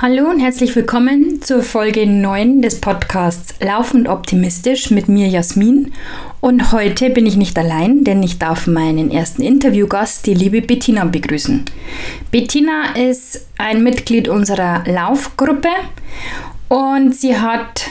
Hallo 0.00 0.30
und 0.30 0.38
herzlich 0.38 0.76
willkommen 0.76 1.42
zur 1.42 1.60
Folge 1.60 2.06
9 2.06 2.62
des 2.62 2.80
Podcasts 2.80 3.56
Laufend 3.60 4.08
Optimistisch 4.08 4.92
mit 4.92 5.08
mir 5.08 5.26
Jasmin. 5.26 5.92
Und 6.38 6.70
heute 6.70 7.10
bin 7.10 7.26
ich 7.26 7.36
nicht 7.36 7.58
allein, 7.58 8.04
denn 8.04 8.22
ich 8.22 8.38
darf 8.38 8.68
meinen 8.68 9.10
ersten 9.10 9.42
Interviewgast, 9.42 10.24
die 10.26 10.34
liebe 10.34 10.62
Bettina, 10.62 11.04
begrüßen. 11.04 11.64
Bettina 12.30 12.94
ist 12.94 13.48
ein 13.58 13.82
Mitglied 13.82 14.28
unserer 14.28 14.84
Laufgruppe 14.86 15.70
und 16.68 17.16
sie 17.16 17.36
hat 17.36 17.90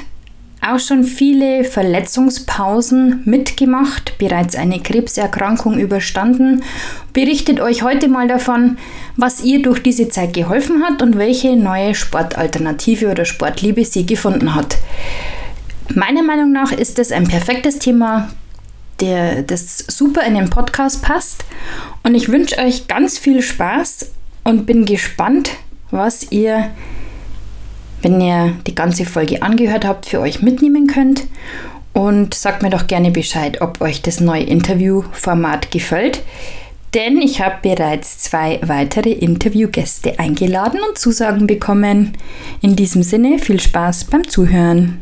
auch 0.68 0.80
schon 0.80 1.04
viele 1.04 1.64
Verletzungspausen 1.64 3.22
mitgemacht, 3.26 4.18
bereits 4.18 4.56
eine 4.56 4.80
Krebserkrankung 4.80 5.80
überstanden, 5.80 6.64
berichtet 7.14 7.60
euch 7.60 7.84
heute 7.84 8.08
mal 8.08 8.28
davon, 8.28 8.78
was 9.16 9.44
ihr 9.44 9.62
durch 9.62 9.82
diese 9.82 10.10
Zeit 10.10 10.34
geholfen 10.34 10.84
hat 10.84 11.02
und 11.02 11.18
welche 11.18 11.56
neue 11.56 11.96
Sportalternative 11.96 13.10
oder 13.10 13.26
Sportliebe 13.26 13.86
sie 13.86 14.06
gefunden 14.06 14.56
hat. 14.56 14.78
Meiner 15.94 16.24
Meinung 16.24 16.52
nach 16.52 16.72
ist 16.72 17.00
es 17.00 17.12
ein 17.12 17.28
perfektes 17.28 17.80
Thema, 17.80 18.30
der 19.00 19.44
das 19.44 19.80
super 19.88 20.24
in 20.26 20.36
den 20.36 20.50
Podcast 20.50 21.02
passt 21.02 21.46
und 22.04 22.16
ich 22.16 22.30
wünsche 22.30 22.58
euch 22.58 22.88
ganz 22.88 23.18
viel 23.18 23.42
Spaß 23.42 24.12
und 24.44 24.66
bin 24.66 24.86
gespannt, 24.86 25.52
was 25.92 26.32
ihr 26.32 26.72
wenn 28.02 28.22
ihr 28.22 28.54
die 28.66 28.76
ganze 28.76 29.06
Folge 29.06 29.42
angehört 29.42 29.86
habt, 29.86 30.06
für 30.06 30.20
euch 30.20 30.42
mitnehmen 30.42 30.88
könnt. 30.88 31.24
Und 31.94 32.36
sagt 32.36 32.62
mir 32.62 32.70
doch 32.70 32.86
gerne 32.86 33.10
Bescheid, 33.10 33.60
ob 33.62 33.82
euch 33.82 34.04
das 34.04 34.20
neue 34.20 34.44
Interviewformat 34.44 35.72
gefällt. 35.72 36.22
Denn 36.94 37.18
ich 37.18 37.42
habe 37.42 37.56
bereits 37.64 38.20
zwei 38.20 38.60
weitere 38.64 39.12
Interviewgäste 39.12 40.20
eingeladen 40.20 40.80
und 40.88 40.98
Zusagen 40.98 41.48
bekommen. 41.48 42.14
In 42.62 42.76
diesem 42.76 43.04
Sinne 43.04 43.40
viel 43.40 43.60
Spaß 43.60 44.06
beim 44.06 44.28
Zuhören. 44.28 45.00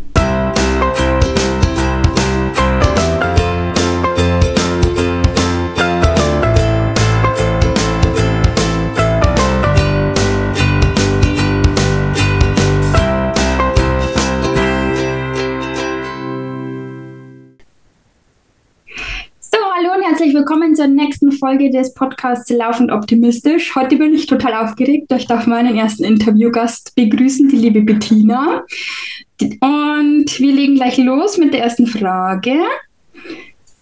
Folge 21.45 21.69
des 21.69 21.93
Podcasts 21.93 22.49
Laufend 22.49 22.91
Optimistisch. 22.91 23.75
Heute 23.75 23.97
bin 23.97 24.15
ich 24.15 24.25
total 24.25 24.65
aufgeregt. 24.65 25.11
Ich 25.15 25.27
darf 25.27 25.45
meinen 25.45 25.77
ersten 25.77 26.03
Interviewgast 26.03 26.95
begrüßen, 26.95 27.47
die 27.49 27.57
liebe 27.57 27.81
Bettina. 27.81 28.63
Und 29.39 30.39
wir 30.39 30.51
legen 30.51 30.73
gleich 30.73 30.97
los 30.97 31.37
mit 31.37 31.53
der 31.53 31.61
ersten 31.61 31.85
Frage. 31.85 32.55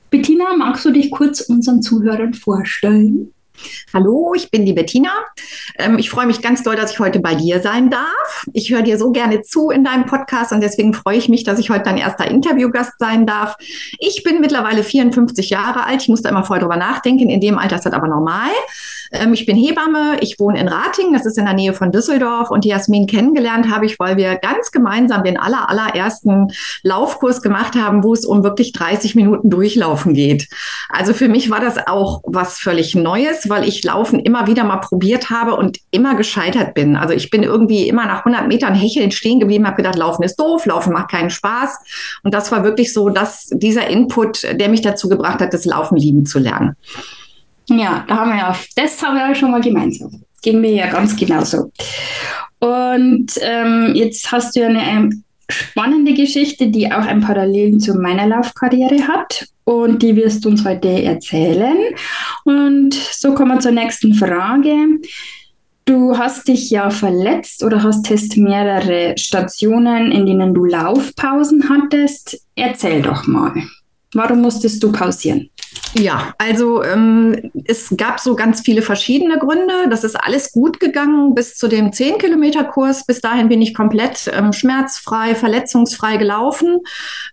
Bettina, 0.09 0.57
magst 0.57 0.83
du 0.83 0.91
dich 0.91 1.09
kurz 1.09 1.39
unseren 1.39 1.81
Zuhörern 1.81 2.33
vorstellen? 2.33 3.33
Hallo, 3.93 4.33
ich 4.35 4.49
bin 4.51 4.65
die 4.65 4.73
Bettina. 4.73 5.11
Ähm, 5.77 5.97
ich 5.97 6.09
freue 6.09 6.25
mich 6.25 6.41
ganz 6.41 6.63
doll, 6.63 6.75
dass 6.75 6.91
ich 6.91 6.99
heute 6.99 7.19
bei 7.19 7.35
dir 7.35 7.61
sein 7.61 7.89
darf. 7.89 8.45
Ich 8.53 8.71
höre 8.71 8.81
dir 8.81 8.97
so 8.97 9.11
gerne 9.11 9.41
zu 9.41 9.69
in 9.69 9.83
deinem 9.83 10.05
Podcast 10.05 10.51
und 10.51 10.61
deswegen 10.61 10.93
freue 10.93 11.17
ich 11.17 11.29
mich, 11.29 11.43
dass 11.43 11.59
ich 11.59 11.69
heute 11.69 11.83
dein 11.83 11.97
erster 11.97 12.29
Interviewgast 12.29 12.93
sein 12.99 13.25
darf. 13.25 13.55
Ich 13.99 14.23
bin 14.23 14.41
mittlerweile 14.41 14.83
54 14.83 15.49
Jahre 15.49 15.85
alt. 15.85 16.01
Ich 16.01 16.09
musste 16.09 16.29
immer 16.29 16.43
voll 16.43 16.59
drüber 16.59 16.77
nachdenken. 16.77 17.29
In 17.29 17.41
dem 17.41 17.57
Alter 17.57 17.75
ist 17.75 17.85
das 17.85 17.93
aber 17.93 18.07
normal. 18.07 18.49
Ähm, 19.13 19.33
ich 19.33 19.45
bin 19.45 19.55
Hebamme. 19.55 20.17
Ich 20.21 20.39
wohne 20.39 20.59
in 20.59 20.67
Rating. 20.67 21.13
Das 21.13 21.25
ist 21.25 21.37
in 21.37 21.45
der 21.45 21.53
Nähe 21.53 21.73
von 21.73 21.91
Düsseldorf. 21.91 22.51
Und 22.51 22.65
die 22.65 22.69
Jasmin 22.69 23.07
kennengelernt 23.07 23.69
habe 23.69 23.85
ich, 23.85 23.99
weil 23.99 24.17
wir 24.17 24.35
ganz 24.35 24.71
gemeinsam 24.71 25.23
den 25.23 25.37
aller, 25.37 25.69
allerersten 25.69 26.51
Laufkurs 26.81 27.41
gemacht 27.41 27.75
haben, 27.75 28.03
wo 28.03 28.13
es 28.13 28.25
um 28.25 28.43
wirklich 28.43 28.71
30 28.73 29.15
Minuten 29.15 29.49
Durchlaufen 29.49 30.13
geht. 30.13 30.49
Also 30.89 31.13
für 31.13 31.27
mich 31.27 31.49
war 31.49 31.59
das 31.59 31.87
auch 31.87 32.21
was 32.25 32.57
völlig 32.57 32.95
Neues, 32.95 33.42
weil 33.49 33.67
ich 33.67 33.83
Laufen 33.83 34.19
immer 34.19 34.47
wieder 34.47 34.63
mal 34.63 34.77
probiert 34.77 35.29
habe 35.29 35.55
und 35.55 35.79
immer 35.91 36.15
gescheitert 36.15 36.73
bin. 36.73 36.95
Also 36.95 37.13
ich 37.13 37.29
bin 37.29 37.43
irgendwie 37.43 37.87
immer 37.87 38.05
nach 38.05 38.25
100 38.25 38.47
Metern 38.47 38.75
hechelnd 38.75 39.13
stehen 39.13 39.39
geblieben, 39.39 39.65
habe 39.65 39.77
gedacht, 39.77 39.95
Laufen 39.95 40.23
ist 40.23 40.35
doof, 40.35 40.65
Laufen 40.65 40.93
macht 40.93 41.11
keinen 41.11 41.29
Spaß. 41.29 41.79
Und 42.23 42.33
das 42.33 42.51
war 42.51 42.63
wirklich 42.63 42.93
so, 42.93 43.09
dass 43.09 43.47
dieser 43.51 43.87
Input, 43.87 44.43
der 44.43 44.69
mich 44.69 44.81
dazu 44.81 45.09
gebracht 45.09 45.39
hat, 45.39 45.53
das 45.53 45.65
Laufen 45.65 45.97
lieben 45.97 46.25
zu 46.25 46.39
lernen. 46.39 46.75
Ja, 47.69 48.03
da 48.07 48.17
haben 48.17 48.31
wir 48.31 48.37
ja, 48.37 48.55
das 48.75 49.01
haben 49.01 49.15
wir 49.15 49.27
ja 49.27 49.35
schon 49.35 49.51
mal 49.51 49.61
gemeinsam. 49.61 50.23
Gehen 50.41 50.61
mir 50.61 50.71
ja 50.71 50.87
ganz 50.87 51.15
genauso. 51.15 51.71
Und 52.59 53.31
ähm, 53.41 53.91
jetzt 53.93 54.31
hast 54.31 54.55
du 54.55 54.61
ja 54.61 54.67
eine 54.67 54.85
ähm, 54.85 55.23
spannende 55.49 56.13
Geschichte, 56.13 56.67
die 56.67 56.91
auch 56.91 57.05
ein 57.05 57.21
Parallelen 57.21 57.79
zu 57.79 57.95
meiner 57.95 58.27
Laufkarriere 58.27 59.07
hat. 59.07 59.47
Und 59.65 60.01
die 60.01 60.15
wirst 60.15 60.43
du 60.43 60.49
uns 60.49 60.65
heute 60.65 60.89
erzählen. 61.03 61.77
Und 62.43 62.93
so 62.93 63.33
kommen 63.33 63.55
wir 63.55 63.59
zur 63.59 63.71
nächsten 63.71 64.13
Frage. 64.13 64.75
Du 65.85 66.17
hast 66.17 66.47
dich 66.47 66.69
ja 66.69 66.89
verletzt 66.89 67.63
oder 67.63 67.83
hast 67.83 68.09
jetzt 68.09 68.37
mehrere 68.37 69.17
Stationen, 69.17 70.11
in 70.11 70.25
denen 70.25 70.53
du 70.53 70.63
Laufpausen 70.63 71.69
hattest. 71.69 72.41
Erzähl 72.55 73.01
doch 73.01 73.27
mal. 73.27 73.53
Warum 74.13 74.41
musstest 74.41 74.81
du 74.81 74.91
pausieren? 74.91 75.49
Ja, 75.95 76.33
also 76.39 76.83
ähm, 76.83 77.51
es 77.65 77.93
gab 77.95 78.19
so 78.19 78.35
ganz 78.35 78.61
viele 78.61 78.81
verschiedene 78.81 79.37
Gründe. 79.37 79.73
Das 79.91 80.03
ist 80.03 80.15
alles 80.15 80.51
gut 80.51 80.79
gegangen 80.79 81.35
bis 81.35 81.55
zu 81.55 81.67
dem 81.67 81.91
10-Kilometer-Kurs. 81.91 83.05
Bis 83.05 83.21
dahin 83.21 83.47
bin 83.47 83.61
ich 83.61 83.75
komplett 83.75 84.31
ähm, 84.33 84.53
schmerzfrei, 84.53 85.35
verletzungsfrei 85.35 86.17
gelaufen. 86.17 86.79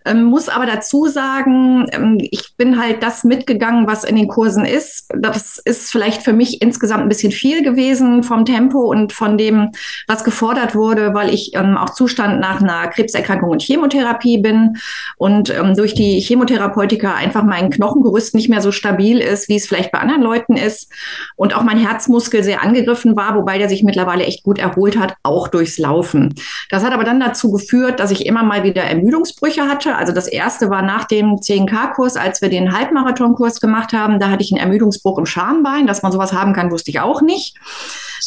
Ähm, 0.05 0.25
muss 0.25 0.47
aber 0.47 0.67
dazu 0.67 1.07
sagen, 1.07 1.87
ähm, 1.91 2.19
ich 2.19 2.55
bin 2.55 2.79
halt 2.79 3.01
das 3.01 3.23
mitgegangen, 3.23 3.87
was 3.87 4.03
in 4.03 4.15
den 4.15 4.27
Kursen 4.27 4.63
ist. 4.63 5.11
Das 5.17 5.57
ist 5.57 5.91
vielleicht 5.91 6.21
für 6.21 6.33
mich 6.33 6.61
insgesamt 6.61 7.01
ein 7.01 7.09
bisschen 7.09 7.31
viel 7.31 7.63
gewesen 7.63 8.21
vom 8.21 8.45
Tempo 8.45 8.81
und 8.81 9.11
von 9.11 9.39
dem, 9.39 9.71
was 10.07 10.23
gefordert 10.23 10.75
wurde, 10.75 11.15
weil 11.15 11.33
ich 11.33 11.55
ähm, 11.55 11.77
auch 11.77 11.89
Zustand 11.89 12.39
nach 12.39 12.61
einer 12.61 12.87
Krebserkrankung 12.89 13.49
und 13.49 13.63
Chemotherapie 13.63 14.37
bin 14.37 14.77
und 15.17 15.49
ähm, 15.49 15.75
durch 15.75 15.95
die 15.95 16.19
Chemotherapeutika 16.19 17.15
einfach 17.15 17.43
mein 17.43 17.71
Knochengerüst 17.71 18.30
nicht 18.33 18.49
mehr 18.49 18.61
so 18.61 18.71
stabil 18.71 19.19
ist, 19.19 19.49
wie 19.49 19.55
es 19.55 19.67
vielleicht 19.67 19.91
bei 19.91 19.99
anderen 19.99 20.21
Leuten 20.21 20.57
ist. 20.57 20.91
Und 21.35 21.55
auch 21.55 21.63
mein 21.63 21.77
Herzmuskel 21.77 22.43
sehr 22.43 22.63
angegriffen 22.63 23.15
war, 23.15 23.35
wobei 23.35 23.57
der 23.57 23.69
sich 23.69 23.83
mittlerweile 23.83 24.25
echt 24.25 24.43
gut 24.43 24.59
erholt 24.59 24.97
hat, 24.97 25.15
auch 25.23 25.47
durchs 25.47 25.77
Laufen. 25.77 26.35
Das 26.69 26.83
hat 26.83 26.93
aber 26.93 27.03
dann 27.03 27.19
dazu 27.19 27.51
geführt, 27.51 27.99
dass 27.99 28.11
ich 28.11 28.25
immer 28.25 28.43
mal 28.43 28.63
wieder 28.63 28.83
Ermüdungsbrüche 28.83 29.67
hatte. 29.67 29.95
Also 29.95 30.13
das 30.13 30.27
erste 30.27 30.69
war 30.69 30.81
nach 30.81 31.05
dem 31.05 31.35
10K-Kurs, 31.35 32.15
als 32.15 32.41
wir 32.41 32.49
den 32.49 32.73
Halbmarathon-Kurs 32.73 33.59
gemacht 33.59 33.93
haben. 33.93 34.19
Da 34.19 34.29
hatte 34.29 34.43
ich 34.43 34.51
einen 34.51 34.61
Ermüdungsbruch 34.61 35.17
im 35.17 35.25
Schambein. 35.25 35.87
Dass 35.87 36.01
man 36.01 36.11
sowas 36.11 36.33
haben 36.33 36.53
kann, 36.53 36.71
wusste 36.71 36.91
ich 36.91 36.99
auch 36.99 37.21
nicht. 37.21 37.57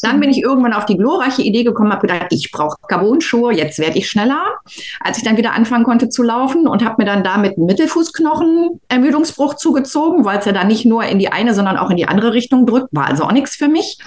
Dann 0.03 0.21
bin 0.21 0.31
ich 0.31 0.43
irgendwann 0.43 0.73
auf 0.73 0.87
die 0.87 0.97
glorreiche 0.97 1.43
Idee 1.43 1.65
gekommen, 1.65 1.93
habe 1.93 2.07
gedacht, 2.07 2.27
ich 2.31 2.51
brauche 2.51 2.77
Carbon-Schuhe, 2.89 3.53
jetzt 3.53 3.79
werde 3.79 3.99
ich 3.99 4.09
schneller. 4.09 4.43
Als 5.01 5.19
ich 5.19 5.25
dann 5.25 5.37
wieder 5.37 5.53
anfangen 5.53 5.85
konnte 5.85 6.09
zu 6.09 6.23
laufen 6.23 6.67
und 6.67 6.85
habe 6.85 6.97
mir 6.99 7.05
dann 7.05 7.25
damit 7.25 7.57
einen 7.57 7.67
Mittelfußknochen 7.67 8.81
Ermüdungsbruch 8.89 9.55
zugezogen, 9.55 10.25
weil 10.25 10.39
es 10.39 10.45
ja 10.45 10.53
dann 10.53 10.69
nicht 10.69 10.85
nur 10.85 11.05
in 11.05 11.19
die 11.19 11.33
eine, 11.33 11.55
sondern 11.55 11.77
auch 11.77 11.91
in 11.91 11.97
die 11.97 12.07
andere 12.07 12.33
Richtung 12.33 12.67
drückt, 12.67 12.89
war 12.93 13.07
also 13.07 13.25
auch 13.25 13.33
nichts 13.33 13.57
für 13.57 13.69
mich. 13.69 13.99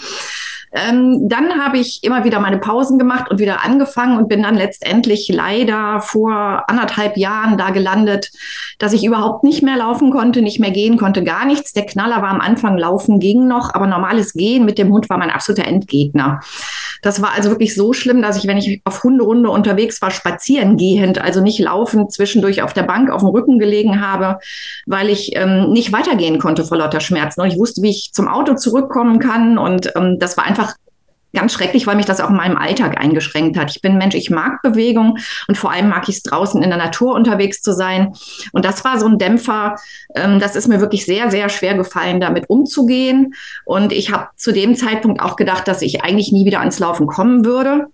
Ähm, 0.74 1.30
dann 1.30 1.64
habe 1.64 1.78
ich 1.78 2.04
immer 2.04 2.24
wieder 2.24 2.40
meine 2.40 2.58
Pausen 2.58 3.00
gemacht 3.00 3.32
und 3.32 3.40
wieder 3.40 3.64
angefangen 3.64 4.18
und 4.18 4.28
bin 4.28 4.44
dann 4.44 4.56
letztendlich 4.56 5.30
leider 5.32 6.02
vor 6.02 6.64
anderthalb 6.68 7.18
Jahren 7.18 7.58
da 7.58 7.70
gelandet, 7.70 8.32
dass 8.78 8.94
ich 8.94 9.06
überhaupt 9.06 9.44
nicht 9.44 9.64
mehr 9.64 9.78
laufen 9.78 10.12
konnte, 10.12 10.42
nicht 10.42 10.60
mehr 10.60 10.72
gehen 10.72 10.98
konnte, 10.98 11.24
gar 11.24 11.46
nichts. 11.46 11.74
Der 11.74 11.86
Knaller 11.86 12.22
war 12.22 12.30
am 12.30 12.42
Anfang, 12.42 12.78
laufen 12.78 13.20
ging 13.20 13.48
noch, 13.48 13.74
aber 13.74 13.88
normales 13.88 14.34
Gehen 14.34 14.66
mit 14.66 14.78
dem 14.78 14.92
Hund 14.92 15.10
war 15.10 15.18
mein 15.18 15.30
absoluter 15.30 15.68
Endgegner. 15.68 16.42
Das 17.02 17.22
war 17.22 17.34
also 17.36 17.50
wirklich 17.50 17.76
so 17.76 17.94
schlimm, 17.94 18.22
dass 18.22 18.38
ich, 18.38 18.48
wenn 18.48 18.58
ich 18.58 18.82
auf 18.84 19.04
Hunderunde 19.04 19.50
unterwegs 19.50 20.02
war, 20.02 20.12
spazieren 20.12 20.78
gehend, 20.78 21.20
also 21.20 21.42
nicht 21.42 21.60
laufend, 21.60 22.12
zwischendurch 22.12 22.62
auf 22.62 22.74
der 22.74 22.84
Bank 22.84 23.10
auf 23.10 23.22
dem 23.22 23.30
Rücken 23.30 23.60
gelegen 23.60 24.02
habe, 24.02 24.40
weil 24.86 25.10
ich 25.10 25.36
ähm, 25.36 25.72
nicht 25.72 25.94
weitergehen 25.94 26.40
konnte 26.40 26.66
vor 26.66 26.78
lauter 26.78 27.00
Schmerzen. 27.00 27.42
Und 27.42 27.48
ich 27.48 27.60
wusste, 27.60 27.82
wie 27.82 27.92
ich 27.92 28.12
zum 28.14 28.28
Auto 28.28 28.56
zurückkommen 28.56 29.20
kann. 29.20 29.58
Und 29.58 29.92
ähm, 29.96 30.18
das 30.20 30.38
war 30.38 30.46
einfach 30.46 30.57
ganz 31.34 31.54
schrecklich, 31.54 31.86
weil 31.88 31.96
mich 31.96 32.06
das 32.06 32.20
auch 32.20 32.30
in 32.30 32.36
meinem 32.36 32.58
Alltag 32.58 33.00
eingeschränkt 33.00 33.58
hat. 33.58 33.70
Ich 33.70 33.82
bin 33.82 33.98
Mensch, 33.98 34.16
ich 34.16 34.30
mag 34.30 34.62
Bewegung 34.62 35.18
und 35.48 35.58
vor 35.58 35.72
allem 35.72 35.90
mag 35.90 36.08
ich 36.10 36.18
es 36.18 36.24
draußen 36.24 36.62
in 36.64 36.70
der 36.70 36.80
Natur 36.80 37.14
unterwegs 37.14 37.62
zu 37.62 37.74
sein. 37.74 38.14
Und 38.54 38.66
das 38.66 38.84
war 38.84 39.00
so 39.00 39.08
ein 39.08 39.18
Dämpfer, 39.18 39.76
ähm, 40.16 40.40
das 40.40 40.56
ist 40.56 40.68
mir 40.68 40.80
wirklich 40.82 41.06
sehr, 41.06 41.30
sehr 41.30 41.50
schwer 41.50 41.76
gefallen, 41.76 42.20
damit 42.20 42.50
umzugehen. 42.50 43.34
Und 43.66 43.92
ich 43.92 44.12
habe 44.12 44.30
zu 44.36 44.52
dem 44.52 44.76
Zeitpunkt 44.76 45.22
auch 45.22 45.36
gedacht, 45.36 45.68
dass 45.68 45.82
ich 45.82 46.04
eigentlich 46.04 46.32
nie 46.32 46.46
wieder 46.46 46.60
ans 46.60 46.80
Laufen 46.80 47.08
kommen 47.08 47.46
würde. 47.46 47.88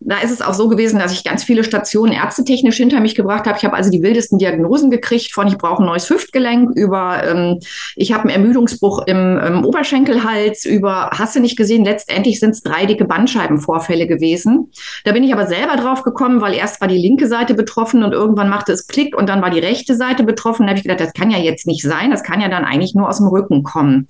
Da 0.00 0.18
ist 0.18 0.30
es 0.30 0.42
auch 0.42 0.54
so 0.54 0.68
gewesen, 0.68 0.98
dass 0.98 1.12
ich 1.12 1.24
ganz 1.24 1.44
viele 1.44 1.64
Stationen 1.64 2.12
ärztetechnisch 2.12 2.76
hinter 2.76 3.00
mich 3.00 3.14
gebracht 3.14 3.46
habe. 3.46 3.58
Ich 3.58 3.64
habe 3.64 3.74
also 3.74 3.90
die 3.90 4.02
wildesten 4.02 4.38
Diagnosen 4.38 4.90
gekriegt 4.90 5.32
von 5.32 5.48
ich 5.48 5.58
brauche 5.58 5.82
ein 5.82 5.86
neues 5.86 6.08
Hüftgelenk 6.10 6.76
über 6.76 7.22
ähm, 7.24 7.60
ich 7.96 8.12
habe 8.12 8.24
einen 8.24 8.30
Ermüdungsbruch 8.30 9.06
im, 9.06 9.38
im, 9.38 9.64
Oberschenkelhals 9.64 10.64
über 10.64 11.10
hast 11.12 11.34
du 11.36 11.40
nicht 11.40 11.56
gesehen, 11.56 11.84
letztendlich 11.84 12.40
sind 12.40 12.50
es 12.50 12.62
drei 12.62 12.86
dicke 12.86 13.04
Bandscheibenvorfälle 13.04 14.06
gewesen. 14.06 14.70
Da 15.04 15.12
bin 15.12 15.24
ich 15.24 15.32
aber 15.32 15.46
selber 15.46 15.76
drauf 15.76 16.02
gekommen, 16.02 16.40
weil 16.40 16.54
erst 16.54 16.80
war 16.80 16.88
die 16.88 16.98
linke 16.98 17.26
Seite 17.26 17.54
betroffen 17.54 18.02
und 18.02 18.12
irgendwann 18.12 18.48
machte 18.48 18.72
es 18.72 18.86
Klick 18.86 19.16
und 19.16 19.28
dann 19.28 19.42
war 19.42 19.50
die 19.50 19.60
rechte 19.60 19.94
Seite 19.96 20.24
betroffen. 20.24 20.64
Da 20.64 20.70
habe 20.70 20.78
ich 20.78 20.84
gedacht, 20.84 21.00
das 21.00 21.14
kann 21.14 21.30
ja 21.30 21.38
jetzt 21.38 21.66
nicht 21.66 21.82
sein, 21.82 22.10
das 22.10 22.22
kann 22.22 22.40
ja 22.40 22.48
dann 22.48 22.64
eigentlich 22.64 22.94
nur 22.94 23.08
aus 23.08 23.18
dem 23.18 23.28
Rücken 23.28 23.62
kommen. 23.62 24.08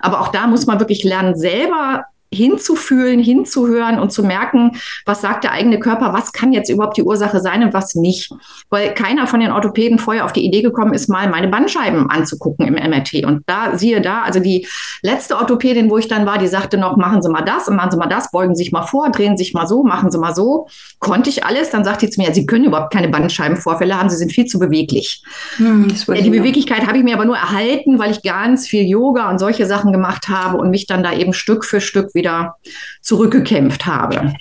Aber 0.00 0.20
auch 0.20 0.28
da 0.28 0.46
muss 0.46 0.66
man 0.66 0.80
wirklich 0.80 1.04
lernen, 1.04 1.36
selber 1.36 2.04
hinzufühlen, 2.32 3.20
hinzuhören 3.20 3.98
und 3.98 4.12
zu 4.12 4.22
merken, 4.22 4.76
was 5.04 5.20
sagt 5.20 5.44
der 5.44 5.52
eigene 5.52 5.80
Körper, 5.80 6.12
was 6.12 6.32
kann 6.32 6.52
jetzt 6.52 6.70
überhaupt 6.70 6.96
die 6.96 7.02
Ursache 7.02 7.40
sein 7.40 7.64
und 7.64 7.74
was 7.74 7.94
nicht. 7.94 8.30
Weil 8.68 8.94
keiner 8.94 9.26
von 9.26 9.40
den 9.40 9.50
Orthopäden 9.50 9.98
vorher 9.98 10.24
auf 10.24 10.32
die 10.32 10.44
Idee 10.44 10.62
gekommen 10.62 10.94
ist, 10.94 11.08
mal 11.08 11.28
meine 11.28 11.48
Bandscheiben 11.48 12.08
anzugucken 12.08 12.66
im 12.66 12.74
MRT. 12.74 13.24
Und 13.24 13.42
da, 13.46 13.76
siehe 13.76 14.00
da, 14.00 14.22
also 14.22 14.38
die 14.38 14.66
letzte 15.02 15.36
Orthopädin, 15.36 15.90
wo 15.90 15.98
ich 15.98 16.06
dann 16.06 16.24
war, 16.24 16.38
die 16.38 16.46
sagte 16.46 16.78
noch, 16.78 16.96
machen 16.96 17.20
Sie 17.20 17.28
mal 17.28 17.42
das 17.42 17.66
und 17.66 17.76
machen 17.76 17.90
Sie 17.90 17.96
mal 17.96 18.06
das, 18.06 18.30
beugen 18.30 18.54
Sie 18.54 18.64
sich 18.64 18.72
mal 18.72 18.82
vor, 18.82 19.10
drehen 19.10 19.36
Sie 19.36 19.44
sich 19.44 19.54
mal 19.54 19.66
so, 19.66 19.82
machen 19.82 20.10
Sie 20.10 20.18
mal 20.18 20.34
so. 20.34 20.68
Konnte 21.00 21.30
ich 21.30 21.44
alles. 21.44 21.70
Dann 21.70 21.84
sagt 21.84 22.02
die 22.02 22.10
zu 22.10 22.20
mir, 22.20 22.32
Sie 22.32 22.46
können 22.46 22.64
überhaupt 22.64 22.92
keine 22.92 23.08
Bandscheibenvorfälle 23.08 23.98
haben, 23.98 24.08
Sie 24.08 24.16
sind 24.16 24.32
viel 24.32 24.46
zu 24.46 24.58
beweglich. 24.58 25.24
Hm, 25.56 25.88
die 25.88 26.30
Beweglichkeit 26.30 26.86
habe 26.86 26.98
ich 26.98 27.04
mir 27.04 27.14
aber 27.14 27.24
nur 27.24 27.36
erhalten, 27.36 27.98
weil 27.98 28.12
ich 28.12 28.22
ganz 28.22 28.68
viel 28.68 28.84
Yoga 28.84 29.30
und 29.30 29.38
solche 29.38 29.66
Sachen 29.66 29.92
gemacht 29.92 30.28
habe 30.28 30.58
und 30.58 30.70
mich 30.70 30.86
dann 30.86 31.02
da 31.02 31.12
eben 31.12 31.32
Stück 31.32 31.64
für 31.64 31.80
Stück 31.80 32.14
wieder 32.20 32.56
zurückgekämpft 33.00 33.86
habe. 33.86 34.34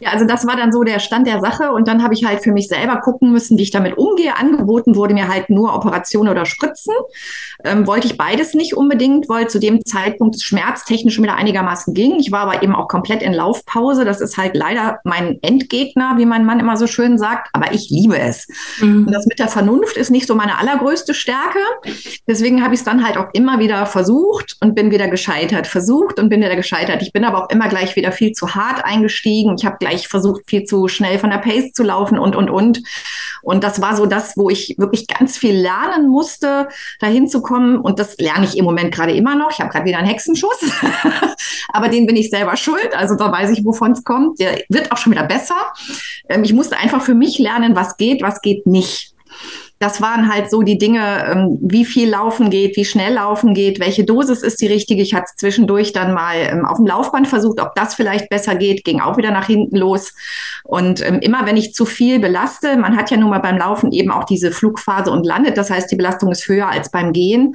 Ja, 0.00 0.10
also 0.10 0.24
das 0.24 0.46
war 0.46 0.56
dann 0.56 0.72
so 0.72 0.84
der 0.84 0.98
Stand 1.00 1.26
der 1.26 1.40
Sache 1.40 1.72
und 1.72 1.88
dann 1.88 2.02
habe 2.02 2.14
ich 2.14 2.24
halt 2.24 2.42
für 2.42 2.52
mich 2.52 2.68
selber 2.68 3.00
gucken 3.00 3.32
müssen, 3.32 3.58
wie 3.58 3.62
ich 3.62 3.70
damit 3.70 3.98
umgehe. 3.98 4.36
Angeboten 4.36 4.94
wurde 4.94 5.14
mir 5.14 5.28
halt 5.28 5.50
nur 5.50 5.74
Operation 5.74 6.28
oder 6.28 6.46
Spritzen. 6.46 6.94
Ähm, 7.64 7.86
wollte 7.86 8.06
ich 8.06 8.16
beides 8.16 8.54
nicht 8.54 8.76
unbedingt, 8.76 9.28
weil 9.28 9.48
zu 9.48 9.58
dem 9.58 9.84
Zeitpunkt 9.84 10.36
es 10.36 10.44
schmerztechnisch 10.44 11.20
wieder 11.20 11.34
einigermaßen 11.34 11.94
ging. 11.94 12.16
Ich 12.20 12.30
war 12.30 12.40
aber 12.40 12.62
eben 12.62 12.74
auch 12.74 12.86
komplett 12.86 13.22
in 13.22 13.32
Laufpause. 13.32 14.04
Das 14.04 14.20
ist 14.20 14.36
halt 14.36 14.56
leider 14.56 15.00
mein 15.02 15.38
Endgegner, 15.42 16.14
wie 16.16 16.26
mein 16.26 16.44
Mann 16.44 16.60
immer 16.60 16.76
so 16.76 16.86
schön 16.86 17.18
sagt, 17.18 17.48
aber 17.52 17.72
ich 17.72 17.90
liebe 17.90 18.18
es. 18.18 18.46
Mhm. 18.80 19.06
Und 19.06 19.12
das 19.12 19.26
mit 19.26 19.38
der 19.40 19.48
Vernunft 19.48 19.96
ist 19.96 20.10
nicht 20.10 20.28
so 20.28 20.36
meine 20.36 20.58
allergrößte 20.58 21.14
Stärke. 21.14 21.58
Deswegen 22.28 22.62
habe 22.62 22.74
ich 22.74 22.80
es 22.80 22.84
dann 22.84 23.04
halt 23.04 23.16
auch 23.16 23.28
immer 23.32 23.58
wieder 23.58 23.86
versucht 23.86 24.56
und 24.60 24.74
bin 24.76 24.92
wieder 24.92 25.08
gescheitert. 25.08 25.66
Versucht 25.66 26.20
und 26.20 26.28
bin 26.28 26.40
wieder 26.40 26.56
gescheitert. 26.56 27.02
Ich 27.02 27.12
bin 27.12 27.24
aber 27.24 27.44
auch 27.44 27.50
immer 27.50 27.68
gleich 27.68 27.96
wieder 27.96 28.12
viel 28.12 28.32
zu 28.32 28.54
hart 28.54 28.84
eingestiegen. 28.84 29.56
Ich 29.58 29.66
habe 29.66 29.76
gleich 29.88 30.08
versucht, 30.08 30.42
viel 30.46 30.64
zu 30.64 30.88
schnell 30.88 31.18
von 31.18 31.30
der 31.30 31.38
Pace 31.38 31.72
zu 31.72 31.82
laufen 31.82 32.18
und, 32.18 32.36
und, 32.36 32.50
und. 32.50 32.82
Und 33.42 33.64
das 33.64 33.80
war 33.80 33.96
so 33.96 34.06
das, 34.06 34.36
wo 34.36 34.50
ich 34.50 34.74
wirklich 34.78 35.06
ganz 35.06 35.38
viel 35.38 35.54
lernen 35.54 36.08
musste, 36.08 36.68
dahin 37.00 37.28
zu 37.28 37.40
kommen. 37.40 37.78
Und 37.78 37.98
das 37.98 38.16
lerne 38.18 38.44
ich 38.44 38.58
im 38.58 38.64
Moment 38.64 38.92
gerade 38.92 39.12
immer 39.12 39.34
noch. 39.34 39.50
Ich 39.50 39.60
habe 39.60 39.70
gerade 39.70 39.86
wieder 39.86 39.98
einen 39.98 40.08
Hexenschuss, 40.08 40.60
aber 41.72 41.88
den 41.88 42.06
bin 42.06 42.16
ich 42.16 42.30
selber 42.30 42.56
schuld. 42.56 42.94
Also 42.96 43.14
da 43.14 43.30
weiß 43.30 43.50
ich, 43.50 43.64
wovon 43.64 43.92
es 43.92 44.04
kommt. 44.04 44.40
Der 44.40 44.62
wird 44.68 44.92
auch 44.92 44.98
schon 44.98 45.12
wieder 45.12 45.24
besser. 45.24 45.56
Ähm, 46.28 46.44
ich 46.44 46.52
musste 46.52 46.76
einfach 46.76 47.02
für 47.02 47.14
mich 47.14 47.38
lernen, 47.38 47.76
was 47.76 47.96
geht, 47.96 48.22
was 48.22 48.40
geht 48.40 48.66
nicht 48.66 49.14
das 49.78 50.02
waren 50.02 50.32
halt 50.32 50.50
so 50.50 50.62
die 50.62 50.76
Dinge, 50.76 51.26
ähm, 51.30 51.58
wie 51.62 51.84
viel 51.84 52.10
laufen 52.10 52.50
geht, 52.50 52.76
wie 52.76 52.84
schnell 52.84 53.14
laufen 53.14 53.54
geht, 53.54 53.78
welche 53.78 54.04
Dosis 54.04 54.42
ist 54.42 54.60
die 54.60 54.66
richtige. 54.66 55.02
Ich 55.02 55.14
hatte 55.14 55.30
zwischendurch 55.36 55.92
dann 55.92 56.14
mal 56.14 56.36
ähm, 56.36 56.64
auf 56.64 56.78
dem 56.78 56.86
Laufband 56.86 57.28
versucht, 57.28 57.60
ob 57.60 57.74
das 57.76 57.94
vielleicht 57.94 58.28
besser 58.28 58.56
geht, 58.56 58.84
ging 58.84 59.00
auch 59.00 59.16
wieder 59.16 59.30
nach 59.30 59.46
hinten 59.46 59.76
los. 59.76 60.14
Und 60.64 61.06
ähm, 61.06 61.20
immer 61.20 61.46
wenn 61.46 61.56
ich 61.56 61.74
zu 61.74 61.84
viel 61.84 62.18
belaste, 62.18 62.76
man 62.76 62.96
hat 62.96 63.10
ja 63.10 63.16
nun 63.16 63.30
mal 63.30 63.38
beim 63.38 63.56
Laufen 63.56 63.92
eben 63.92 64.10
auch 64.10 64.24
diese 64.24 64.50
Flugphase 64.50 65.10
und 65.10 65.24
landet, 65.24 65.56
das 65.56 65.70
heißt, 65.70 65.90
die 65.92 65.96
Belastung 65.96 66.32
ist 66.32 66.48
höher 66.48 66.68
als 66.68 66.90
beim 66.90 67.12
Gehen, 67.12 67.54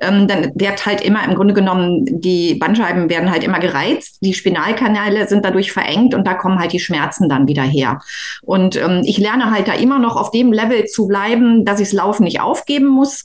dann 0.00 0.52
wird 0.54 0.86
halt 0.86 1.00
immer 1.00 1.24
im 1.24 1.34
Grunde 1.34 1.54
genommen, 1.54 2.04
die 2.20 2.54
Bandscheiben 2.54 3.08
werden 3.08 3.30
halt 3.30 3.44
immer 3.44 3.58
gereizt, 3.58 4.18
die 4.22 4.34
Spinalkanäle 4.34 5.26
sind 5.28 5.44
dadurch 5.44 5.72
verengt 5.72 6.14
und 6.14 6.26
da 6.26 6.34
kommen 6.34 6.58
halt 6.58 6.72
die 6.72 6.80
Schmerzen 6.80 7.28
dann 7.28 7.48
wieder 7.48 7.62
her. 7.62 8.00
Und 8.42 8.78
ich 9.04 9.18
lerne 9.18 9.50
halt 9.50 9.68
da 9.68 9.74
immer 9.74 9.98
noch 9.98 10.16
auf 10.16 10.30
dem 10.30 10.52
Level 10.52 10.84
zu 10.86 11.06
bleiben, 11.06 11.63
dass 11.64 11.80
ich 11.80 11.88
das 11.88 11.94
Laufen 11.94 12.24
nicht 12.24 12.40
aufgeben 12.40 12.86
muss, 12.86 13.24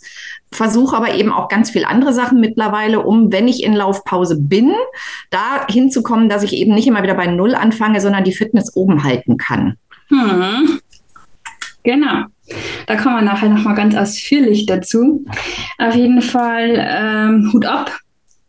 versuche 0.51 0.95
aber 0.95 1.13
eben 1.13 1.31
auch 1.31 1.47
ganz 1.47 1.69
viel 1.69 1.86
andere 1.86 2.13
Sachen 2.13 2.39
mittlerweile, 2.39 3.01
um, 3.01 3.31
wenn 3.31 3.47
ich 3.47 3.63
in 3.63 3.74
Laufpause 3.74 4.39
bin, 4.39 4.74
da 5.30 5.68
hinzukommen, 5.69 6.30
dass 6.30 6.44
ich 6.44 6.53
eben 6.53 6.74
nicht 6.74 6.88
immer 6.88 7.03
wieder 7.03 7.13
bei 7.13 7.27
Null 7.27 7.56
anfange, 7.56 8.01
sondern 8.01 8.24
die 8.24 8.33
Fitness 8.33 8.75
oben 8.75 9.03
halten 9.03 9.38
kann. 9.38 9.77
Hm. 10.07 10.80
Genau. 11.83 12.25
Da 12.88 12.95
kommen 12.95 13.15
wir 13.15 13.21
nachher 13.21 13.50
nochmal 13.50 13.75
ganz 13.75 13.95
ausführlich 13.95 14.65
dazu. 14.65 15.24
Auf 15.77 15.95
jeden 15.95 16.21
Fall 16.21 16.75
ähm, 16.77 17.51
Hut 17.53 17.65
ab, 17.65 17.95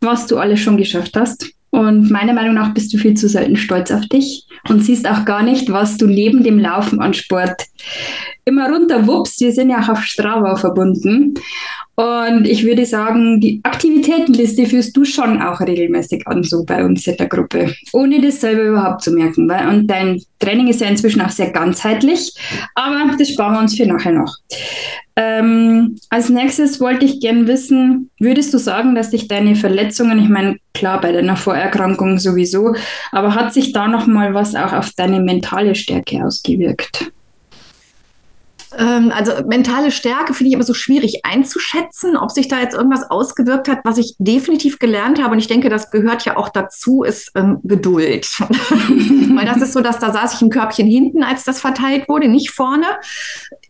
was 0.01 0.27
du 0.27 0.37
alles 0.37 0.59
schon 0.59 0.77
geschafft 0.77 1.15
hast. 1.15 1.53
Und 1.69 2.11
meiner 2.11 2.33
Meinung 2.33 2.55
nach 2.55 2.73
bist 2.73 2.93
du 2.93 2.97
viel 2.97 3.13
zu 3.13 3.29
selten 3.29 3.55
stolz 3.55 3.91
auf 3.91 4.05
dich 4.07 4.45
und 4.67 4.83
siehst 4.83 5.07
auch 5.07 5.23
gar 5.23 5.41
nicht, 5.41 5.71
was 5.71 5.97
du 5.97 6.05
neben 6.05 6.43
dem 6.43 6.59
Laufen 6.59 6.99
an 6.99 7.13
Sport 7.13 7.63
immer 8.45 8.69
runterwuppst. 8.69 9.39
Wir 9.41 9.51
sind 9.51 9.69
ja 9.69 9.79
auch 9.79 9.89
auf 9.89 10.03
Strava 10.03 10.55
verbunden. 10.55 11.35
Und 11.95 12.47
ich 12.47 12.65
würde 12.65 12.85
sagen, 12.85 13.41
die 13.41 13.59
Aktivitätenliste 13.63 14.65
führst 14.65 14.95
du 14.97 15.05
schon 15.05 15.41
auch 15.41 15.59
regelmäßig 15.59 16.25
an, 16.25 16.41
so 16.41 16.63
bei 16.63 16.83
uns 16.83 17.05
in 17.05 17.17
der 17.17 17.27
Gruppe, 17.27 17.75
ohne 17.93 18.19
das 18.21 18.41
selber 18.41 18.63
überhaupt 18.63 19.03
zu 19.03 19.11
merken. 19.11 19.47
Weil, 19.47 19.67
und 19.67 19.87
dein 19.87 20.19
Training 20.39 20.67
ist 20.67 20.81
ja 20.81 20.87
inzwischen 20.87 21.21
auch 21.21 21.29
sehr 21.29 21.51
ganzheitlich, 21.51 22.33
aber 22.73 23.15
das 23.17 23.29
sparen 23.29 23.53
wir 23.53 23.59
uns 23.59 23.75
für 23.75 23.85
nachher 23.85 24.13
noch. 24.13 24.35
Ähm, 25.15 25.99
als 26.09 26.29
nächstes 26.29 26.79
wollte 26.79 27.05
ich 27.05 27.19
gern 27.19 27.45
wissen, 27.45 28.09
würdest 28.17 28.53
du 28.53 28.57
sagen, 28.57 28.95
dass 28.95 29.11
dich 29.11 29.27
deine 29.27 29.55
Verletzungen, 29.55 30.17
ich 30.17 30.29
meine, 30.29 30.57
klar, 30.73 31.01
bei 31.01 31.11
deiner 31.11 31.35
Vorerkrankung 31.35 32.17
sowieso, 32.17 32.73
aber 33.11 33.35
hat 33.35 33.53
sich 33.53 33.73
da 33.73 33.87
nochmal 33.87 34.33
was 34.33 34.55
auch 34.55 34.73
auf 34.73 34.91
deine 34.95 35.19
mentale 35.19 35.75
Stärke 35.75 36.25
ausgewirkt? 36.25 37.11
Ähm, 38.77 39.11
also 39.13 39.31
mentale 39.47 39.91
Stärke 39.91 40.33
finde 40.33 40.49
ich 40.49 40.53
immer 40.53 40.63
so 40.63 40.73
schwierig 40.73 41.21
einzuschätzen, 41.23 42.15
ob 42.15 42.31
sich 42.31 42.47
da 42.47 42.59
jetzt 42.59 42.75
irgendwas 42.75 43.09
ausgewirkt 43.09 43.67
hat. 43.67 43.79
Was 43.83 43.97
ich 43.97 44.15
definitiv 44.19 44.79
gelernt 44.79 45.21
habe, 45.21 45.33
und 45.33 45.39
ich 45.39 45.47
denke, 45.47 45.69
das 45.69 45.91
gehört 45.91 46.25
ja 46.25 46.37
auch 46.37 46.49
dazu, 46.49 47.03
ist 47.03 47.31
ähm, 47.35 47.59
Geduld. 47.63 48.27
Weil 48.39 49.45
das 49.45 49.61
ist 49.61 49.73
so, 49.73 49.81
dass 49.81 49.99
da 49.99 50.11
saß 50.11 50.35
ich 50.35 50.41
im 50.41 50.49
Körbchen 50.49 50.87
hinten, 50.87 51.23
als 51.23 51.43
das 51.43 51.59
verteilt 51.59 52.07
wurde, 52.07 52.27
nicht 52.27 52.51
vorne. 52.51 52.85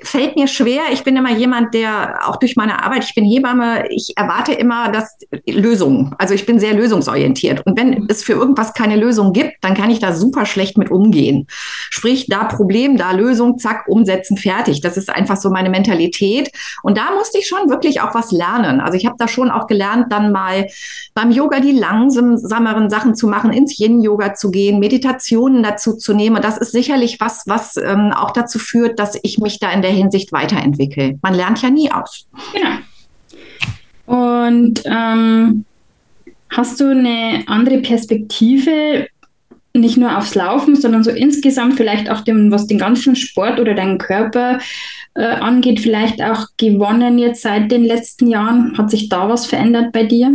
Fällt 0.03 0.35
mir 0.35 0.47
schwer. 0.47 0.83
Ich 0.91 1.03
bin 1.03 1.15
immer 1.15 1.31
jemand, 1.31 1.73
der 1.73 2.19
auch 2.27 2.37
durch 2.37 2.55
meine 2.55 2.83
Arbeit, 2.83 3.03
ich 3.03 3.15
bin 3.15 3.25
Hebamme, 3.25 3.89
ich 3.89 4.13
erwarte 4.15 4.53
immer 4.53 4.91
das 4.91 5.17
Lösungen. 5.47 6.13
Also 6.19 6.35
ich 6.35 6.45
bin 6.45 6.59
sehr 6.59 6.73
lösungsorientiert. 6.73 7.65
Und 7.65 7.77
wenn 7.77 8.05
es 8.07 8.23
für 8.23 8.33
irgendwas 8.33 8.73
keine 8.73 8.97
Lösung 8.97 9.33
gibt, 9.33 9.55
dann 9.61 9.73
kann 9.73 9.89
ich 9.89 9.99
da 9.99 10.13
super 10.13 10.45
schlecht 10.45 10.77
mit 10.77 10.91
umgehen. 10.91 11.47
Sprich, 11.49 12.27
da 12.27 12.43
Problem, 12.43 12.97
da 12.97 13.11
Lösung, 13.11 13.57
zack, 13.57 13.85
umsetzen, 13.87 14.37
fertig. 14.37 14.81
Das 14.81 14.91
das 14.91 14.97
ist 14.97 15.09
einfach 15.09 15.37
so 15.37 15.49
meine 15.49 15.69
Mentalität. 15.69 16.51
Und 16.83 16.97
da 16.97 17.11
musste 17.15 17.37
ich 17.37 17.47
schon 17.47 17.69
wirklich 17.69 18.01
auch 18.01 18.13
was 18.13 18.31
lernen. 18.31 18.81
Also 18.81 18.97
ich 18.97 19.05
habe 19.05 19.15
da 19.17 19.27
schon 19.27 19.49
auch 19.49 19.67
gelernt, 19.67 20.11
dann 20.11 20.31
mal 20.31 20.67
beim 21.13 21.31
Yoga 21.31 21.61
die 21.61 21.71
langsameren 21.71 22.89
Sachen 22.89 23.15
zu 23.15 23.27
machen, 23.27 23.53
ins 23.53 23.79
Yin-Yoga 23.79 24.33
zu 24.33 24.51
gehen, 24.51 24.79
Meditationen 24.79 25.63
dazu 25.63 25.95
zu 25.95 26.13
nehmen. 26.13 26.35
Und 26.35 26.45
das 26.45 26.57
ist 26.57 26.73
sicherlich 26.73 27.19
was, 27.19 27.43
was 27.47 27.77
ähm, 27.77 28.11
auch 28.11 28.31
dazu 28.31 28.59
führt, 28.59 28.99
dass 28.99 29.17
ich 29.23 29.37
mich 29.37 29.59
da 29.59 29.71
in 29.71 29.81
der 29.81 29.90
Hinsicht 29.91 30.31
weiterentwickle. 30.31 31.19
Man 31.21 31.33
lernt 31.33 31.61
ja 31.61 31.69
nie 31.69 31.91
aus. 31.91 32.27
Genau. 32.53 32.77
Und 34.05 34.81
ähm, 34.85 35.65
hast 36.49 36.79
du 36.79 36.89
eine 36.89 37.43
andere 37.47 37.79
Perspektive 37.79 39.07
nicht 39.73 39.97
nur 39.97 40.17
aufs 40.17 40.35
Laufen, 40.35 40.75
sondern 40.75 41.03
so 41.03 41.11
insgesamt 41.11 41.75
vielleicht 41.75 42.09
auch 42.09 42.21
dem, 42.21 42.51
was 42.51 42.67
den 42.67 42.77
ganzen 42.77 43.15
Sport 43.15 43.59
oder 43.59 43.73
deinen 43.73 43.97
Körper 43.97 44.59
äh, 45.13 45.23
angeht, 45.23 45.79
vielleicht 45.79 46.21
auch 46.21 46.47
gewonnen 46.57 47.17
jetzt 47.17 47.41
seit 47.41 47.71
den 47.71 47.85
letzten 47.85 48.27
Jahren? 48.27 48.77
Hat 48.77 48.91
sich 48.91 49.07
da 49.07 49.29
was 49.29 49.45
verändert 49.45 49.93
bei 49.93 50.03
dir? 50.03 50.29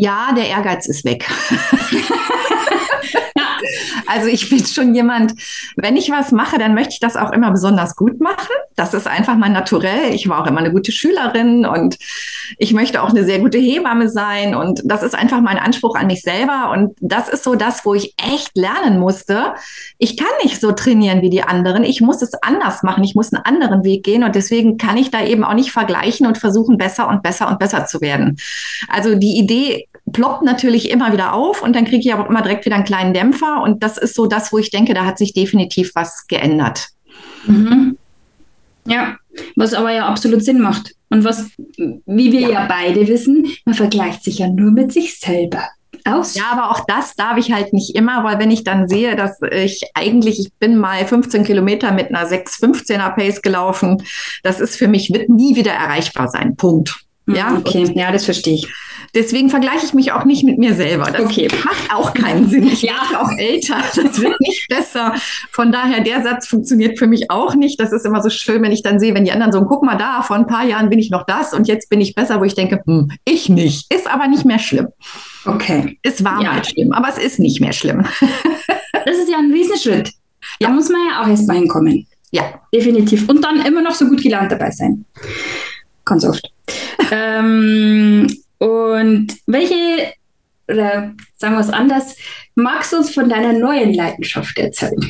Ja, 0.00 0.32
der 0.34 0.48
Ehrgeiz 0.48 0.86
ist 0.86 1.04
weg. 1.04 1.28
Also 4.06 4.26
ich 4.26 4.50
bin 4.50 4.64
schon 4.66 4.94
jemand, 4.94 5.34
wenn 5.76 5.96
ich 5.96 6.10
was 6.10 6.32
mache, 6.32 6.58
dann 6.58 6.74
möchte 6.74 6.94
ich 6.94 7.00
das 7.00 7.16
auch 7.16 7.30
immer 7.30 7.52
besonders 7.52 7.94
gut 7.94 8.20
machen. 8.20 8.54
Das 8.74 8.92
ist 8.92 9.06
einfach 9.06 9.36
mein 9.36 9.52
Naturell. 9.52 10.12
Ich 10.12 10.28
war 10.28 10.42
auch 10.42 10.46
immer 10.48 10.58
eine 10.58 10.72
gute 10.72 10.90
Schülerin 10.90 11.64
und 11.64 11.96
ich 12.58 12.72
möchte 12.72 13.02
auch 13.02 13.10
eine 13.10 13.24
sehr 13.24 13.38
gute 13.38 13.58
Hebamme 13.58 14.08
sein. 14.08 14.56
Und 14.56 14.82
das 14.84 15.04
ist 15.04 15.14
einfach 15.14 15.40
mein 15.40 15.58
Anspruch 15.58 15.94
an 15.94 16.08
mich 16.08 16.22
selber. 16.22 16.70
Und 16.72 16.96
das 17.00 17.28
ist 17.28 17.44
so 17.44 17.54
das, 17.54 17.84
wo 17.84 17.94
ich 17.94 18.14
echt 18.16 18.56
lernen 18.56 18.98
musste. 18.98 19.54
Ich 19.98 20.16
kann 20.16 20.26
nicht 20.42 20.60
so 20.60 20.72
trainieren 20.72 21.22
wie 21.22 21.30
die 21.30 21.44
anderen. 21.44 21.84
Ich 21.84 22.00
muss 22.00 22.22
es 22.22 22.34
anders 22.42 22.82
machen. 22.82 23.04
Ich 23.04 23.14
muss 23.14 23.32
einen 23.32 23.44
anderen 23.44 23.84
Weg 23.84 24.02
gehen. 24.02 24.24
Und 24.24 24.34
deswegen 24.34 24.76
kann 24.76 24.96
ich 24.96 25.12
da 25.12 25.24
eben 25.24 25.44
auch 25.44 25.54
nicht 25.54 25.70
vergleichen 25.70 26.26
und 26.26 26.36
versuchen, 26.36 26.78
besser 26.78 27.08
und 27.08 27.22
besser 27.22 27.48
und 27.48 27.60
besser 27.60 27.86
zu 27.86 28.00
werden. 28.00 28.38
Also 28.88 29.14
die 29.14 29.38
Idee 29.38 29.86
ploppt 30.12 30.42
natürlich 30.42 30.90
immer 30.90 31.12
wieder 31.12 31.32
auf 31.32 31.62
und 31.62 31.74
dann 31.74 31.84
kriege 31.84 32.00
ich 32.00 32.12
aber 32.12 32.28
immer 32.28 32.42
direkt 32.42 32.64
wieder 32.64 32.76
einen 32.76 32.84
kleinen 32.84 33.14
Dämpfer. 33.14 33.62
Und 33.62 33.82
das 33.82 33.98
ist 33.98 34.14
so 34.14 34.26
das, 34.26 34.52
wo 34.52 34.58
ich 34.58 34.70
denke, 34.70 34.94
da 34.94 35.04
hat 35.04 35.18
sich 35.18 35.32
definitiv 35.32 35.92
was 35.94 36.26
geändert. 36.26 36.88
Mhm. 37.46 37.96
Ja, 38.86 39.16
was 39.56 39.74
aber 39.74 39.92
ja 39.92 40.06
absolut 40.06 40.44
Sinn 40.44 40.60
macht. 40.60 40.94
Und 41.10 41.24
was, 41.24 41.50
wie 41.76 42.32
wir 42.32 42.40
ja. 42.40 42.50
ja 42.50 42.66
beide 42.66 43.06
wissen, 43.08 43.46
man 43.64 43.74
vergleicht 43.74 44.24
sich 44.24 44.38
ja 44.38 44.48
nur 44.48 44.70
mit 44.70 44.92
sich 44.92 45.18
selber. 45.18 45.68
Aus. 46.04 46.34
Ja, 46.34 46.44
aber 46.52 46.70
auch 46.70 46.86
das 46.86 47.14
darf 47.14 47.36
ich 47.36 47.52
halt 47.52 47.74
nicht 47.74 47.94
immer, 47.94 48.24
weil 48.24 48.38
wenn 48.38 48.50
ich 48.50 48.64
dann 48.64 48.88
sehe, 48.88 49.16
dass 49.16 49.38
ich 49.42 49.82
eigentlich, 49.94 50.40
ich 50.40 50.52
bin 50.54 50.78
mal 50.78 51.04
15 51.04 51.44
Kilometer 51.44 51.92
mit 51.92 52.08
einer 52.08 52.26
6,15er 52.26 53.14
Pace 53.14 53.42
gelaufen, 53.42 54.02
das 54.42 54.60
ist 54.60 54.76
für 54.76 54.88
mich, 54.88 55.12
wird 55.12 55.28
nie 55.28 55.56
wieder 55.56 55.72
erreichbar 55.72 56.28
sein. 56.28 56.56
Punkt. 56.56 57.04
Ja, 57.26 57.54
okay, 57.56 57.90
ja, 57.94 58.10
das 58.12 58.24
verstehe 58.24 58.54
ich. 58.54 58.68
Deswegen 59.14 59.50
vergleiche 59.50 59.84
ich 59.84 59.94
mich 59.94 60.12
auch 60.12 60.24
nicht 60.24 60.44
mit 60.44 60.58
mir 60.58 60.74
selber. 60.74 61.10
Das 61.10 61.22
okay. 61.22 61.48
macht 61.64 61.92
auch 61.92 62.14
keinen 62.14 62.48
Sinn. 62.48 62.66
Ich 62.66 62.82
ja. 62.82 62.92
werde 62.92 63.20
auch 63.20 63.36
älter. 63.36 63.76
Das 63.94 64.20
wird 64.20 64.40
nicht 64.40 64.68
besser. 64.68 65.14
Von 65.50 65.72
daher, 65.72 66.02
der 66.02 66.22
Satz 66.22 66.46
funktioniert 66.46 66.98
für 66.98 67.06
mich 67.06 67.30
auch 67.30 67.54
nicht. 67.54 67.80
Das 67.80 67.92
ist 67.92 68.06
immer 68.06 68.22
so 68.22 68.30
schön, 68.30 68.62
wenn 68.62 68.72
ich 68.72 68.82
dann 68.82 69.00
sehe, 69.00 69.14
wenn 69.14 69.24
die 69.24 69.32
anderen 69.32 69.52
so, 69.52 69.62
guck 69.64 69.82
mal 69.82 69.96
da, 69.96 70.22
vor 70.22 70.36
ein 70.36 70.46
paar 70.46 70.64
Jahren 70.64 70.90
bin 70.90 70.98
ich 70.98 71.10
noch 71.10 71.26
das 71.26 71.52
und 71.52 71.66
jetzt 71.66 71.90
bin 71.90 72.00
ich 72.00 72.14
besser, 72.14 72.40
wo 72.40 72.44
ich 72.44 72.54
denke, 72.54 72.82
hm, 72.86 73.10
ich 73.24 73.48
nicht. 73.48 73.92
Ist 73.92 74.08
aber 74.08 74.28
nicht 74.28 74.44
mehr 74.44 74.58
schlimm. 74.58 74.88
Okay. 75.44 75.98
Es 76.02 76.24
war 76.24 76.42
ja. 76.42 76.52
mal 76.52 76.64
schlimm, 76.64 76.92
aber 76.92 77.08
es 77.08 77.18
ist 77.18 77.38
nicht 77.38 77.60
mehr 77.60 77.72
schlimm. 77.72 78.04
das 79.04 79.18
ist 79.18 79.30
ja 79.30 79.38
ein 79.38 79.52
Riesenschritt. 79.52 80.12
Da 80.60 80.68
ja. 80.68 80.74
muss 80.74 80.88
man 80.88 81.00
ja 81.10 81.22
auch 81.22 81.28
erst 81.28 81.48
mal 81.48 81.56
hinkommen. 81.56 82.06
Ja. 82.30 82.60
Definitiv. 82.72 83.28
Und 83.28 83.42
dann 83.42 83.64
immer 83.66 83.82
noch 83.82 83.94
so 83.94 84.06
gut 84.06 84.22
gelernt 84.22 84.52
dabei 84.52 84.70
sein. 84.70 85.04
Ganz 86.04 86.24
oft. 86.24 86.44
ähm, 87.10 88.26
und 88.60 89.36
welche, 89.46 90.12
oder 90.68 91.12
sagen 91.38 91.54
wir 91.54 91.60
es 91.60 91.70
anders, 91.70 92.16
magst 92.54 92.92
du 92.92 92.98
uns 92.98 93.12
von 93.12 93.28
deiner 93.28 93.54
neuen 93.54 93.94
Leidenschaft 93.94 94.58
erzählen? 94.58 95.00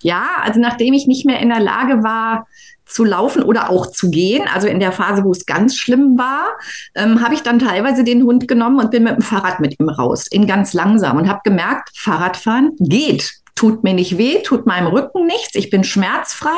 Ja, 0.00 0.26
also 0.42 0.58
nachdem 0.58 0.94
ich 0.94 1.06
nicht 1.06 1.26
mehr 1.26 1.40
in 1.40 1.50
der 1.50 1.60
Lage 1.60 2.02
war, 2.02 2.46
zu 2.86 3.04
laufen 3.04 3.42
oder 3.42 3.70
auch 3.70 3.86
zu 3.86 4.10
gehen, 4.10 4.48
also 4.52 4.66
in 4.66 4.80
der 4.80 4.92
Phase, 4.92 5.24
wo 5.24 5.30
es 5.30 5.46
ganz 5.46 5.76
schlimm 5.76 6.18
war, 6.18 6.46
ähm, 6.94 7.22
habe 7.22 7.34
ich 7.34 7.42
dann 7.42 7.58
teilweise 7.58 8.02
den 8.02 8.22
Hund 8.24 8.48
genommen 8.48 8.80
und 8.80 8.90
bin 8.90 9.04
mit 9.04 9.16
dem 9.16 9.22
Fahrrad 9.22 9.60
mit 9.60 9.78
ihm 9.78 9.88
raus, 9.88 10.26
in 10.26 10.46
ganz 10.46 10.72
langsam 10.72 11.18
und 11.18 11.28
habe 11.28 11.40
gemerkt, 11.44 11.90
Fahrradfahren 11.94 12.72
geht 12.78 13.41
tut 13.54 13.84
mir 13.84 13.94
nicht 13.94 14.18
weh, 14.18 14.42
tut 14.42 14.66
meinem 14.66 14.86
Rücken 14.88 15.26
nichts, 15.26 15.54
ich 15.54 15.70
bin 15.70 15.84
schmerzfrei 15.84 16.50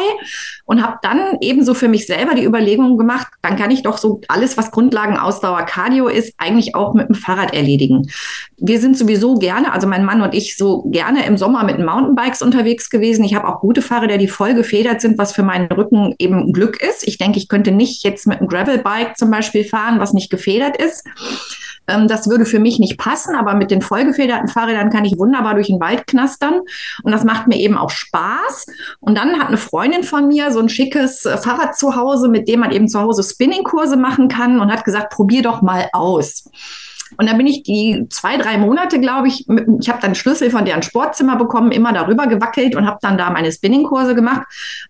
und 0.65 0.83
habe 0.83 0.99
dann 1.03 1.39
ebenso 1.41 1.75
für 1.75 1.89
mich 1.89 2.07
selber 2.07 2.35
die 2.35 2.45
Überlegung 2.45 2.97
gemacht, 2.97 3.27
dann 3.43 3.57
kann 3.57 3.71
ich 3.71 3.83
doch 3.83 3.99
so 3.99 4.21
alles, 4.29 4.57
was 4.57 4.71
Grundlagenausdauer 4.71 5.63
Cardio 5.63 6.09
ist, 6.09 6.35
eigentlich 6.39 6.75
auch 6.75 6.95
mit 6.95 7.09
dem 7.09 7.15
Fahrrad 7.15 7.53
erledigen. 7.53 8.09
Wir 8.57 8.81
sind 8.81 8.97
sowieso 8.97 9.35
gerne, 9.35 9.73
also 9.73 9.87
mein 9.87 10.05
Mann 10.05 10.23
und 10.23 10.35
ich, 10.35 10.57
so 10.57 10.83
gerne 10.85 11.27
im 11.27 11.37
Sommer 11.37 11.65
mit 11.65 11.79
Mountainbikes 11.79 12.43
unterwegs 12.43 12.91
gewesen. 12.91 13.25
Ich 13.25 13.35
habe 13.35 13.49
auch 13.49 13.61
gute 13.61 13.83
Fahrräder, 13.83 14.19
die 14.19 14.29
voll 14.29 14.55
gefedert 14.55 15.01
sind, 15.01 15.19
was 15.19 15.33
für 15.33 15.43
meinen 15.43 15.71
Rücken 15.71 16.15
eben 16.19 16.53
Glück 16.53 16.81
ist. 16.83 17.07
Ich 17.07 17.19
denke, 17.19 17.39
ich 17.39 17.49
könnte 17.49 17.73
nicht 17.73 18.05
jetzt 18.05 18.27
mit 18.27 18.39
einem 18.39 18.49
Gravelbike 18.49 19.17
zum 19.17 19.31
Beispiel 19.31 19.65
fahren, 19.65 20.01
was 20.01 20.13
nicht 20.13 20.31
gefedert 20.31 20.77
ist. 20.77 21.05
Ähm, 21.87 22.09
das 22.09 22.29
würde 22.29 22.45
für 22.45 22.59
mich 22.59 22.79
nicht 22.79 22.99
passen, 22.99 23.35
aber 23.35 23.55
mit 23.55 23.71
den 23.71 23.83
vollgefederten 23.83 24.49
Fahrrädern 24.49 24.91
kann 24.91 25.05
ich 25.05 25.19
wunderbar 25.19 25.55
durch 25.55 25.69
den 25.69 25.81
Wald 25.81 26.07
knastern. 26.07 26.61
Und 27.03 27.13
das 27.13 27.25
macht 27.25 27.47
mir 27.47 27.59
eben 27.59 27.77
auch 27.77 27.91
Spaß. 27.91 28.67
Und 29.01 29.17
dann 29.17 29.39
hat 29.39 29.49
eine 29.49 29.57
Freundin 29.57 30.03
von 30.03 30.29
mir 30.29 30.51
so 30.53 30.61
ein 30.61 30.69
schickes 30.69 31.25
äh, 31.25 31.37
Fahrrad 31.39 31.77
zu 31.77 31.97
Hause, 31.97 32.29
mit 32.29 32.49
dem 32.49 32.61
man 32.61 32.73
eben 32.73 32.89
zu 32.89 33.01
Hause 33.01 33.23
Spinningkurse 33.23 33.97
machen 33.97 34.29
kann 34.29 34.61
und 34.61 34.73
hat 34.73 34.85
gesagt, 34.85 35.13
probier 35.13 35.43
doch 35.43 35.63
mal 35.63 35.89
aus. 35.93 36.45
Und 37.17 37.29
dann 37.29 37.39
bin 37.39 37.47
ich 37.47 37.63
die 37.63 38.07
zwei, 38.11 38.37
drei 38.37 38.59
Monate, 38.59 39.01
glaube 39.01 39.29
ich, 39.29 39.47
ich 39.81 39.89
habe 39.89 40.01
dann 40.01 40.15
Schlüssel 40.15 40.51
von 40.51 40.65
deren 40.65 40.83
Sportzimmer 40.83 41.37
bekommen, 41.37 41.73
immer 41.73 41.93
darüber 41.93 42.27
gewackelt 42.27 42.75
und 42.77 42.87
habe 42.87 42.99
dann 43.03 43.19
da 43.19 43.31
meine 43.31 43.53
Spinningkurse 43.53 44.15
gemacht. 44.15 44.43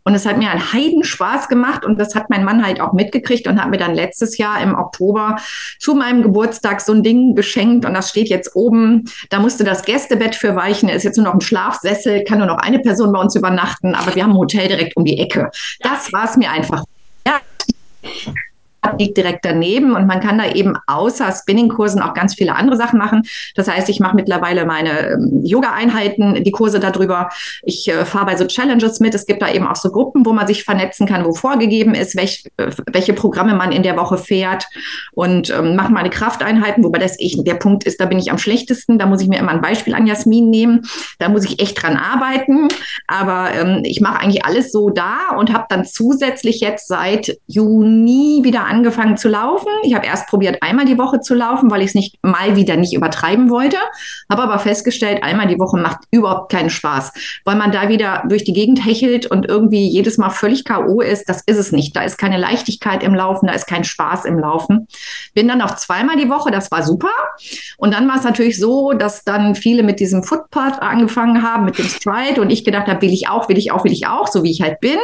Und 0.04 0.14
es 0.14 0.26
hat 0.26 0.38
mir 0.38 0.50
einen 0.50 0.72
Heidenspaß 0.72 1.48
gemacht 1.48 1.84
und 1.84 1.98
das 1.98 2.14
hat 2.14 2.30
mein 2.30 2.44
Mann 2.44 2.64
halt 2.64 2.80
auch 2.80 2.92
mitgekriegt 2.92 3.46
und 3.46 3.60
hat 3.60 3.70
mir 3.70 3.78
dann 3.78 3.94
letztes 3.94 4.38
Jahr 4.38 4.60
im 4.60 4.74
Oktober 4.74 5.36
zu 5.78 5.94
meinem 5.94 6.22
Geburtstag 6.22 6.80
so 6.80 6.92
ein 6.92 7.02
Ding 7.02 7.34
geschenkt 7.34 7.84
und 7.84 7.94
das 7.94 8.10
steht 8.10 8.28
jetzt 8.28 8.54
oben. 8.54 9.04
Da 9.30 9.40
musste 9.40 9.64
das 9.64 9.84
Gästebett 9.84 10.34
für 10.34 10.56
weichen, 10.56 10.88
ist 10.88 11.04
jetzt 11.04 11.16
nur 11.16 11.26
noch 11.26 11.34
ein 11.34 11.40
Schlafsessel, 11.40 12.24
kann 12.24 12.38
nur 12.38 12.46
noch 12.46 12.58
eine 12.58 12.78
Person 12.78 13.12
bei 13.12 13.20
uns 13.20 13.34
übernachten, 13.34 13.94
aber 13.94 14.14
wir 14.14 14.22
haben 14.22 14.32
ein 14.32 14.38
Hotel 14.38 14.68
direkt 14.68 14.96
um 14.96 15.04
die 15.04 15.18
Ecke. 15.18 15.50
Das 15.80 16.12
war 16.12 16.24
es 16.24 16.36
mir 16.36 16.50
einfach. 16.50 16.84
Ja 17.26 17.40
liegt 18.98 19.16
direkt 19.16 19.44
daneben 19.44 19.94
und 19.94 20.06
man 20.06 20.20
kann 20.20 20.38
da 20.38 20.50
eben 20.50 20.74
außer 20.86 21.32
Spinning-Kursen 21.32 22.00
auch 22.00 22.14
ganz 22.14 22.34
viele 22.34 22.54
andere 22.54 22.76
Sachen 22.76 22.98
machen. 22.98 23.22
Das 23.54 23.68
heißt, 23.68 23.88
ich 23.88 24.00
mache 24.00 24.16
mittlerweile 24.16 24.66
meine 24.66 25.12
ähm, 25.12 25.40
Yoga-Einheiten, 25.42 26.44
die 26.44 26.50
Kurse 26.50 26.80
darüber. 26.80 27.28
Ich 27.62 27.88
äh, 27.88 28.04
fahre 28.04 28.26
bei 28.26 28.36
so 28.36 28.46
Challenges 28.46 29.00
mit. 29.00 29.14
Es 29.14 29.26
gibt 29.26 29.42
da 29.42 29.50
eben 29.50 29.66
auch 29.66 29.76
so 29.76 29.90
Gruppen, 29.90 30.24
wo 30.26 30.32
man 30.32 30.46
sich 30.46 30.64
vernetzen 30.64 31.06
kann, 31.06 31.24
wo 31.24 31.32
vorgegeben 31.32 31.94
ist, 31.94 32.16
welch, 32.16 32.44
äh, 32.56 32.70
welche 32.90 33.12
Programme 33.12 33.54
man 33.54 33.72
in 33.72 33.82
der 33.82 33.96
Woche 33.96 34.18
fährt 34.18 34.66
und 35.12 35.50
ähm, 35.50 35.76
mache 35.76 35.92
meine 35.92 36.10
Krafteinheiten, 36.10 36.84
wobei 36.84 36.98
das 36.98 37.18
ich, 37.18 37.42
der 37.44 37.54
Punkt 37.54 37.84
ist, 37.84 38.00
da 38.00 38.06
bin 38.06 38.18
ich 38.18 38.30
am 38.30 38.38
schlechtesten. 38.38 38.98
Da 38.98 39.06
muss 39.06 39.20
ich 39.20 39.28
mir 39.28 39.38
immer 39.38 39.52
ein 39.52 39.60
Beispiel 39.60 39.94
an 39.94 40.06
Jasmin 40.06 40.50
nehmen. 40.50 40.82
Da 41.18 41.28
muss 41.28 41.44
ich 41.44 41.60
echt 41.60 41.82
dran 41.82 41.96
arbeiten. 41.96 42.68
Aber 43.06 43.50
ähm, 43.54 43.82
ich 43.84 44.00
mache 44.00 44.20
eigentlich 44.20 44.44
alles 44.44 44.72
so 44.72 44.90
da 44.90 45.36
und 45.38 45.52
habe 45.52 45.66
dann 45.68 45.84
zusätzlich 45.84 46.60
jetzt 46.60 46.88
seit 46.88 47.38
Juni 47.46 48.40
wieder 48.42 48.64
angefangen 48.74 49.16
zu 49.16 49.28
laufen. 49.28 49.68
Ich 49.84 49.94
habe 49.94 50.06
erst 50.06 50.26
probiert, 50.26 50.62
einmal 50.62 50.84
die 50.84 50.98
Woche 50.98 51.20
zu 51.20 51.34
laufen, 51.34 51.70
weil 51.70 51.80
ich 51.80 51.88
es 51.88 51.94
nicht 51.94 52.18
mal 52.22 52.56
wieder 52.56 52.76
nicht 52.76 52.92
übertreiben 52.92 53.50
wollte. 53.50 53.76
Habe 54.28 54.42
aber 54.42 54.58
festgestellt, 54.58 55.22
einmal 55.22 55.46
die 55.46 55.58
Woche 55.58 55.78
macht 55.78 55.98
überhaupt 56.10 56.50
keinen 56.50 56.70
Spaß, 56.70 57.12
weil 57.44 57.56
man 57.56 57.70
da 57.70 57.88
wieder 57.88 58.24
durch 58.28 58.42
die 58.42 58.52
Gegend 58.52 58.84
hechelt 58.84 59.26
und 59.26 59.46
irgendwie 59.46 59.88
jedes 59.88 60.18
Mal 60.18 60.30
völlig 60.30 60.64
K.O. 60.64 61.00
ist. 61.00 61.28
Das 61.28 61.42
ist 61.46 61.56
es 61.56 61.70
nicht. 61.70 61.94
Da 61.94 62.02
ist 62.02 62.18
keine 62.18 62.36
Leichtigkeit 62.36 63.02
im 63.04 63.14
Laufen, 63.14 63.46
da 63.46 63.52
ist 63.52 63.66
kein 63.66 63.84
Spaß 63.84 64.24
im 64.24 64.38
Laufen. 64.38 64.88
Bin 65.34 65.46
dann 65.46 65.62
auf 65.62 65.76
zweimal 65.76 66.16
die 66.16 66.28
Woche, 66.28 66.50
das 66.50 66.70
war 66.72 66.82
super. 66.82 67.10
Und 67.76 67.94
dann 67.94 68.08
war 68.08 68.16
es 68.16 68.24
natürlich 68.24 68.58
so, 68.58 68.92
dass 68.92 69.22
dann 69.24 69.54
viele 69.54 69.84
mit 69.84 70.00
diesem 70.00 70.24
Footpath 70.24 70.82
angefangen 70.82 71.42
haben, 71.42 71.64
mit 71.64 71.78
dem 71.78 71.86
Stride. 71.86 72.40
Und 72.40 72.50
ich 72.50 72.64
gedacht 72.64 72.88
habe, 72.88 73.00
will 73.02 73.12
ich 73.12 73.28
auch, 73.28 73.48
will 73.48 73.58
ich 73.58 73.70
auch, 73.70 73.84
will 73.84 73.92
ich 73.92 74.06
auch, 74.06 74.26
so 74.26 74.42
wie 74.42 74.50
ich 74.50 74.62
halt 74.62 74.80
bin. 74.80 74.98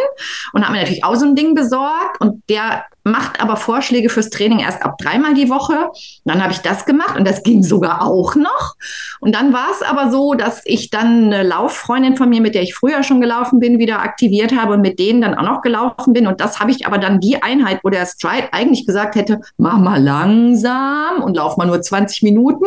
Und 0.53 0.63
habe 0.63 0.73
mir 0.73 0.81
natürlich 0.81 1.05
auch 1.05 1.15
so 1.15 1.27
ein 1.27 1.37
Ding 1.37 1.55
besorgt. 1.55 2.21
Und 2.21 2.43
der 2.49 2.85
macht 3.05 3.41
aber 3.41 3.57
Vorschläge 3.57 4.09
fürs 4.09 4.31
Training 4.31 4.61
erst 4.61 4.83
ab 4.83 4.99
dreimal 4.99 5.35
die 5.35 5.49
Woche. 5.49 5.91
Dann 6.25 6.43
habe 6.43 6.53
ich 6.53 6.59
das 6.59 6.85
gemacht 6.85 7.17
und 7.17 7.27
das 7.27 7.43
ging 7.43 7.63
sogar 7.63 8.03
auch 8.03 8.35
noch. 8.35 8.75
Und 9.21 9.35
dann 9.35 9.53
war 9.53 9.69
es 9.73 9.83
aber 9.83 10.11
so, 10.11 10.35
dass 10.35 10.63
ich 10.65 10.91
dann 10.91 11.27
eine 11.27 11.43
Lauffreundin 11.43 12.17
von 12.17 12.29
mir, 12.29 12.41
mit 12.41 12.55
der 12.55 12.63
ich 12.63 12.75
früher 12.75 13.03
schon 13.03 13.21
gelaufen 13.21 13.59
bin, 13.61 13.79
wieder 13.79 14.01
aktiviert 14.01 14.53
habe 14.57 14.75
und 14.75 14.81
mit 14.81 14.99
denen 14.99 15.21
dann 15.21 15.35
auch 15.35 15.43
noch 15.43 15.63
gelaufen 15.63 16.13
bin. 16.13 16.27
Und 16.27 16.41
das 16.41 16.61
habe 16.61 16.71
ich 16.71 16.87
aber 16.87 16.99
dann 16.99 17.21
die 17.21 17.43
Einheit, 17.43 17.81
wo 17.83 17.89
der 17.89 18.07
Stride 18.07 18.53
eigentlich 18.53 18.87
gesagt 18.87 19.15
hätte, 19.15 19.41
mach 19.57 19.79
mal 19.79 20.03
langsam 20.03 21.23
und 21.23 21.37
lauf 21.37 21.57
mal 21.57 21.67
nur 21.67 21.81
20 21.81 22.23
Minuten. 22.23 22.65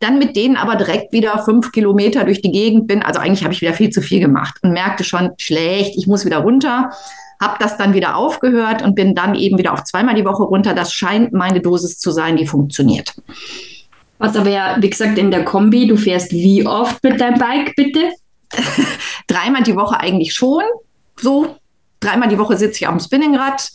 Dann 0.00 0.18
mit 0.18 0.36
denen 0.36 0.56
aber 0.56 0.76
direkt 0.76 1.12
wieder 1.12 1.42
fünf 1.44 1.72
Kilometer 1.72 2.24
durch 2.24 2.42
die 2.42 2.52
Gegend 2.52 2.86
bin. 2.86 3.02
Also 3.02 3.20
eigentlich 3.20 3.44
habe 3.44 3.52
ich 3.52 3.60
wieder 3.60 3.74
viel 3.74 3.90
zu 3.90 4.00
viel 4.00 4.20
gemacht 4.20 4.56
und 4.62 4.72
merkte 4.72 5.04
schon, 5.04 5.32
schlecht, 5.38 5.96
ich 5.96 6.06
muss 6.06 6.24
wieder 6.24 6.38
runter 6.38 6.90
habe 7.40 7.56
das 7.58 7.76
dann 7.76 7.94
wieder 7.94 8.16
aufgehört 8.16 8.82
und 8.82 8.94
bin 8.94 9.14
dann 9.14 9.34
eben 9.34 9.58
wieder 9.58 9.72
auf 9.72 9.84
zweimal 9.84 10.14
die 10.14 10.24
Woche 10.24 10.42
runter. 10.42 10.74
Das 10.74 10.92
scheint 10.92 11.32
meine 11.32 11.60
Dosis 11.60 11.98
zu 11.98 12.10
sein, 12.10 12.36
die 12.36 12.46
funktioniert. 12.46 13.14
Was 14.18 14.36
aber 14.36 14.50
ja, 14.50 14.76
wie 14.80 14.90
gesagt, 14.90 15.18
in 15.18 15.30
der 15.30 15.44
Kombi, 15.44 15.86
du 15.86 15.96
fährst 15.96 16.32
wie 16.32 16.66
oft 16.66 17.02
mit 17.02 17.20
deinem 17.20 17.38
Bike, 17.38 17.74
bitte? 17.76 18.12
Dreimal 19.26 19.62
die 19.62 19.76
Woche 19.76 20.00
eigentlich 20.00 20.32
schon. 20.32 20.62
So, 21.18 21.56
dreimal 22.00 22.28
die 22.28 22.38
Woche 22.38 22.56
sitze 22.56 22.76
ich 22.80 22.86
auf 22.86 22.94
dem 22.94 23.00
Spinningrad. 23.00 23.70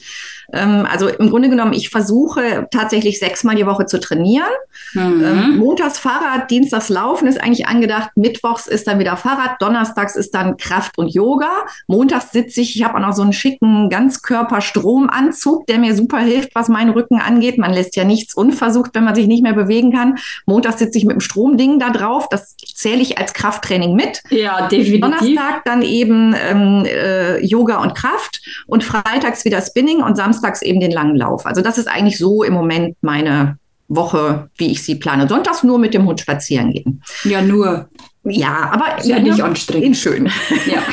Ähm, 0.53 0.87
also 0.89 1.07
im 1.07 1.29
Grunde 1.29 1.49
genommen, 1.49 1.73
ich 1.73 1.89
versuche 1.89 2.67
tatsächlich 2.71 3.19
sechsmal 3.19 3.55
die 3.55 3.65
Woche 3.65 3.85
zu 3.85 3.99
trainieren. 3.99 4.49
Mhm. 4.93 5.23
Ähm, 5.23 5.57
montags 5.57 5.97
Fahrrad, 5.97 6.51
Dienstags 6.51 6.89
Laufen 6.89 7.27
ist 7.27 7.41
eigentlich 7.41 7.67
angedacht. 7.67 8.11
Mittwochs 8.15 8.67
ist 8.67 8.87
dann 8.87 8.99
wieder 8.99 9.17
Fahrrad, 9.17 9.61
Donnerstags 9.61 10.15
ist 10.15 10.33
dann 10.33 10.57
Kraft 10.57 10.97
und 10.97 11.13
Yoga. 11.13 11.51
Montags 11.87 12.31
sitze 12.31 12.61
ich, 12.61 12.75
ich 12.75 12.83
habe 12.83 12.95
auch 12.97 13.01
noch 13.01 13.13
so 13.13 13.21
einen 13.21 13.33
schicken 13.33 13.89
Ganzkörperstromanzug, 13.89 15.67
der 15.67 15.79
mir 15.79 15.95
super 15.95 16.19
hilft, 16.19 16.53
was 16.55 16.69
meinen 16.69 16.91
Rücken 16.91 17.19
angeht. 17.19 17.57
Man 17.57 17.73
lässt 17.73 17.95
ja 17.95 18.03
nichts 18.03 18.35
unversucht, 18.35 18.91
wenn 18.93 19.03
man 19.03 19.15
sich 19.15 19.27
nicht 19.27 19.43
mehr 19.43 19.53
bewegen 19.53 19.93
kann. 19.93 20.17
Montags 20.45 20.79
sitze 20.79 20.97
ich 20.97 21.05
mit 21.05 21.13
dem 21.13 21.21
Stromding 21.21 21.79
da 21.79 21.89
drauf. 21.89 22.27
Das 22.29 22.55
zähle 22.57 23.01
ich 23.01 23.17
als 23.17 23.33
Krafttraining 23.33 23.95
mit. 23.95 24.21
Ja, 24.29 24.67
definitiv. 24.67 25.01
Donnerstag 25.01 25.63
dann 25.65 25.81
eben 25.81 26.35
ähm, 26.37 26.85
äh, 26.85 27.39
Yoga 27.45 27.81
und 27.81 27.95
Kraft 27.95 28.41
und 28.67 28.83
freitags 28.83 29.45
wieder 29.45 29.61
Spinning 29.61 30.03
und 30.03 30.17
samstags 30.17 30.40
eben 30.61 30.79
den 30.79 30.91
langen 30.91 31.15
Lauf. 31.15 31.45
Also 31.45 31.61
das 31.61 31.77
ist 31.77 31.87
eigentlich 31.87 32.17
so 32.17 32.43
im 32.43 32.53
Moment 32.53 32.97
meine 33.01 33.57
Woche, 33.87 34.49
wie 34.57 34.71
ich 34.71 34.83
sie 34.83 34.95
plane. 34.95 35.27
Sonntags 35.27 35.63
nur 35.63 35.77
mit 35.77 35.93
dem 35.93 36.05
Hund 36.05 36.19
spazieren 36.19 36.71
gehen. 36.71 37.03
Ja, 37.23 37.41
nur. 37.41 37.89
Ja, 38.23 38.71
aber 38.71 38.97
ist 38.99 39.07
ja 39.07 39.19
nicht 39.19 39.41
anstrengend. 39.41 39.97
Schön. 39.97 40.29
Ja. 40.65 40.83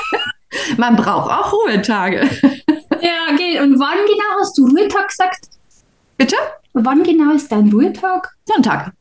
Man 0.76 0.96
braucht 0.96 1.30
auch 1.30 1.52
Ruhetage. 1.52 2.28
Ja, 3.02 3.32
okay. 3.32 3.58
Und 3.60 3.78
wann 3.80 3.96
genau 4.06 4.40
hast 4.40 4.58
du 4.58 4.66
Ruhetag 4.66 5.08
gesagt? 5.08 5.46
Bitte? 6.18 6.36
Wann 6.74 7.02
genau 7.02 7.32
ist 7.32 7.50
dein 7.50 7.72
Ruhetag? 7.72 8.28
Sonntag. 8.44 8.92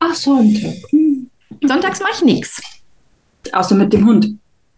Ach, 0.00 0.12
Sonntag. 0.12 0.74
Hm. 0.90 1.30
Sonntags 1.62 2.00
mache 2.00 2.14
ich 2.14 2.22
nichts. 2.22 2.60
Außer 3.52 3.76
mit 3.76 3.92
dem 3.92 4.08
Hund. 4.08 4.26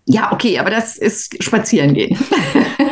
Ja, 0.04 0.30
okay, 0.30 0.58
aber 0.58 0.68
das 0.68 0.98
ist 0.98 1.42
spazieren 1.42 1.94
gehen. 1.94 2.18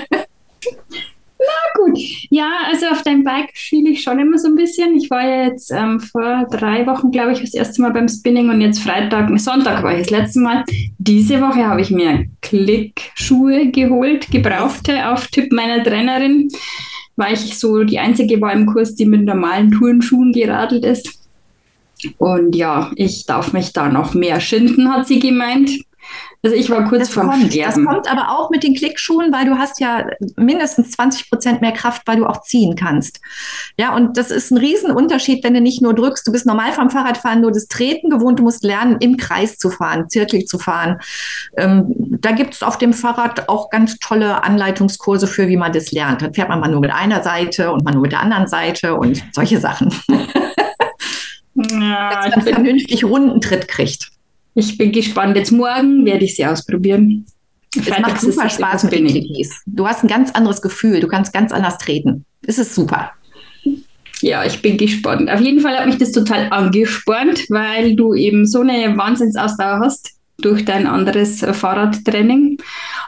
Gut. 1.84 1.98
Ja, 2.30 2.50
also 2.66 2.86
auf 2.86 3.02
deinem 3.02 3.24
Bike 3.24 3.50
schiele 3.52 3.90
ich 3.90 4.02
schon 4.02 4.18
immer 4.18 4.38
so 4.38 4.48
ein 4.48 4.54
bisschen. 4.54 4.96
Ich 4.96 5.10
war 5.10 5.22
ja 5.22 5.44
jetzt 5.44 5.70
ähm, 5.70 6.00
vor 6.00 6.46
drei 6.50 6.86
Wochen, 6.86 7.10
glaube 7.10 7.32
ich, 7.32 7.40
das 7.40 7.52
erste 7.52 7.82
Mal 7.82 7.92
beim 7.92 8.08
Spinning 8.08 8.48
und 8.48 8.60
jetzt 8.60 8.82
Freitag, 8.82 9.30
Sonntag 9.38 9.82
war 9.82 9.92
ich 9.92 10.06
das 10.06 10.10
letzte 10.10 10.40
Mal. 10.40 10.64
Diese 10.98 11.40
Woche 11.40 11.66
habe 11.66 11.82
ich 11.82 11.90
mir 11.90 12.26
Klickschuhe 12.40 13.70
geholt, 13.70 14.30
gebrauchte 14.30 15.10
auf 15.10 15.26
Tipp 15.28 15.52
meiner 15.52 15.82
Trainerin, 15.82 16.48
weil 17.16 17.34
ich 17.34 17.58
so 17.58 17.84
die 17.84 17.98
einzige 17.98 18.40
war 18.40 18.52
im 18.52 18.66
Kurs, 18.66 18.94
die 18.94 19.04
mit 19.04 19.24
normalen 19.24 19.70
Turnschuhen 19.70 20.32
geradelt 20.32 20.84
ist. 20.84 21.20
Und 22.18 22.56
ja, 22.56 22.90
ich 22.96 23.26
darf 23.26 23.52
mich 23.52 23.72
da 23.72 23.88
noch 23.88 24.14
mehr 24.14 24.40
schinden, 24.40 24.90
hat 24.90 25.06
sie 25.06 25.18
gemeint. 25.18 25.70
Also 26.42 26.56
ich 26.56 26.68
war 26.68 26.84
kurz 26.84 27.08
vor 27.08 27.24
kommt. 27.24 27.56
Das 27.56 27.74
kommt 27.74 28.10
aber 28.10 28.30
auch 28.30 28.50
mit 28.50 28.62
den 28.62 28.74
Klickschuhen, 28.74 29.32
weil 29.32 29.46
du 29.46 29.56
hast 29.56 29.80
ja 29.80 30.06
mindestens 30.36 30.90
20 30.90 31.30
Prozent 31.30 31.60
mehr 31.62 31.72
Kraft, 31.72 32.02
weil 32.04 32.18
du 32.18 32.26
auch 32.26 32.42
ziehen 32.42 32.76
kannst. 32.76 33.20
Ja, 33.78 33.94
und 33.94 34.18
das 34.18 34.30
ist 34.30 34.50
ein 34.50 34.58
Riesenunterschied, 34.58 35.42
wenn 35.42 35.54
du 35.54 35.62
nicht 35.62 35.80
nur 35.80 35.94
drückst. 35.94 36.26
Du 36.26 36.32
bist 36.32 36.44
normal 36.44 36.72
vom 36.72 36.90
Fahrradfahren 36.90 37.40
nur 37.40 37.50
das 37.50 37.66
Treten 37.66 38.10
gewohnt. 38.10 38.38
Du 38.38 38.42
musst 38.42 38.62
lernen, 38.62 38.98
im 39.00 39.16
Kreis 39.16 39.56
zu 39.56 39.70
fahren, 39.70 40.10
zirkelig 40.10 40.46
zu 40.46 40.58
fahren. 40.58 40.98
Ähm, 41.56 41.94
da 42.20 42.32
gibt 42.32 42.54
es 42.54 42.62
auf 42.62 42.76
dem 42.76 42.92
Fahrrad 42.92 43.48
auch 43.48 43.70
ganz 43.70 43.96
tolle 43.98 44.44
Anleitungskurse 44.44 45.26
für, 45.26 45.48
wie 45.48 45.56
man 45.56 45.72
das 45.72 45.92
lernt. 45.92 46.20
Dann 46.20 46.34
fährt 46.34 46.50
man 46.50 46.60
mal 46.60 46.70
nur 46.70 46.80
mit 46.80 46.92
einer 46.92 47.22
Seite 47.22 47.72
und 47.72 47.84
man 47.84 47.94
nur 47.94 48.02
mit 48.02 48.12
der 48.12 48.20
anderen 48.20 48.48
Seite 48.48 48.96
und 48.96 49.24
solche 49.32 49.58
Sachen. 49.58 49.94
Ja, 51.54 52.10
Dass 52.10 52.34
man 52.34 52.42
vernünftig 52.42 53.04
Rundentritt 53.04 53.68
kriegt. 53.68 54.10
Ich 54.54 54.78
bin 54.78 54.92
gespannt. 54.92 55.36
Jetzt 55.36 55.52
morgen 55.52 56.04
werde 56.04 56.24
ich 56.24 56.36
sie 56.36 56.46
ausprobieren. 56.46 57.26
Es 57.76 57.88
macht 57.88 58.20
super 58.20 58.48
Spaß 58.48 58.84
mit 58.84 58.92
den 58.92 59.06
Clickies. 59.06 59.62
Du 59.66 59.86
hast 59.86 60.04
ein 60.04 60.08
ganz 60.08 60.30
anderes 60.30 60.62
Gefühl. 60.62 61.00
Du 61.00 61.08
kannst 61.08 61.32
ganz 61.32 61.52
anders 61.52 61.78
treten. 61.78 62.24
Es 62.46 62.58
ist 62.58 62.74
super. 62.74 63.10
Ja, 64.20 64.44
ich 64.44 64.62
bin 64.62 64.76
gespannt. 64.76 65.28
Auf 65.28 65.40
jeden 65.40 65.60
Fall 65.60 65.76
hat 65.76 65.86
mich 65.86 65.98
das 65.98 66.12
total 66.12 66.48
angespornt, 66.50 67.44
weil 67.50 67.96
du 67.96 68.14
eben 68.14 68.46
so 68.46 68.60
eine 68.60 68.96
Wahnsinnsausdauer 68.96 69.80
hast 69.80 70.12
durch 70.38 70.64
dein 70.64 70.86
anderes 70.86 71.40
Fahrradtraining. 71.40 72.58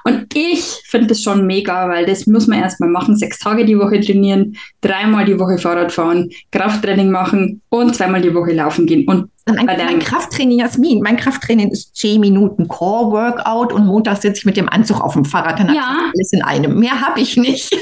Und 0.05 0.27
ich 0.35 0.63
finde 0.87 1.09
das 1.09 1.23
schon 1.23 1.47
mega, 1.47 1.89
weil 1.89 2.07
das 2.07 2.27
muss 2.27 2.47
man 2.47 2.61
erstmal 2.61 2.89
machen. 2.89 3.17
Sechs 3.17 3.39
Tage 3.39 3.65
die 3.65 3.79
Woche 3.79 4.01
trainieren, 4.01 4.57
dreimal 4.81 5.25
die 5.25 5.39
Woche 5.39 5.59
Fahrrad 5.59 5.93
fahren, 5.93 6.31
Krafttraining 6.53 7.11
machen 7.11 7.63
und 7.69 7.95
zweimal 7.97 8.23
die 8.23 8.35
Woche 8.35 8.53
laufen 8.53 8.87
gehen. 8.87 9.07
Und 9.09 9.31
mein, 9.47 9.67
mein 9.67 9.99
Krafttraining, 9.99 10.59
Jasmin, 10.59 11.01
mein 11.03 11.17
Krafttraining 11.17 11.71
ist 11.71 11.95
10 11.97 12.21
Minuten 12.21 12.69
Core-Workout 12.69 13.73
und 13.73 13.87
Montag 13.87 14.17
sitze 14.17 14.39
ich 14.39 14.45
mit 14.45 14.57
dem 14.57 14.69
Anzug 14.69 15.01
auf 15.01 15.15
dem 15.15 15.25
Fahrrad. 15.25 15.59
Dann 15.59 15.75
ja. 15.75 16.11
alles 16.13 16.33
in 16.33 16.43
einem. 16.43 16.79
Mehr 16.79 17.01
habe 17.01 17.21
ich 17.21 17.37
nicht. 17.37 17.73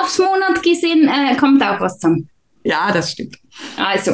Aufs 0.00 0.18
Monat 0.18 0.62
gesehen 0.62 1.08
äh, 1.08 1.36
kommt 1.36 1.62
auch 1.62 1.80
was 1.80 1.98
zusammen. 1.98 2.28
Ja, 2.62 2.90
das 2.92 3.12
stimmt. 3.12 3.36
Also, 3.76 4.12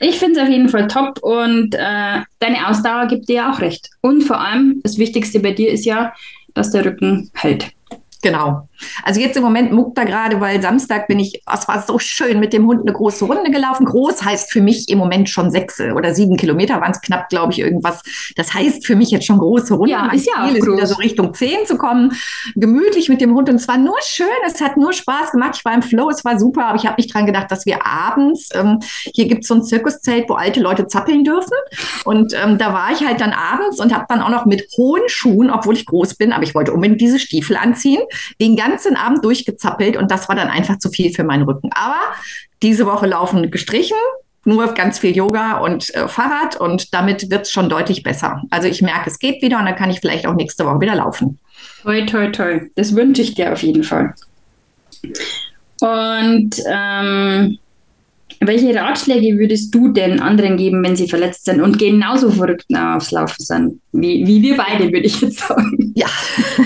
ich 0.00 0.18
finde 0.18 0.40
es 0.40 0.46
auf 0.46 0.50
jeden 0.50 0.68
Fall 0.68 0.88
top 0.88 1.18
und 1.22 1.74
äh, 1.74 2.20
deine 2.38 2.68
Ausdauer 2.68 3.06
gibt 3.06 3.28
dir 3.28 3.36
ja 3.36 3.52
auch 3.52 3.60
recht. 3.60 3.90
Und 4.00 4.22
vor 4.22 4.40
allem, 4.40 4.80
das 4.82 4.98
Wichtigste 4.98 5.40
bei 5.40 5.52
dir 5.52 5.70
ist 5.70 5.84
ja, 5.84 6.12
dass 6.54 6.70
der 6.70 6.84
Rücken 6.84 7.30
hält. 7.34 7.72
Genau. 8.22 8.68
Also 9.02 9.20
jetzt 9.20 9.36
im 9.36 9.42
Moment 9.42 9.72
muckt 9.72 9.98
er 9.98 10.04
gerade, 10.04 10.40
weil 10.40 10.60
Samstag 10.62 11.08
bin 11.08 11.18
ich, 11.20 11.42
es 11.52 11.68
war 11.68 11.82
so 11.82 11.98
schön, 11.98 12.40
mit 12.40 12.52
dem 12.52 12.66
Hund 12.66 12.82
eine 12.82 12.92
große 12.92 13.24
Runde 13.24 13.50
gelaufen. 13.50 13.86
Groß 13.86 14.24
heißt 14.24 14.52
für 14.52 14.60
mich 14.60 14.88
im 14.88 14.98
Moment 14.98 15.28
schon 15.28 15.50
sechs 15.50 15.80
oder 15.80 16.14
sieben 16.14 16.36
Kilometer, 16.36 16.80
waren 16.80 16.92
es 16.92 17.00
knapp, 17.00 17.28
glaube 17.28 17.52
ich, 17.52 17.58
irgendwas. 17.58 18.02
Das 18.36 18.54
heißt 18.54 18.86
für 18.86 18.96
mich 18.96 19.10
jetzt 19.10 19.26
schon 19.26 19.38
große 19.38 19.74
Runde. 19.74 19.92
Ja, 19.92 20.10
ist 20.12 20.26
ja 20.26 20.48
Ziel 20.48 20.56
ist 20.56 20.66
wieder 20.66 20.86
so 20.86 20.96
Richtung 20.96 21.34
zehn 21.34 21.66
zu 21.66 21.76
kommen, 21.76 22.12
gemütlich 22.54 23.08
mit 23.08 23.20
dem 23.20 23.34
Hund. 23.34 23.48
Und 23.48 23.56
es 23.56 23.68
war 23.68 23.78
nur 23.78 23.96
schön, 24.04 24.26
es 24.46 24.60
hat 24.60 24.76
nur 24.76 24.92
Spaß 24.92 25.32
gemacht. 25.32 25.56
Ich 25.56 25.64
war 25.64 25.74
im 25.74 25.82
Flow, 25.82 26.10
es 26.10 26.24
war 26.24 26.38
super, 26.38 26.66
aber 26.66 26.78
ich 26.78 26.86
habe 26.86 26.96
nicht 26.96 27.12
dran 27.12 27.26
gedacht, 27.26 27.50
dass 27.50 27.66
wir 27.66 27.86
abends, 27.86 28.48
ähm, 28.54 28.80
hier 29.14 29.26
gibt 29.26 29.42
es 29.42 29.48
so 29.48 29.54
ein 29.54 29.64
Zirkuszelt, 29.64 30.28
wo 30.28 30.34
alte 30.34 30.60
Leute 30.60 30.86
zappeln 30.86 31.24
dürfen. 31.24 31.56
Und 32.04 32.32
ähm, 32.34 32.58
da 32.58 32.72
war 32.72 32.92
ich 32.92 33.06
halt 33.06 33.20
dann 33.20 33.32
abends 33.32 33.80
und 33.80 33.94
habe 33.94 34.06
dann 34.08 34.22
auch 34.22 34.30
noch 34.30 34.46
mit 34.46 34.66
hohen 34.76 35.02
Schuhen, 35.06 35.50
obwohl 35.50 35.74
ich 35.74 35.86
groß 35.86 36.14
bin, 36.14 36.32
aber 36.32 36.44
ich 36.44 36.54
wollte 36.54 36.72
unbedingt 36.72 37.00
diese 37.00 37.18
Stiefel 37.18 37.56
anziehen 37.56 38.00
den 38.40 38.56
ganzen 38.74 38.96
Abend 38.96 39.24
durchgezappelt 39.24 39.96
und 39.96 40.10
das 40.10 40.28
war 40.28 40.36
dann 40.36 40.48
einfach 40.48 40.78
zu 40.78 40.90
viel 40.90 41.12
für 41.12 41.24
meinen 41.24 41.44
Rücken. 41.44 41.70
Aber 41.74 42.00
diese 42.62 42.86
Woche 42.86 43.06
laufen 43.06 43.50
gestrichen, 43.50 43.96
nur 44.44 44.74
ganz 44.74 44.98
viel 44.98 45.16
Yoga 45.16 45.58
und 45.58 45.94
äh, 45.94 46.08
Fahrrad 46.08 46.56
und 46.56 46.92
damit 46.92 47.30
wird 47.30 47.42
es 47.42 47.52
schon 47.52 47.68
deutlich 47.68 48.02
besser. 48.02 48.42
Also 48.50 48.68
ich 48.68 48.82
merke, 48.82 49.08
es 49.08 49.18
geht 49.18 49.42
wieder 49.42 49.58
und 49.58 49.66
dann 49.66 49.76
kann 49.76 49.90
ich 49.90 50.00
vielleicht 50.00 50.26
auch 50.26 50.34
nächste 50.34 50.66
Woche 50.66 50.80
wieder 50.80 50.96
laufen. 50.96 51.38
Toi, 51.82 52.04
toi, 52.04 52.30
toi. 52.30 52.60
Das 52.74 52.94
wünsche 52.94 53.22
ich 53.22 53.34
dir 53.34 53.52
auf 53.52 53.62
jeden 53.62 53.84
Fall. 53.84 54.14
Und 55.80 56.56
ähm, 56.66 57.58
welche 58.46 58.74
Ratschläge 58.74 59.38
würdest 59.38 59.74
du 59.74 59.88
denn 59.88 60.20
anderen 60.20 60.56
geben, 60.56 60.82
wenn 60.84 60.96
sie 60.96 61.08
verletzt 61.08 61.44
sind 61.44 61.60
und 61.60 61.78
genauso 61.78 62.30
verrückt 62.30 62.66
aufs 62.74 63.10
Laufen 63.10 63.44
sind? 63.44 63.80
Wie, 63.92 64.26
wie 64.26 64.42
wir 64.42 64.56
beide, 64.56 64.84
würde 64.84 65.06
ich 65.06 65.20
jetzt 65.20 65.38
sagen. 65.38 65.92
Ja, 65.94 66.08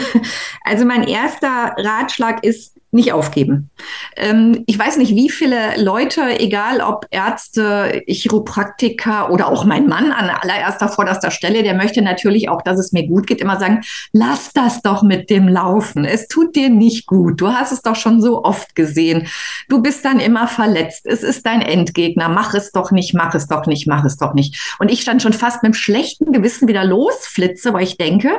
also 0.65 0.85
mein 0.85 1.07
erster 1.07 1.75
Ratschlag 1.77 2.45
ist, 2.45 2.78
nicht 2.91 3.13
aufgeben. 3.13 3.71
Ähm, 4.17 4.65
ich 4.67 4.79
weiß 4.79 4.97
nicht, 4.97 5.15
wie 5.15 5.29
viele 5.29 5.83
Leute, 5.83 6.41
egal 6.41 6.81
ob 6.81 7.07
Ärzte, 7.11 8.03
Chiropraktiker 8.07 9.31
oder 9.31 9.49
auch 9.49 9.65
mein 9.65 9.87
Mann 9.87 10.11
an 10.11 10.31
allererster, 10.31 10.89
vorderster 10.89 11.31
Stelle, 11.31 11.63
der 11.63 11.75
möchte 11.75 12.01
natürlich 12.01 12.49
auch, 12.49 12.63
dass 12.63 12.79
es 12.79 12.93
mir 12.93 13.07
gut 13.07 13.27
geht, 13.27 13.43
immer 13.43 13.59
sagen, 13.59 13.83
lass 14.13 14.53
das 14.55 14.81
doch 14.81 15.03
mit 15.03 15.29
dem 15.29 15.49
Laufen. 15.49 16.07
Es 16.07 16.29
tut 16.29 16.57
dir 16.57 16.71
nicht 16.71 17.07
gut. 17.07 17.41
Du 17.41 17.53
hast 17.53 17.73
es 17.73 17.83
doch 17.83 17.97
schon 17.97 18.23
so 18.23 18.43
oft 18.45 18.75
gesehen. 18.75 19.29
Du 19.69 19.83
bist 19.83 20.05
dann 20.05 20.19
immer 20.19 20.49
verletzt. 20.49 21.05
Es 21.05 21.23
ist 21.23 21.45
dein 21.45 21.61
Endgegner. 21.61 22.31
Mach 22.31 22.55
es 22.55 22.73
doch 22.73 22.91
nicht, 22.91 23.13
mach 23.13 23.35
es 23.35 23.49
doch 23.49 23.67
nicht, 23.67 23.87
mach 23.87 24.05
es 24.05 24.17
doch 24.17 24.33
nicht. 24.33 24.75
Und 24.79 24.91
ich 24.91 25.03
stand 25.03 25.23
schon 25.23 25.35
fast 25.35 25.63
mit 25.63 25.75
dem 25.75 25.75
schlechten 25.75 26.33
Gewissen 26.33 26.69
wieder 26.69 26.85
losflitze, 26.85 27.75
weil 27.75 27.83
ich 27.83 27.99
denke, 27.99 28.31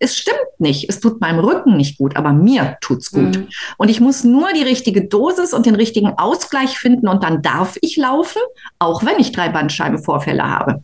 es 0.00 0.16
stimmt 0.16 0.38
nicht. 0.58 0.88
Es 0.88 0.98
tut 0.98 1.20
meinem 1.20 1.38
Rücken 1.38 1.76
nicht 1.76 1.98
gut, 1.98 2.16
aber 2.16 2.32
mir 2.32 2.76
tut's 2.80 3.12
gut. 3.12 3.36
Mhm. 3.36 3.48
Und 3.84 3.90
ich 3.90 4.00
muss 4.00 4.24
nur 4.24 4.50
die 4.54 4.62
richtige 4.62 5.04
Dosis 5.04 5.52
und 5.52 5.66
den 5.66 5.74
richtigen 5.74 6.14
Ausgleich 6.16 6.78
finden 6.78 7.06
und 7.06 7.22
dann 7.22 7.42
darf 7.42 7.76
ich 7.82 7.98
laufen, 7.98 8.40
auch 8.78 9.04
wenn 9.04 9.18
ich 9.18 9.30
drei 9.30 9.50
Bandscheibenvorfälle 9.50 10.42
habe. 10.42 10.82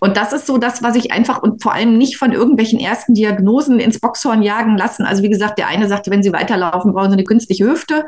Und 0.00 0.16
das 0.16 0.32
ist 0.32 0.48
so 0.48 0.58
das, 0.58 0.82
was 0.82 0.96
ich 0.96 1.12
einfach 1.12 1.40
und 1.40 1.62
vor 1.62 1.72
allem 1.72 1.96
nicht 1.96 2.16
von 2.16 2.32
irgendwelchen 2.32 2.80
ersten 2.80 3.14
Diagnosen 3.14 3.78
ins 3.78 4.00
Boxhorn 4.00 4.42
jagen 4.42 4.76
lassen. 4.76 5.04
Also 5.04 5.22
wie 5.22 5.30
gesagt, 5.30 5.56
der 5.56 5.68
eine 5.68 5.86
sagte, 5.86 6.10
wenn 6.10 6.24
Sie 6.24 6.32
weiterlaufen, 6.32 6.92
brauchen 6.94 7.10
Sie 7.10 7.16
eine 7.16 7.22
künstliche 7.22 7.64
Hüfte, 7.64 8.04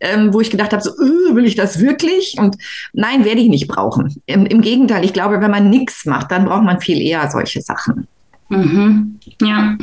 ähm, 0.00 0.34
wo 0.34 0.40
ich 0.40 0.50
gedacht 0.50 0.72
habe, 0.72 0.82
so, 0.82 0.90
äh, 0.90 1.36
will 1.36 1.44
ich 1.44 1.54
das 1.54 1.78
wirklich? 1.78 2.34
Und 2.36 2.56
nein, 2.94 3.24
werde 3.24 3.40
ich 3.40 3.48
nicht 3.48 3.68
brauchen. 3.68 4.20
Im, 4.26 4.44
Im, 4.44 4.60
Gegenteil, 4.60 5.04
ich 5.04 5.12
glaube, 5.12 5.40
wenn 5.40 5.52
man 5.52 5.70
nichts 5.70 6.04
macht, 6.04 6.32
dann 6.32 6.46
braucht 6.46 6.64
man 6.64 6.80
viel 6.80 7.00
eher 7.00 7.30
solche 7.30 7.60
Sachen. 7.62 8.08
Mhm. 8.48 9.20
Ja. 9.40 9.76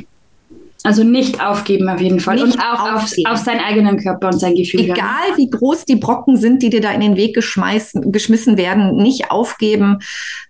Also 0.84 1.04
nicht 1.04 1.44
aufgeben 1.44 1.90
auf 1.90 2.00
jeden 2.00 2.20
Fall. 2.20 2.36
Nicht 2.36 2.56
und 2.56 2.60
auch 2.60 2.94
auf, 2.94 3.14
auf, 3.26 3.38
seinen 3.38 3.60
eigenen 3.60 3.98
Körper 3.98 4.28
und 4.28 4.40
sein 4.40 4.56
Gefühl. 4.56 4.82
Egal 4.82 4.98
haben. 5.00 5.38
wie 5.38 5.50
groß 5.50 5.86
die 5.86 5.96
Brocken 5.96 6.38
sind, 6.38 6.62
die 6.62 6.70
dir 6.70 6.82
da 6.82 6.92
in 6.92 7.02
den 7.02 7.18
Weg 7.18 7.36
geschmissen 7.36 8.58
werden, 8.58 8.96
nicht 8.96 9.32
aufgeben. 9.32 10.00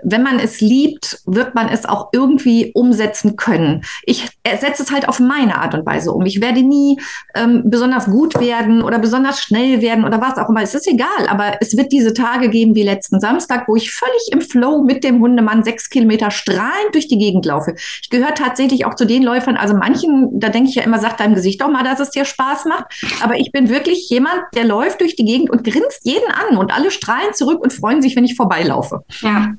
Wenn 0.04 0.24
man 0.24 0.40
es 0.40 0.60
liebt, 0.62 1.22
wird 1.26 1.56
man 1.56 1.70
es 1.70 1.86
auch 1.86 2.10
irgendwie 2.12 2.72
umsetzen 2.74 3.36
können. 3.36 3.84
Ich 4.04 4.28
setze 4.60 4.84
es 4.84 4.92
halt 4.92 5.08
auf 5.08 5.20
meine 5.20 5.60
Art 5.60 5.74
und 5.74 5.86
Weise 5.86 6.12
um. 6.12 6.26
Ich 6.26 6.42
werde 6.42 6.62
nie 6.62 7.00
ähm, 7.36 7.64
besonders 7.66 8.06
gut 8.06 8.40
werden 8.40 8.82
oder 8.82 9.00
besonders 9.00 9.42
schnell 9.42 9.82
werden 9.82 10.04
oder 10.04 10.22
was 10.22 10.38
auch 10.38 10.50
immer. 10.50 10.62
Es 10.62 10.76
ist 10.76 10.88
egal, 10.88 11.28
aber 11.28 11.58
es 11.62 11.76
wird 11.78 11.92
diese 11.92 12.14
Tage 12.14 12.50
geben 12.50 12.76
wie 12.76 12.84
letzten 12.84 13.20
Samstag, 13.20 13.68
wo 13.68 13.76
ich 13.76 13.92
völlig 13.92 14.30
im 14.32 14.42
Flow 14.42 14.84
mit 14.84 15.04
dem 15.04 15.22
Hundemann 15.22 15.64
sechs 15.64 15.90
Kilometer 15.90 16.32
strahlend 16.32 16.94
durch 16.94 17.08
die 17.08 17.18
Gegend 17.18 17.46
laufe. 17.46 17.76
Ich 18.02 18.10
gehöre 18.10 18.34
tatsächlich 18.34 18.86
auch 18.86 18.96
zu 18.96 19.06
den 19.06 19.24
Läufern, 19.24 19.58
also 19.58 19.76
manchen, 19.76 20.17
da 20.34 20.50
denke 20.50 20.70
ich 20.70 20.76
ja 20.76 20.84
immer, 20.84 21.00
sagt 21.00 21.20
deinem 21.20 21.36
Gesicht 21.36 21.62
doch 21.62 21.70
mal, 21.70 21.84
dass 21.84 22.00
es 22.00 22.12
dir 22.12 22.26
Spaß 22.26 22.66
macht. 22.66 22.86
Aber 23.22 23.38
ich 23.38 23.52
bin 23.52 23.70
wirklich 23.70 24.10
jemand, 24.10 24.42
der 24.56 24.66
läuft 24.66 25.02
durch 25.02 25.16
die 25.16 25.26
Gegend 25.26 25.50
und 25.50 25.64
grinst 25.64 26.02
jeden 26.04 26.32
an 26.32 26.58
und 26.58 26.74
alle 26.74 26.92
strahlen 26.92 27.34
zurück 27.34 27.62
und 27.62 27.74
freuen 27.74 28.02
sich, 28.02 28.16
wenn 28.16 28.26
ich 28.26 28.36
vorbeilaufe. 28.36 29.04
Ja. 29.22 29.54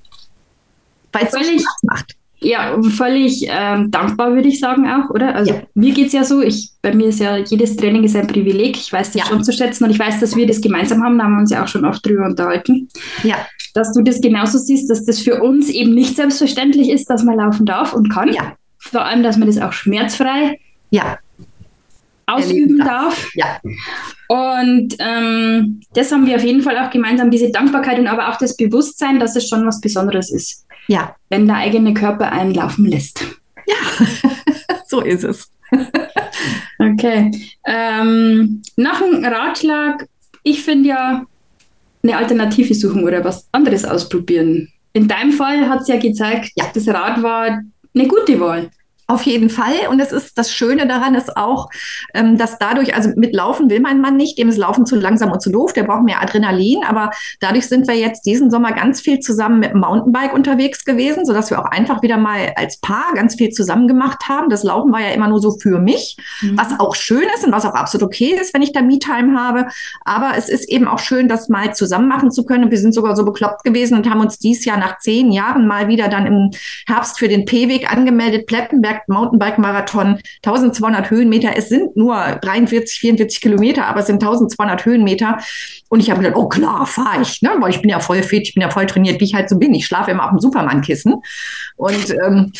Weil 1.13 1.25
es 1.25 1.31
Spaß 1.31 1.83
macht. 1.83 2.19
Ja, 2.41 2.81
völlig 2.83 3.47
ähm, 3.49 3.91
dankbar, 3.91 4.33
würde 4.35 4.49
ich 4.49 4.61
sagen 4.61 4.89
auch, 4.89 5.11
oder? 5.11 5.35
Also 5.35 5.55
ja. 5.55 5.63
mir 5.75 5.93
geht 5.93 6.09
es 6.09 6.13
ja 6.13 6.23
so, 6.23 6.41
ich, 6.41 6.71
bei 6.83 6.95
mir 6.95 7.09
ist 7.09 7.19
ja 7.19 7.37
jedes 7.37 7.77
Training 7.77 8.05
ist 8.05 8.15
ein 8.15 8.29
Privileg. 8.29 8.77
Ich 8.77 8.93
weiß 8.93 9.13
das 9.13 9.23
ja. 9.23 9.27
schon 9.27 9.43
zu 9.43 9.53
schätzen 9.53 9.85
und 9.85 9.91
ich 9.91 9.99
weiß, 9.99 10.21
dass 10.21 10.37
wir 10.37 10.47
das 10.47 10.61
gemeinsam 10.61 11.03
haben, 11.03 11.19
da 11.19 11.25
haben 11.25 11.35
wir 11.35 11.41
uns 11.41 11.51
ja 11.51 11.65
auch 11.65 11.69
schon 11.69 11.85
oft 11.85 12.07
drüber 12.07 12.27
unterhalten. 12.27 12.89
Ja. 13.25 13.37
Dass 13.75 13.93
du 13.93 14.03
das 14.03 14.21
genauso 14.21 14.59
siehst, 14.59 14.89
dass 14.89 15.05
das 15.05 15.19
für 15.19 15.43
uns 15.43 15.69
eben 15.69 15.95
nicht 15.95 16.15
selbstverständlich 16.15 16.91
ist, 16.91 17.11
dass 17.11 17.25
man 17.25 17.39
laufen 17.39 17.67
darf 17.67 17.93
und 17.93 18.09
kann. 18.09 18.33
Ja. 18.33 18.55
Vor 18.79 19.05
allem, 19.05 19.23
dass 19.23 19.37
man 19.37 19.49
das 19.49 19.59
auch 19.59 19.73
schmerzfrei 19.73 20.59
ja. 20.91 21.19
ausüben 22.27 22.79
darf. 22.79 23.31
Ja. 23.35 23.61
Und 24.29 24.95
ähm, 24.99 25.81
das 25.95 26.13
haben 26.13 26.27
wir 26.27 26.37
auf 26.37 26.45
jeden 26.45 26.63
Fall 26.63 26.79
auch 26.79 26.91
gemeinsam, 26.91 27.31
diese 27.31 27.51
Dankbarkeit 27.51 27.99
und 27.99 28.07
aber 28.07 28.29
auch 28.29 28.37
das 28.37 28.57
Bewusstsein, 28.57 29.19
dass 29.19 29.37
es 29.37 29.49
schon 29.49 29.67
was 29.67 29.81
Besonderes 29.81 30.31
ist. 30.31 30.67
Ja. 30.87 31.17
Wenn 31.29 31.47
der 31.47 31.57
eigene 31.57 31.95
Körper 31.95 32.33
einen 32.33 32.55
laufen 32.55 32.87
lässt. 32.87 33.25
Ja, 33.67 34.07
so 34.87 35.01
ist 35.01 35.25
es. 35.25 35.51
okay. 36.79 37.31
Ähm, 37.65 38.63
nach 38.77 39.01
dem 39.01 39.25
Ratschlag, 39.25 40.07
ich 40.43 40.63
finde 40.63 40.89
ja, 40.89 41.27
eine 42.03 42.17
Alternative 42.17 42.75
suchen 42.75 43.05
oder 43.05 43.25
was 43.25 43.47
anderes 43.53 43.85
ausprobieren. 43.85 44.73
In 44.93 45.09
deinem 45.09 45.33
Fall 45.33 45.69
hat 45.69 45.83
es 45.83 45.89
ja 45.89 45.99
gezeigt, 45.99 46.53
ja. 46.57 46.65
das 46.73 46.89
Rad 46.89 47.23
war 47.23 47.61
eine 47.95 48.09
gute 48.09 48.39
Wahl. 48.41 48.71
Auf 49.11 49.23
jeden 49.23 49.49
Fall. 49.49 49.89
Und 49.91 50.01
es 50.01 50.13
ist 50.13 50.37
das 50.37 50.53
Schöne 50.53 50.87
daran 50.87 51.15
ist 51.15 51.35
auch, 51.35 51.71
ähm, 52.13 52.37
dass 52.37 52.59
dadurch, 52.59 52.95
also 52.95 53.09
mit 53.17 53.35
Laufen 53.35 53.71
will 53.71 53.81
mein 53.81 54.03
Mann 54.03 54.19
nicht, 54.19 54.37
dem 54.37 54.51
ist 54.51 54.59
Laufen 54.59 54.85
zu 54.85 54.97
langsam 54.97 55.33
und 55.33 55.41
zu 55.41 55.51
doof, 55.51 55.73
der 55.73 55.85
braucht 55.85 56.03
mehr 56.03 56.21
Adrenalin. 56.21 56.85
Aber 56.87 57.11
dadurch 57.41 57.69
sind 57.69 57.89
wir 57.89 57.95
jetzt 57.95 58.27
diesen 58.27 58.51
Sommer 58.51 58.73
ganz 58.73 59.01
viel 59.01 59.21
zusammen 59.21 59.61
mit 59.61 59.73
dem 59.73 59.81
Mountainbike 59.81 60.35
unterwegs 60.35 60.85
gewesen, 60.85 61.25
sodass 61.25 61.49
wir 61.49 61.59
auch 61.59 61.65
einfach 61.65 62.03
wieder 62.03 62.19
mal 62.19 62.53
als 62.57 62.81
Paar 62.81 63.15
ganz 63.15 63.37
viel 63.37 63.49
zusammen 63.49 63.89
gemacht 63.89 64.29
haben. 64.29 64.51
Das 64.51 64.63
Laufen 64.63 64.93
war 64.93 65.01
ja 65.01 65.13
immer 65.13 65.29
nur 65.29 65.41
so 65.41 65.53
für 65.53 65.79
mich, 65.79 66.19
mhm. 66.43 66.59
was 66.59 66.79
auch 66.79 66.95
schön 66.95 67.25
ist 67.35 67.47
und 67.47 67.53
was 67.53 67.65
auch 67.65 67.75
absolut 67.75 68.09
okay 68.09 68.37
ist, 68.39 68.53
wenn 68.53 68.61
ich 68.61 68.75
da 68.75 68.83
Me-Time 68.83 69.41
habe. 69.41 69.69
Aber 70.05 70.33
es 70.37 70.51
ist 70.51 70.69
eben 70.69 70.87
auch 70.87 70.99
schön, 70.99 71.29
das 71.29 71.49
mal 71.49 71.75
zusammen 71.75 72.09
machen 72.09 72.31
zu 72.31 72.45
können. 72.45 72.71
Wir 72.71 72.79
sind 72.79 72.93
sogar 72.93 73.17
so 73.17 73.25
bekloppt 73.25 73.65
gewesen 73.65 73.97
und 73.97 74.11
haben 74.11 74.21
uns 74.21 74.39
dieses 74.39 74.67
Jahr 74.67 74.77
nach 74.77 74.99
zehn 74.99 75.33
Jahren 75.33 75.67
mal 75.67 75.89
wieder 75.89 76.09
dann 76.09 76.27
im 76.27 76.51
Herbst 76.87 77.19
für 77.19 77.29
den 77.29 77.47
P-Weg 77.47 77.91
angemeldet, 77.91 78.47
Plettenberg 78.47 78.98
Mountainbike-Marathon, 79.07 80.19
1200 80.45 81.11
Höhenmeter. 81.11 81.51
Es 81.57 81.69
sind 81.69 81.97
nur 81.97 82.17
43, 82.17 82.99
44 82.99 83.41
Kilometer, 83.41 83.87
aber 83.87 84.01
es 84.01 84.07
sind 84.07 84.23
1200 84.23 84.85
Höhenmeter. 84.85 85.39
Und 85.89 86.01
ich 86.01 86.11
habe 86.11 86.21
gedacht, 86.21 86.37
oh 86.37 86.49
klar, 86.49 86.87
fahre 86.87 87.23
ich, 87.23 87.41
ne? 87.43 87.51
weil 87.61 87.71
ich 87.71 87.81
bin 87.81 87.91
ja 87.91 88.01
voll 88.01 88.23
fit, 88.23 88.43
ich 88.49 88.55
bin 88.55 88.63
ja 88.63 88.71
voll 88.71 88.87
trainiert, 88.87 89.21
wie 89.21 89.25
ich 89.25 89.35
halt 89.35 89.49
so 89.49 89.59
bin. 89.59 89.75
Ich 89.75 89.87
schlafe 89.87 90.11
immer 90.11 90.25
auf 90.25 90.31
dem 90.31 90.41
Superman-Kissen. 90.41 91.15
Und 91.77 92.11
ähm, 92.25 92.53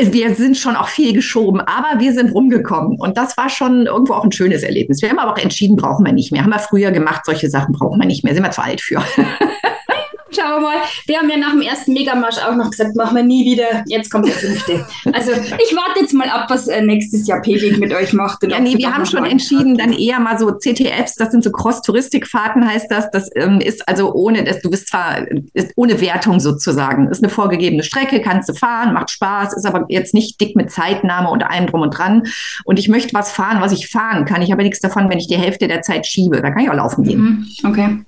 wir 0.00 0.34
sind 0.34 0.56
schon 0.56 0.76
auch 0.76 0.88
viel 0.88 1.12
geschoben, 1.12 1.60
aber 1.60 2.00
wir 2.00 2.12
sind 2.12 2.34
rumgekommen. 2.34 2.98
Und 2.98 3.16
das 3.16 3.36
war 3.36 3.48
schon 3.48 3.86
irgendwo 3.86 4.14
auch 4.14 4.24
ein 4.24 4.32
schönes 4.32 4.62
Erlebnis. 4.62 5.02
Wir 5.02 5.10
haben 5.10 5.18
aber 5.18 5.32
auch 5.32 5.38
entschieden, 5.38 5.76
brauchen 5.76 6.04
wir 6.04 6.12
nicht 6.12 6.32
mehr. 6.32 6.42
Haben 6.42 6.50
wir 6.50 6.58
früher 6.58 6.90
gemacht, 6.90 7.24
solche 7.24 7.48
Sachen 7.48 7.74
brauchen 7.74 8.00
wir 8.00 8.06
nicht 8.06 8.24
mehr. 8.24 8.34
Sind 8.34 8.42
wir 8.42 8.50
zu 8.50 8.62
alt 8.62 8.80
für. 8.80 9.02
Schauen 10.38 10.62
wir 10.62 10.68
mal. 10.68 10.76
Wir 11.06 11.18
haben 11.18 11.30
ja 11.30 11.36
nach 11.36 11.52
dem 11.52 11.62
ersten 11.62 11.92
Megamarsch 11.92 12.38
auch 12.38 12.54
noch 12.54 12.70
gesagt, 12.70 12.94
machen 12.94 13.16
wir 13.16 13.22
nie 13.22 13.44
wieder. 13.44 13.84
Jetzt 13.86 14.10
kommt 14.10 14.26
der 14.26 14.34
fünfte. 14.34 14.86
Also 15.12 15.32
ich 15.32 15.74
warte 15.74 16.00
jetzt 16.00 16.12
mal 16.12 16.28
ab, 16.28 16.46
was 16.48 16.68
äh, 16.68 16.82
nächstes 16.82 17.26
Jahr 17.26 17.40
P-Weg 17.40 17.78
mit 17.78 17.92
euch 17.92 18.12
macht. 18.12 18.42
Ja, 18.44 18.60
nee, 18.60 18.76
wir 18.76 18.94
haben 18.94 19.06
schon 19.06 19.24
entschieden, 19.24 19.76
dann 19.76 19.92
eher 19.92 20.20
mal 20.20 20.38
so 20.38 20.52
CTFs, 20.52 21.16
das 21.16 21.30
sind 21.30 21.42
so 21.42 21.50
Cross-Touristikfahrten, 21.50 22.66
heißt 22.66 22.90
das. 22.90 23.10
Das 23.10 23.30
ähm, 23.34 23.60
ist 23.60 23.88
also 23.88 24.12
ohne, 24.12 24.44
das, 24.44 24.60
du 24.60 24.70
bist 24.70 24.88
zwar 24.88 25.26
ohne 25.76 26.00
Wertung 26.00 26.40
sozusagen. 26.40 27.08
Ist 27.08 27.22
eine 27.22 27.30
vorgegebene 27.30 27.82
Strecke, 27.82 28.20
kannst 28.20 28.48
du 28.48 28.54
fahren, 28.54 28.92
macht 28.94 29.10
Spaß, 29.10 29.56
ist 29.56 29.66
aber 29.66 29.86
jetzt 29.88 30.14
nicht 30.14 30.40
dick 30.40 30.54
mit 30.56 30.70
Zeitnahme 30.70 31.30
und 31.30 31.42
allem 31.42 31.66
drum 31.66 31.80
und 31.80 31.90
dran. 31.90 32.24
Und 32.64 32.78
ich 32.78 32.88
möchte 32.88 33.14
was 33.14 33.32
fahren, 33.32 33.60
was 33.60 33.72
ich 33.72 33.88
fahren 33.88 34.24
kann. 34.24 34.42
Ich 34.42 34.52
habe 34.52 34.62
nichts 34.62 34.80
davon, 34.80 35.10
wenn 35.10 35.18
ich 35.18 35.26
die 35.26 35.38
Hälfte 35.38 35.68
der 35.68 35.82
Zeit 35.82 36.06
schiebe. 36.06 36.40
Da 36.42 36.50
kann 36.50 36.62
ich 36.62 36.70
auch 36.70 36.74
laufen 36.74 37.04
gehen. 37.04 37.20
Mhm, 37.62 37.68
okay. 37.68 37.98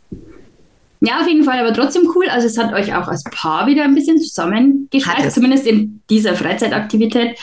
Ja, 1.00 1.20
auf 1.20 1.28
jeden 1.28 1.44
Fall, 1.44 1.58
aber 1.58 1.72
trotzdem 1.72 2.10
cool. 2.14 2.26
Also 2.28 2.46
es 2.46 2.58
hat 2.58 2.74
euch 2.74 2.94
auch 2.94 3.08
als 3.08 3.24
Paar 3.24 3.66
wieder 3.66 3.84
ein 3.84 3.94
bisschen 3.94 4.18
zusammengeschweißt, 4.18 5.32
zumindest 5.32 5.66
in 5.66 6.02
dieser 6.10 6.34
Freizeitaktivität. 6.34 7.38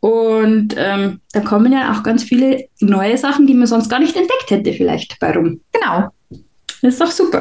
Und 0.00 0.74
ähm, 0.76 1.20
da 1.32 1.40
kommen 1.40 1.72
ja 1.72 1.92
auch 1.92 2.02
ganz 2.02 2.24
viele 2.24 2.64
neue 2.80 3.16
Sachen, 3.16 3.46
die 3.46 3.54
man 3.54 3.66
sonst 3.66 3.88
gar 3.88 4.00
nicht 4.00 4.16
entdeckt 4.16 4.50
hätte, 4.50 4.72
vielleicht 4.72 5.18
bei 5.18 5.32
rum. 5.32 5.60
Genau. 5.72 6.10
Das 6.82 6.94
ist 6.94 7.00
doch 7.00 7.10
super. 7.10 7.40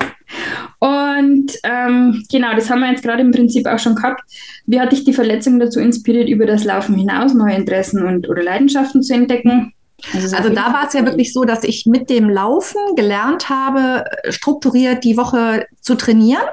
Und 0.79 1.51
ähm, 1.63 2.23
genau, 2.31 2.55
das 2.55 2.69
haben 2.69 2.79
wir 2.79 2.89
jetzt 2.89 3.03
gerade 3.03 3.21
im 3.21 3.31
Prinzip 3.31 3.67
auch 3.67 3.79
schon 3.79 3.95
gehabt. 3.95 4.21
Wie 4.65 4.79
hat 4.79 4.93
dich 4.93 5.03
die 5.03 5.11
Verletzung 5.11 5.59
dazu 5.59 5.81
inspiriert, 5.81 6.29
über 6.29 6.45
das 6.45 6.63
Laufen 6.63 6.95
hinaus 6.95 7.33
neue 7.33 7.55
Interessen 7.55 8.03
und 8.03 8.29
oder 8.29 8.41
Leidenschaften 8.41 9.03
zu 9.03 9.13
entdecken? 9.13 9.73
Also, 10.11 10.35
also 10.35 10.49
da 10.49 10.73
war 10.73 10.87
es 10.87 10.93
ja 10.93 11.05
wirklich 11.05 11.31
so, 11.31 11.43
dass 11.43 11.63
ich 11.63 11.85
mit 11.85 12.09
dem 12.09 12.29
Laufen 12.29 12.95
gelernt 12.95 13.49
habe, 13.49 14.05
strukturiert 14.29 15.03
die 15.03 15.17
Woche 15.17 15.67
zu 15.81 15.95
trainieren. 15.95 16.43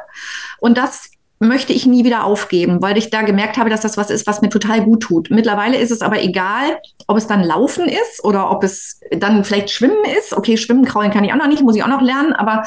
Und 0.60 0.78
das 0.78 1.10
möchte 1.42 1.72
ich 1.72 1.87
nie 1.87 2.05
wieder 2.05 2.24
aufgeben, 2.24 2.83
weil 2.83 2.98
ich 2.98 3.09
da 3.09 3.22
gemerkt 3.22 3.57
habe, 3.57 3.70
dass 3.70 3.81
das 3.81 3.96
was 3.96 4.11
ist, 4.11 4.26
was 4.26 4.42
mir 4.42 4.50
total 4.50 4.85
gut 4.85 5.03
tut. 5.03 5.31
Mittlerweile 5.31 5.79
ist 5.79 5.90
es 5.90 6.03
aber 6.03 6.22
egal, 6.22 6.79
ob 7.07 7.16
es 7.16 7.26
dann 7.26 7.42
Laufen 7.42 7.88
ist 7.88 8.22
oder 8.22 8.50
ob 8.50 8.62
es 8.62 9.00
dann 9.11 9.42
vielleicht 9.42 9.70
Schwimmen 9.70 10.05
ist. 10.18 10.35
Okay, 10.35 10.59
Schwimmen, 10.59 10.85
Kraulen 10.85 11.11
kann 11.11 11.24
ich 11.24 11.33
auch 11.33 11.38
noch 11.38 11.48
nicht, 11.48 11.62
muss 11.62 11.76
ich 11.76 11.83
auch 11.83 11.88
noch 11.88 12.03
lernen, 12.03 12.35
aber 12.35 12.64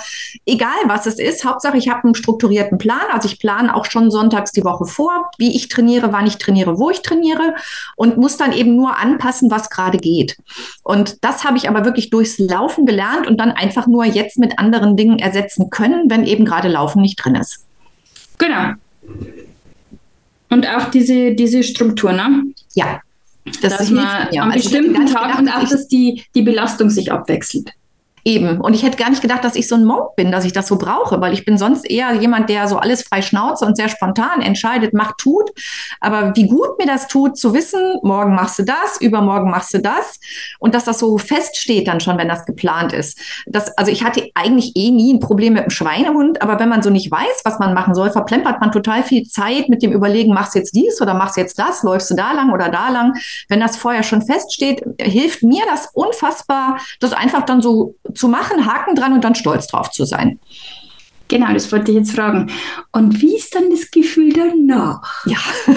egal 0.48 0.70
was 0.88 1.06
es 1.06 1.20
ist, 1.20 1.46
Hauptsache 1.46 1.78
ich 1.78 1.88
habe 1.88 2.04
einen 2.04 2.16
strukturierten 2.16 2.80
Plan. 2.80 3.02
Also 3.12 3.28
ich 3.28 3.38
plane 3.38 3.76
auch 3.76 3.86
schon 3.86 4.10
sonntags 4.10 4.52
die 4.52 4.66
Woche 4.66 4.86
vor, 4.86 5.30
wie 5.38 5.56
ich 5.56 5.68
trainiere, 5.68 6.12
wann 6.12 6.26
ich 6.26 6.40
trainiere, 6.40 6.80
wo 6.80 6.90
ich 6.90 7.04
trainiere 7.04 7.54
und 7.96 8.18
muss 8.18 8.38
dann 8.38 8.54
eben 8.54 8.76
nur 8.76 8.98
anpassen, 8.98 9.52
was 9.52 9.70
gerade 9.70 10.00
geht. 10.00 10.36
Und 10.84 11.24
das 11.24 11.44
habe 11.44 11.58
ich 11.58 11.70
aber 11.70 11.86
wirklich 11.86 12.10
durchs 12.10 12.40
Laufen 12.40 12.88
gelernt 12.88 13.28
und 13.28 13.40
dann 13.40 13.52
einfach 13.52 13.86
nur 13.86 14.04
jetzt 14.04 14.40
mit 14.40 14.58
anderen 14.58 14.98
Dingen 14.98 15.20
ersetzen 15.20 15.70
können, 15.70 16.10
wenn 16.10 16.26
eben 16.26 16.44
gerade 16.44 16.70
Laufen 16.70 17.04
nicht 17.04 17.24
drin 17.24 17.36
ist. 17.36 17.68
Genau. 18.38 18.74
Und 20.50 20.68
auch 20.68 20.92
diese, 20.92 21.34
diese 21.34 21.64
Struktur, 21.64 22.12
ne? 22.12 22.44
Ja. 22.76 23.02
Das 23.62 23.78
dass 23.78 23.90
man 23.90 24.28
am 24.38 24.52
also 24.52 24.70
bestimmten 24.70 25.06
Tag 25.08 25.40
und 25.40 25.50
auch, 25.50 25.68
dass 25.68 25.88
die, 25.88 26.24
die 26.34 26.44
Belastung 26.44 26.90
sich 26.90 27.12
abwechselt. 27.12 27.72
Eben. 28.26 28.62
Und 28.62 28.74
ich 28.74 28.84
hätte 28.84 28.98
gar 28.98 29.10
nicht 29.10 29.22
gedacht, 29.22 29.44
dass 29.44 29.56
ich 29.56 29.68
so 29.68 29.76
ein 29.76 29.84
Monk 29.84 30.16
bin, 30.16 30.32
dass 30.32 30.46
ich 30.46 30.54
das 30.54 30.68
so 30.68 30.78
brauche, 30.78 31.20
weil 31.20 31.34
ich 31.34 31.44
bin 31.44 31.58
sonst 31.58 31.90
eher 31.90 32.14
jemand, 32.14 32.50
der 32.50 32.68
so 32.70 32.78
alles 32.78 33.04
frei 33.04 33.22
schnauze 33.22 33.66
und 33.66 33.76
sehr 33.76 33.90
spontan 33.90 34.42
entscheidet, 34.42 34.94
macht, 34.94 35.18
tut. 35.18 35.50
Aber 36.00 36.34
wie 36.36 36.48
gut 36.48 36.78
mir 36.80 36.88
das 36.88 37.08
tut, 37.08 37.38
zu 37.38 37.54
wissen, 37.54 37.98
morgen 38.02 38.34
machst 38.34 38.60
du 38.60 38.64
das, 38.64 39.02
übermorgen 39.02 39.52
machst 39.52 39.74
du 39.74 39.80
das 39.80 40.20
und 40.60 40.74
dass 40.74 40.86
das 40.86 41.00
so 41.00 41.18
feststeht 41.18 41.88
dann 41.88 42.00
schon, 42.00 42.18
wenn 42.18 42.30
das 42.30 42.46
geplant 42.46 42.94
ist. 42.94 43.20
Das, 43.46 43.78
also 43.78 43.92
ich 43.92 44.04
hatte 44.04 44.30
eigentlich 44.36 44.72
eh 44.76 44.92
nie 44.92 45.14
ein 45.14 45.20
Problem 45.20 45.54
mit 45.54 45.66
dem 45.66 45.70
Schweinehund, 45.70 46.42
aber 46.42 46.60
wenn 46.60 46.70
man 46.70 46.82
so 46.82 46.90
nicht 46.90 47.12
weiß, 47.12 47.42
was 47.44 47.60
man 47.60 47.74
machen 47.74 47.94
soll, 47.94 48.12
verplempert 48.12 48.62
man 48.62 48.72
total 48.72 49.04
viel 49.04 49.24
Zeit 49.24 49.68
mit 49.68 49.84
dem 49.84 49.92
Überlegen, 49.92 50.34
machst 50.34 50.56
du 50.56 50.60
jetzt 50.60 50.76
dies 50.76 51.02
oder 51.02 51.14
machst 51.14 51.36
du 51.36 51.42
jetzt 51.42 51.60
das, 51.60 51.84
läufst 51.84 52.10
du 52.10 52.16
da 52.16 52.32
lang 52.32 52.54
oder 52.54 52.70
da 52.70 52.90
lang. 52.90 53.16
Wenn 53.50 53.60
das 53.60 53.76
vorher 53.76 54.04
schon 54.04 54.22
feststeht, 54.22 54.82
hilft 55.00 55.44
mir 55.44 55.64
das 55.66 55.90
unfassbar, 55.94 56.80
das 57.02 57.12
einfach 57.12 57.44
dann 57.44 57.62
so 57.62 57.96
zu 58.14 58.28
machen, 58.28 58.66
Haken 58.66 58.96
dran 58.96 59.14
und 59.14 59.24
dann 59.24 59.36
stolz 59.36 59.68
drauf 59.68 59.92
zu 59.92 60.06
sein. 60.06 60.40
Genau, 61.28 61.52
das 61.54 61.72
wollte 61.72 61.92
ich 61.92 61.98
jetzt 61.98 62.16
fragen. 62.16 62.52
Und 62.92 63.22
wie 63.22 63.36
ist 63.36 63.56
dann 63.56 63.70
das 63.72 63.90
Gefühl 63.90 64.34
danach? 64.34 65.26
Ja, 65.26 65.38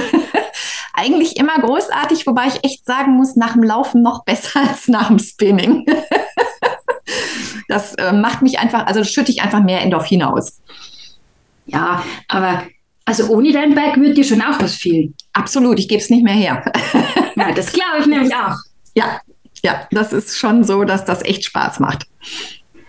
eigentlich 0.93 1.37
immer 1.37 1.59
großartig, 1.59 2.27
wobei 2.27 2.49
ich 2.49 2.65
echt 2.65 2.85
sagen 2.85 3.13
muss, 3.13 3.37
nach 3.37 3.53
dem 3.53 3.63
Laufen 3.63 4.03
noch 4.03 4.25
besser 4.25 4.61
als 4.69 4.89
nach 4.89 5.09
dem 5.09 5.19
Spinning. 5.19 5.87
das 7.69 7.95
äh, 7.95 8.13
macht 8.13 8.43
mich 8.43 8.59
einfach, 8.59 8.87
also 8.87 9.05
schütte 9.05 9.31
ich 9.31 9.43
einfach 9.43 9.63
mehr 9.63 9.81
Endorphin 9.83 10.23
aus. 10.23 10.61
Ja, 11.67 12.05
aber 12.29 12.65
also 13.05 13.29
ohne 13.29 13.53
dein 13.53 13.75
Bike 13.75 13.97
würde 13.97 14.15
dir 14.15 14.25
schon 14.25 14.43
auch 14.43 14.61
was 14.61 14.75
fehlen. 14.75 15.15
Absolut, 15.33 15.79
ich 15.79 15.89
gebe 15.89 16.03
es 16.03 16.11
nicht 16.11 16.25
mehr 16.25 16.35
her. 16.35 16.73
ja, 17.37 17.53
das 17.53 17.73
glaube 17.73 18.01
ich 18.01 18.07
nämlich 18.07 18.35
auch. 18.35 18.57
Ja, 18.95 19.21
ja, 19.63 19.87
das 19.91 20.13
ist 20.13 20.39
schon 20.39 20.65
so, 20.65 20.85
dass 20.85 21.05
das 21.05 21.25
echt 21.25 21.45
Spaß 21.45 21.81
macht. 21.81 22.07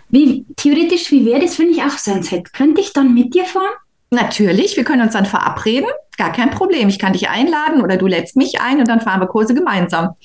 Wie, 0.10 0.46
theoretisch, 0.56 1.12
wie 1.12 1.26
wäre 1.26 1.42
das, 1.42 1.60
wenn 1.60 1.70
ich 1.70 1.82
auch 1.84 1.98
so 1.98 2.14
eins 2.14 2.32
hätte? 2.32 2.52
Könnte 2.52 2.82
ich 2.82 2.94
dann 2.94 3.14
mit 3.14 3.34
dir 3.34 3.46
fahren? 3.46 3.74
Natürlich, 4.10 4.78
wir 4.78 4.86
können 4.86 5.02
uns 5.02 5.14
dann 5.14 5.26
verabreden. 5.26 5.90
Gar 6.18 6.32
kein 6.32 6.50
Problem. 6.50 6.88
Ich 6.88 6.98
kann 6.98 7.14
dich 7.14 7.30
einladen 7.30 7.82
oder 7.82 7.98
du 7.98 8.08
lädst 8.08 8.38
mich 8.38 8.62
ein 8.62 8.80
und 8.80 8.88
dann 8.88 9.02
fahren 9.02 9.20
wir 9.20 9.28
Kurse 9.28 9.54
gemeinsam. 9.54 10.16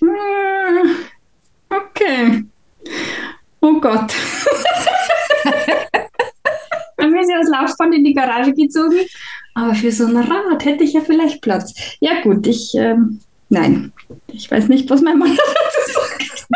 Hm, 0.00 0.96
okay. 1.70 2.44
Oh 3.60 3.80
Gott. 3.80 4.12
Dann 6.96 7.12
bin 7.12 7.20
ich 7.22 7.36
aus 7.36 7.48
Laufband 7.48 7.94
in 7.94 8.04
die 8.04 8.12
Garage 8.12 8.52
gezogen. 8.52 8.98
Aber 9.54 9.74
für 9.74 9.90
so 9.90 10.06
ein 10.06 10.16
Rad 10.16 10.64
hätte 10.64 10.84
ich 10.84 10.92
ja 10.92 11.00
vielleicht 11.00 11.42
Platz. 11.42 11.74
Ja, 12.00 12.20
gut, 12.22 12.46
ich. 12.46 12.74
Ähm, 12.74 13.20
nein. 13.48 13.92
Ich 14.28 14.50
weiß 14.50 14.68
nicht, 14.68 14.88
was 14.90 15.02
mein 15.02 15.18
Mann 15.18 15.30
dazu 15.36 15.92
sagt. 15.92 16.48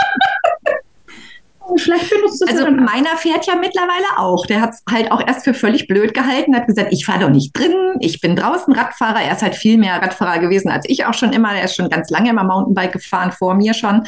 Vielleicht 1.78 2.10
benutzt 2.10 2.40
du 2.40 2.46
es 2.46 2.58
Also 2.58 2.70
meiner 2.70 3.16
fährt 3.16 3.46
ja 3.46 3.54
mittlerweile 3.54 4.18
auch. 4.18 4.46
Der 4.46 4.60
hat 4.60 4.70
es 4.70 4.82
halt 4.90 5.10
auch 5.12 5.26
erst 5.26 5.44
für 5.44 5.54
völlig 5.54 5.86
blöd 5.86 6.14
gehalten, 6.14 6.54
hat 6.54 6.66
gesagt, 6.66 6.92
ich 6.92 7.06
fahre 7.06 7.20
doch 7.20 7.30
nicht 7.30 7.56
drin, 7.56 7.74
ich 8.00 8.20
bin 8.20 8.36
draußen 8.36 8.74
Radfahrer. 8.74 9.22
Er 9.22 9.32
ist 9.32 9.42
halt 9.42 9.54
viel 9.54 9.78
mehr 9.78 9.94
Radfahrer 9.96 10.40
gewesen 10.40 10.70
als 10.70 10.84
ich 10.88 11.04
auch 11.06 11.14
schon 11.14 11.32
immer. 11.32 11.54
Er 11.54 11.64
ist 11.64 11.76
schon 11.76 11.88
ganz 11.88 12.10
lange 12.10 12.30
immer 12.30 12.44
Mountainbike 12.44 12.92
gefahren, 12.92 13.32
vor 13.32 13.54
mir 13.54 13.74
schon. 13.74 14.02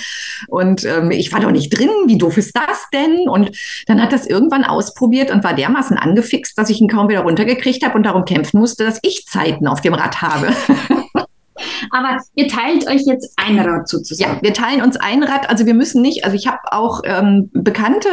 Und 0.48 0.84
ähm, 0.84 1.10
ich 1.10 1.30
fahre 1.30 1.44
doch 1.44 1.50
nicht 1.50 1.70
drin, 1.70 1.90
wie 2.06 2.18
doof 2.18 2.36
ist 2.36 2.56
das 2.56 2.88
denn? 2.92 3.28
Und 3.28 3.50
dann 3.86 4.02
hat 4.02 4.12
das 4.12 4.26
irgendwann 4.26 4.64
ausprobiert 4.64 5.30
und 5.30 5.44
war 5.44 5.54
dermaßen 5.54 5.96
angefixt, 5.96 6.58
dass 6.58 6.70
ich 6.70 6.80
ihn 6.80 6.88
kaum 6.88 7.08
wieder 7.08 7.20
runtergekriegt 7.20 7.84
habe 7.84 7.96
und 7.96 8.04
darum 8.04 8.24
kämpfen 8.24 8.60
musste, 8.60 8.84
dass 8.84 8.98
ich 9.02 9.26
Zeiten 9.26 9.66
auf 9.66 9.80
dem 9.80 9.94
Rad 9.94 10.22
habe. 10.22 10.48
Aber 11.94 12.18
ihr 12.34 12.48
teilt 12.48 12.88
euch 12.88 13.02
jetzt 13.06 13.34
ein 13.36 13.56
Rad 13.56 13.88
sozusagen. 13.88 14.32
Ja, 14.32 14.42
wir 14.42 14.52
teilen 14.52 14.82
uns 14.82 14.96
ein 14.96 15.22
Rad. 15.22 15.48
Also 15.48 15.64
wir 15.64 15.74
müssen 15.74 16.02
nicht, 16.02 16.24
also 16.24 16.36
ich 16.36 16.48
habe 16.48 16.58
auch 16.72 17.02
ähm, 17.04 17.50
Bekannte, 17.52 18.08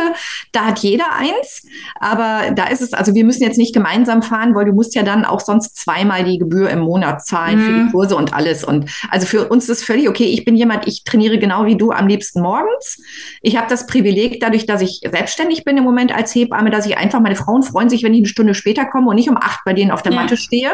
da 0.52 0.66
hat 0.66 0.80
jeder 0.80 1.14
eins. 1.18 1.66
Aber 2.00 2.52
da 2.54 2.66
ist 2.66 2.82
es, 2.82 2.94
also 2.94 3.16
wir 3.16 3.26
müssen 3.26 3.42
jetzt 3.42 3.58
nicht 3.58 3.74
gemeinsam 3.74 4.22
fahren, 4.22 4.54
weil 4.54 4.66
du 4.66 4.74
musst 4.74 4.94
ja 4.94 5.02
dann 5.02 5.26
auch 5.26 5.40
sonst 5.40 5.78
zweimal 5.78 6.24
die 6.24 6.38
Gebühr 6.38 6.70
im 6.70 6.82
Monat 6.82 7.26
zahlen 7.26 7.58
mhm. 7.58 7.64
für 7.64 7.74
die 7.74 7.80
mhm. 7.80 7.92
Kurse 7.92 8.16
und 8.16 8.36
alles. 8.36 8.64
Und 8.64 8.88
also 9.10 9.26
für 9.26 9.48
uns 9.48 9.68
ist 9.68 9.84
völlig 9.84 10.08
okay. 10.08 10.26
Ich 10.26 10.46
bin 10.46 10.56
jemand, 10.56 10.88
ich 10.88 11.04
trainiere 11.04 11.40
genau 11.40 11.66
wie 11.66 11.76
du 11.76 11.90
am 11.90 12.06
liebsten 12.06 12.44
morgens. 12.44 13.02
Ich 13.42 13.58
habe 13.58 13.66
das 13.68 13.88
Privileg, 13.88 14.40
dadurch, 14.42 14.68
dass 14.68 14.84
ich 14.84 15.02
selbstständig 15.12 15.64
bin 15.64 15.78
im 15.78 15.84
Moment 15.84 16.16
als 16.16 16.36
Hebamme, 16.36 16.70
dass 16.70 16.86
ich 16.86 17.00
einfach, 17.00 17.20
meine 17.20 17.36
Frauen 17.36 17.64
freuen 17.64 17.90
sich, 17.90 18.04
wenn 18.04 18.14
ich 18.14 18.20
eine 18.20 18.28
Stunde 18.28 18.54
später 18.54 18.86
komme 18.86 19.10
und 19.10 19.16
nicht 19.16 19.30
um 19.30 19.38
acht 19.38 19.62
bei 19.66 19.74
denen 19.74 19.90
auf 19.90 20.04
der 20.04 20.12
ja. 20.12 20.22
Matte 20.22 20.38
stehe. 20.38 20.70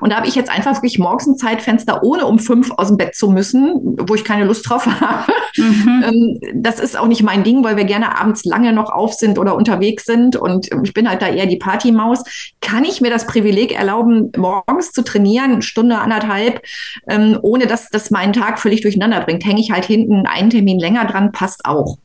Und 0.00 0.10
da 0.10 0.16
habe 0.16 0.26
ich 0.26 0.34
jetzt 0.34 0.50
einfach 0.50 0.74
wirklich 0.74 0.98
morgens 0.98 1.28
ein 1.28 1.36
Zeitfenster, 1.36 2.02
ohne 2.02 2.26
um 2.26 2.40
fünf 2.48 2.70
aus 2.78 2.88
dem 2.88 2.96
Bett 2.96 3.14
zu 3.14 3.30
müssen, 3.30 3.96
wo 4.00 4.14
ich 4.14 4.24
keine 4.24 4.44
Lust 4.44 4.68
drauf 4.68 4.86
habe. 5.00 5.30
Mhm. 5.56 6.04
Ähm, 6.04 6.62
das 6.62 6.80
ist 6.80 6.98
auch 6.98 7.06
nicht 7.06 7.22
mein 7.22 7.44
Ding, 7.44 7.62
weil 7.62 7.76
wir 7.76 7.84
gerne 7.84 8.18
abends 8.18 8.44
lange 8.44 8.72
noch 8.72 8.90
auf 8.90 9.12
sind 9.12 9.38
oder 9.38 9.54
unterwegs 9.54 10.04
sind 10.04 10.34
und 10.34 10.68
ich 10.82 10.94
bin 10.94 11.08
halt 11.08 11.20
da 11.20 11.28
eher 11.28 11.46
die 11.46 11.56
Partymaus. 11.56 12.24
Kann 12.60 12.84
ich 12.84 13.00
mir 13.00 13.10
das 13.10 13.26
Privileg 13.26 13.78
erlauben, 13.78 14.32
morgens 14.36 14.92
zu 14.92 15.02
trainieren, 15.02 15.60
Stunde, 15.62 15.98
anderthalb, 15.98 16.62
ähm, 17.08 17.38
ohne 17.42 17.66
dass 17.66 17.90
das 17.90 18.10
meinen 18.10 18.32
Tag 18.32 18.58
völlig 18.58 18.80
durcheinander 18.80 19.20
bringt? 19.20 19.44
Hänge 19.44 19.60
ich 19.60 19.70
halt 19.70 19.84
hinten 19.84 20.26
einen 20.26 20.50
Termin 20.50 20.78
länger 20.78 21.04
dran, 21.04 21.32
passt 21.32 21.66
auch. 21.66 21.98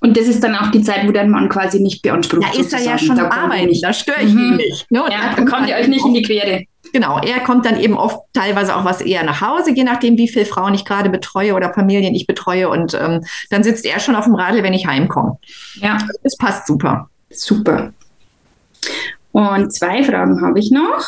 Und 0.00 0.16
das 0.16 0.26
ist 0.26 0.44
dann 0.44 0.54
auch 0.54 0.70
die 0.70 0.82
Zeit, 0.82 1.06
wo 1.08 1.12
dein 1.12 1.30
Mann 1.30 1.48
quasi 1.48 1.80
nicht 1.80 2.02
beansprucht. 2.02 2.54
Da 2.54 2.60
ist 2.60 2.72
er 2.72 2.82
ja 2.82 2.98
schon 2.98 3.18
arbeiten, 3.18 3.76
da 3.82 3.92
störe 3.92 4.22
ich 4.22 4.32
mhm. 4.32 4.50
ihn 4.50 4.56
nicht. 4.56 4.90
Ne? 4.90 5.02
Ja, 5.10 5.34
da 5.34 5.44
kommt 5.44 5.68
ihr 5.68 5.76
euch 5.76 5.88
nicht 5.88 6.04
in 6.04 6.14
die 6.14 6.22
Quere. 6.22 6.64
Genau, 6.94 7.18
er 7.18 7.40
kommt 7.40 7.66
dann 7.66 7.80
eben 7.80 7.96
oft 7.96 8.20
teilweise 8.34 8.76
auch 8.76 8.84
was 8.84 9.00
eher 9.00 9.24
nach 9.24 9.40
Hause, 9.40 9.72
je 9.72 9.82
nachdem, 9.82 10.16
wie 10.16 10.28
viele 10.28 10.44
Frauen 10.46 10.74
ich 10.74 10.84
gerade 10.84 11.10
betreue 11.10 11.54
oder 11.54 11.74
Familien 11.74 12.14
ich 12.14 12.28
betreue. 12.28 12.68
Und 12.68 12.94
ähm, 12.94 13.24
dann 13.50 13.64
sitzt 13.64 13.84
er 13.84 13.98
schon 13.98 14.14
auf 14.14 14.26
dem 14.26 14.36
Radl, 14.36 14.62
wenn 14.62 14.72
ich 14.72 14.86
heimkomme. 14.86 15.36
Ja. 15.74 15.98
Es 16.22 16.36
passt 16.36 16.68
super. 16.68 17.10
Super. 17.30 17.92
Und 19.32 19.72
zwei 19.72 20.04
Fragen 20.04 20.40
habe 20.40 20.60
ich 20.60 20.70
noch. 20.70 21.04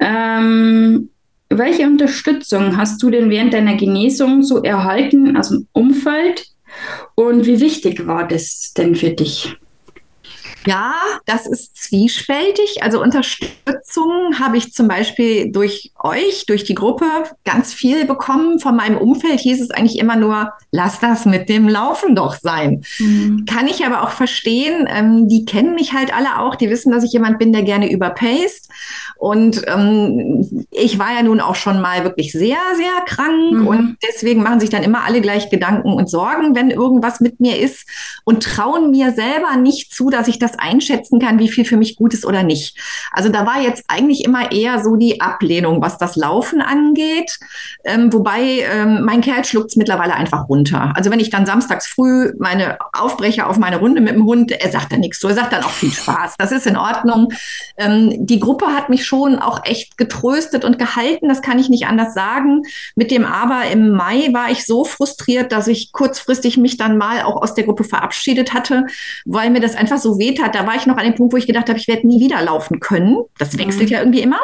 Ähm, 0.00 1.10
welche 1.48 1.84
Unterstützung 1.84 2.76
hast 2.76 3.02
du 3.02 3.10
denn 3.10 3.30
während 3.30 3.54
deiner 3.54 3.74
Genesung 3.74 4.44
so 4.44 4.62
erhalten 4.62 5.36
aus 5.36 5.48
dem 5.48 5.66
Umfeld? 5.72 6.46
Und 7.16 7.46
wie 7.46 7.58
wichtig 7.58 8.06
war 8.06 8.28
das 8.28 8.74
denn 8.74 8.94
für 8.94 9.10
dich? 9.10 9.56
Ja, 10.68 10.94
das 11.24 11.46
ist 11.46 11.76
zwiespältig. 11.76 12.82
Also 12.82 13.00
Unterstützung 13.00 14.38
habe 14.38 14.58
ich 14.58 14.72
zum 14.72 14.86
Beispiel 14.86 15.50
durch 15.50 15.92
euch, 15.98 16.44
durch 16.46 16.64
die 16.64 16.74
Gruppe 16.74 17.06
ganz 17.44 17.72
viel 17.72 18.04
bekommen. 18.04 18.58
Von 18.58 18.76
meinem 18.76 18.98
Umfeld 18.98 19.40
hieß 19.40 19.62
es 19.62 19.70
eigentlich 19.70 19.98
immer 19.98 20.16
nur, 20.16 20.52
lass 20.70 21.00
das 21.00 21.24
mit 21.24 21.48
dem 21.48 21.68
Laufen 21.68 22.14
doch 22.14 22.34
sein. 22.34 22.82
Mhm. 22.98 23.46
Kann 23.46 23.66
ich 23.66 23.86
aber 23.86 24.02
auch 24.02 24.10
verstehen. 24.10 24.86
Ähm, 24.90 25.28
die 25.28 25.46
kennen 25.46 25.74
mich 25.74 25.94
halt 25.94 26.14
alle 26.14 26.38
auch. 26.38 26.54
Die 26.54 26.68
wissen, 26.68 26.92
dass 26.92 27.04
ich 27.04 27.12
jemand 27.12 27.38
bin, 27.38 27.52
der 27.54 27.62
gerne 27.62 27.90
überpaced. 27.90 28.68
Und 29.16 29.62
ähm, 29.68 30.66
ich 30.70 30.98
war 30.98 31.14
ja 31.14 31.22
nun 31.22 31.40
auch 31.40 31.54
schon 31.54 31.80
mal 31.80 32.04
wirklich 32.04 32.32
sehr, 32.32 32.58
sehr 32.76 33.04
krank. 33.06 33.52
Mhm. 33.52 33.66
Und 33.66 33.96
deswegen 34.06 34.42
machen 34.42 34.60
sich 34.60 34.70
dann 34.70 34.82
immer 34.82 35.04
alle 35.04 35.22
gleich 35.22 35.48
Gedanken 35.48 35.94
und 35.94 36.10
Sorgen, 36.10 36.54
wenn 36.54 36.70
irgendwas 36.70 37.20
mit 37.20 37.40
mir 37.40 37.58
ist 37.58 37.88
und 38.24 38.42
trauen 38.42 38.90
mir 38.90 39.12
selber 39.12 39.56
nicht 39.56 39.94
zu, 39.94 40.10
dass 40.10 40.28
ich 40.28 40.38
das 40.38 40.48
das 40.48 40.57
einschätzen 40.58 41.18
kann, 41.18 41.38
wie 41.38 41.48
viel 41.48 41.64
für 41.64 41.76
mich 41.76 41.96
gut 41.96 42.14
ist 42.14 42.26
oder 42.26 42.42
nicht. 42.42 42.76
Also 43.12 43.28
da 43.28 43.46
war 43.46 43.60
jetzt 43.60 43.84
eigentlich 43.88 44.24
immer 44.24 44.52
eher 44.52 44.82
so 44.82 44.96
die 44.96 45.20
Ablehnung, 45.20 45.82
was 45.82 45.98
das 45.98 46.16
Laufen 46.16 46.60
angeht. 46.60 47.38
Ähm, 47.84 48.12
wobei 48.12 48.66
ähm, 48.72 49.04
mein 49.04 49.20
Kerl 49.20 49.44
schluckt 49.44 49.70
es 49.70 49.76
mittlerweile 49.76 50.14
einfach 50.14 50.48
runter. 50.48 50.92
Also 50.94 51.10
wenn 51.10 51.20
ich 51.20 51.30
dann 51.30 51.46
samstags 51.46 51.86
früh 51.86 52.32
meine 52.38 52.78
aufbreche 52.92 53.46
auf 53.46 53.58
meine 53.58 53.78
Runde 53.78 54.00
mit 54.00 54.14
dem 54.14 54.24
Hund, 54.24 54.50
er 54.50 54.70
sagt 54.70 54.92
dann 54.92 55.00
nichts 55.00 55.20
so. 55.20 55.28
Er 55.28 55.34
sagt 55.34 55.52
dann 55.52 55.64
auch 55.64 55.70
viel 55.70 55.92
Spaß. 55.92 56.34
Das 56.38 56.52
ist 56.52 56.66
in 56.66 56.76
Ordnung. 56.76 57.32
Ähm, 57.76 58.26
die 58.26 58.40
Gruppe 58.40 58.66
hat 58.66 58.88
mich 58.88 59.06
schon 59.06 59.38
auch 59.38 59.64
echt 59.64 59.98
getröstet 59.98 60.64
und 60.64 60.78
gehalten. 60.78 61.28
Das 61.28 61.42
kann 61.42 61.58
ich 61.58 61.68
nicht 61.68 61.86
anders 61.86 62.14
sagen. 62.14 62.62
Mit 62.94 63.10
dem 63.10 63.24
Aber 63.24 63.62
im 63.70 63.90
Mai 63.90 64.28
war 64.32 64.50
ich 64.50 64.66
so 64.66 64.84
frustriert, 64.84 65.52
dass 65.52 65.66
ich 65.68 65.92
kurzfristig 65.92 66.56
mich 66.56 66.76
dann 66.76 66.98
mal 66.98 67.22
auch 67.22 67.42
aus 67.42 67.54
der 67.54 67.64
Gruppe 67.64 67.84
verabschiedet 67.84 68.52
hatte, 68.52 68.86
weil 69.24 69.50
mir 69.50 69.60
das 69.60 69.76
einfach 69.76 69.98
so 69.98 70.18
weh 70.18 70.34
hat, 70.48 70.54
da 70.54 70.66
war 70.66 70.76
ich 70.76 70.86
noch 70.86 70.96
an 70.96 71.04
dem 71.04 71.14
Punkt, 71.14 71.32
wo 71.32 71.36
ich 71.36 71.46
gedacht 71.46 71.68
habe, 71.68 71.78
ich 71.78 71.88
werde 71.88 72.06
nie 72.06 72.20
wieder 72.20 72.42
laufen 72.42 72.80
können. 72.80 73.18
Das 73.38 73.56
wechselt 73.58 73.88
mhm. 73.88 73.92
ja 73.92 73.98
irgendwie 74.00 74.20
immer. 74.20 74.40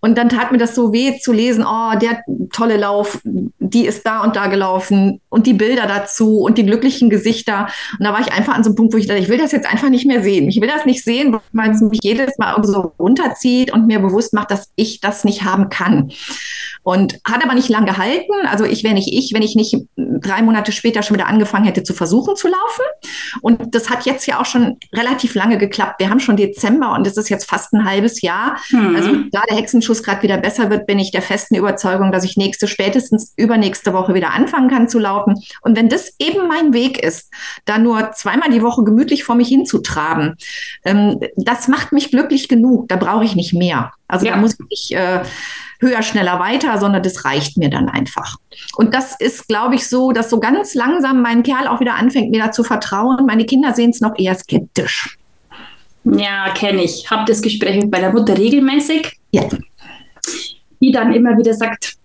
Und 0.00 0.18
dann 0.18 0.28
tat 0.28 0.52
mir 0.52 0.58
das 0.58 0.74
so 0.74 0.92
weh 0.92 1.18
zu 1.18 1.32
lesen, 1.32 1.64
oh, 1.66 1.98
der 1.98 2.22
tolle 2.52 2.76
Lauf, 2.76 3.20
die 3.24 3.86
ist 3.86 4.06
da 4.06 4.22
und 4.22 4.36
da 4.36 4.46
gelaufen 4.46 5.20
und 5.28 5.46
die 5.46 5.54
Bilder 5.54 5.86
dazu 5.86 6.40
und 6.40 6.58
die 6.58 6.64
glücklichen 6.64 7.10
Gesichter. 7.10 7.68
Und 7.98 8.04
da 8.04 8.12
war 8.12 8.20
ich 8.20 8.32
einfach 8.32 8.54
an 8.54 8.64
so 8.64 8.70
einem 8.70 8.76
Punkt, 8.76 8.94
wo 8.94 8.98
ich 8.98 9.06
dachte, 9.06 9.20
ich 9.20 9.28
will 9.28 9.38
das 9.38 9.52
jetzt 9.52 9.70
einfach 9.70 9.88
nicht 9.88 10.06
mehr 10.06 10.22
sehen. 10.22 10.48
Ich 10.48 10.60
will 10.60 10.68
das 10.68 10.84
nicht 10.84 11.04
sehen, 11.04 11.36
weil 11.52 11.70
es 11.70 11.80
mich 11.80 12.00
jedes 12.02 12.38
Mal 12.38 12.56
so 12.64 12.92
runterzieht 12.98 13.72
und 13.72 13.86
mir 13.86 13.98
bewusst 13.98 14.32
macht, 14.34 14.50
dass 14.50 14.70
ich 14.76 15.00
das 15.00 15.24
nicht 15.24 15.44
haben 15.44 15.68
kann. 15.68 16.10
Und 16.82 17.18
hat 17.24 17.44
aber 17.44 17.54
nicht 17.54 17.68
lang 17.68 17.84
gehalten. 17.84 18.32
Also 18.46 18.64
ich 18.64 18.84
wäre 18.84 18.94
nicht 18.94 19.12
ich, 19.12 19.32
wenn 19.34 19.42
ich 19.42 19.56
nicht 19.56 19.76
drei 19.96 20.42
Monate 20.42 20.72
später 20.72 21.02
schon 21.02 21.16
wieder 21.16 21.26
angefangen 21.26 21.64
hätte 21.64 21.82
zu 21.82 21.94
versuchen 21.94 22.36
zu 22.36 22.48
laufen. 22.48 22.84
Und 23.42 23.74
das 23.74 23.90
hat 23.90 24.06
jetzt 24.06 24.26
ja 24.26 24.40
auch 24.40 24.46
schon 24.46 24.78
relativ 24.94 25.25
lange 25.34 25.58
geklappt. 25.58 26.00
Wir 26.00 26.10
haben 26.10 26.20
schon 26.20 26.36
Dezember 26.36 26.92
und 26.92 27.06
es 27.06 27.16
ist 27.16 27.28
jetzt 27.28 27.48
fast 27.48 27.72
ein 27.72 27.84
halbes 27.84 28.22
Jahr. 28.22 28.58
Mhm. 28.70 28.96
Also 28.96 29.12
da 29.32 29.42
der 29.48 29.56
Hexenschuss 29.56 30.02
gerade 30.02 30.22
wieder 30.22 30.36
besser 30.38 30.70
wird, 30.70 30.86
bin 30.86 30.98
ich 30.98 31.10
der 31.10 31.22
festen 31.22 31.54
Überzeugung, 31.54 32.12
dass 32.12 32.24
ich 32.24 32.36
nächste, 32.36 32.68
spätestens 32.68 33.32
übernächste 33.36 33.92
Woche 33.92 34.14
wieder 34.14 34.30
anfangen 34.32 34.68
kann 34.68 34.88
zu 34.88 34.98
laufen. 34.98 35.34
Und 35.62 35.76
wenn 35.76 35.88
das 35.88 36.14
eben 36.18 36.48
mein 36.48 36.72
Weg 36.72 37.02
ist, 37.02 37.32
da 37.64 37.78
nur 37.78 38.12
zweimal 38.12 38.50
die 38.50 38.62
Woche 38.62 38.84
gemütlich 38.84 39.24
vor 39.24 39.34
mich 39.34 39.48
hinzutraben, 39.48 40.36
ähm, 40.84 41.20
das 41.36 41.68
macht 41.68 41.92
mich 41.92 42.10
glücklich 42.10 42.48
genug. 42.48 42.88
Da 42.88 42.96
brauche 42.96 43.24
ich 43.24 43.36
nicht 43.36 43.54
mehr. 43.54 43.92
Also 44.08 44.26
ja. 44.26 44.32
da 44.32 44.38
muss 44.38 44.56
ich 44.70 44.94
äh, 44.94 45.20
höher, 45.80 46.02
schneller, 46.02 46.38
weiter, 46.38 46.78
sondern 46.78 47.02
das 47.02 47.24
reicht 47.24 47.56
mir 47.56 47.70
dann 47.70 47.88
einfach. 47.88 48.36
Und 48.76 48.94
das 48.94 49.18
ist, 49.18 49.48
glaube 49.48 49.74
ich, 49.74 49.88
so, 49.88 50.12
dass 50.12 50.30
so 50.30 50.40
ganz 50.40 50.74
langsam 50.74 51.22
mein 51.22 51.42
Kerl 51.42 51.68
auch 51.68 51.80
wieder 51.80 51.94
anfängt, 51.94 52.30
mir 52.30 52.42
da 52.42 52.50
zu 52.50 52.64
vertrauen. 52.64 53.26
Meine 53.26 53.46
Kinder 53.46 53.74
sehen 53.74 53.90
es 53.90 54.00
noch 54.00 54.18
eher 54.18 54.34
skeptisch. 54.34 55.16
Ja, 56.04 56.50
kenne 56.54 56.84
ich. 56.84 57.10
Habe 57.10 57.24
das 57.26 57.42
Gespräch 57.42 57.82
mit 57.82 57.90
meiner 57.90 58.12
Mutter 58.12 58.38
regelmäßig. 58.38 59.18
Ja. 59.32 59.42
Die 60.80 60.92
dann 60.92 61.12
immer 61.12 61.36
wieder 61.36 61.54
sagt, 61.54 61.96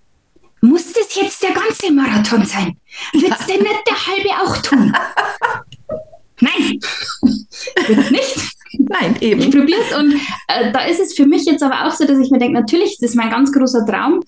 muss 0.62 0.94
das 0.94 1.16
jetzt 1.16 1.44
der 1.44 1.52
ganze 1.52 1.92
Marathon 1.92 2.46
sein? 2.46 2.78
Wird 3.14 3.40
es 3.40 3.46
denn 3.46 3.62
nicht 3.62 3.82
der 3.88 4.08
halbe 4.08 4.30
auch 4.44 4.58
tun? 4.58 4.94
Nein, 6.40 6.80
wird 7.88 8.12
nicht. 8.12 8.61
Nein, 8.78 9.18
eben. 9.20 9.42
Ich 9.42 9.52
probiere 9.52 9.82
es 9.82 9.98
und 9.98 10.14
äh, 10.48 10.72
da 10.72 10.86
ist 10.86 11.00
es 11.00 11.14
für 11.14 11.26
mich 11.26 11.46
jetzt 11.46 11.64
aber 11.64 11.86
auch 11.86 11.92
so, 11.92 12.06
dass 12.06 12.20
ich 12.20 12.32
mir 12.32 12.40
denke, 12.40 12.60
natürlich, 12.60 12.98
das 13.00 13.12
ist 13.12 13.16
mein 13.16 13.30
ganz 13.30 13.52
großer 13.52 13.86
Traum. 13.86 14.22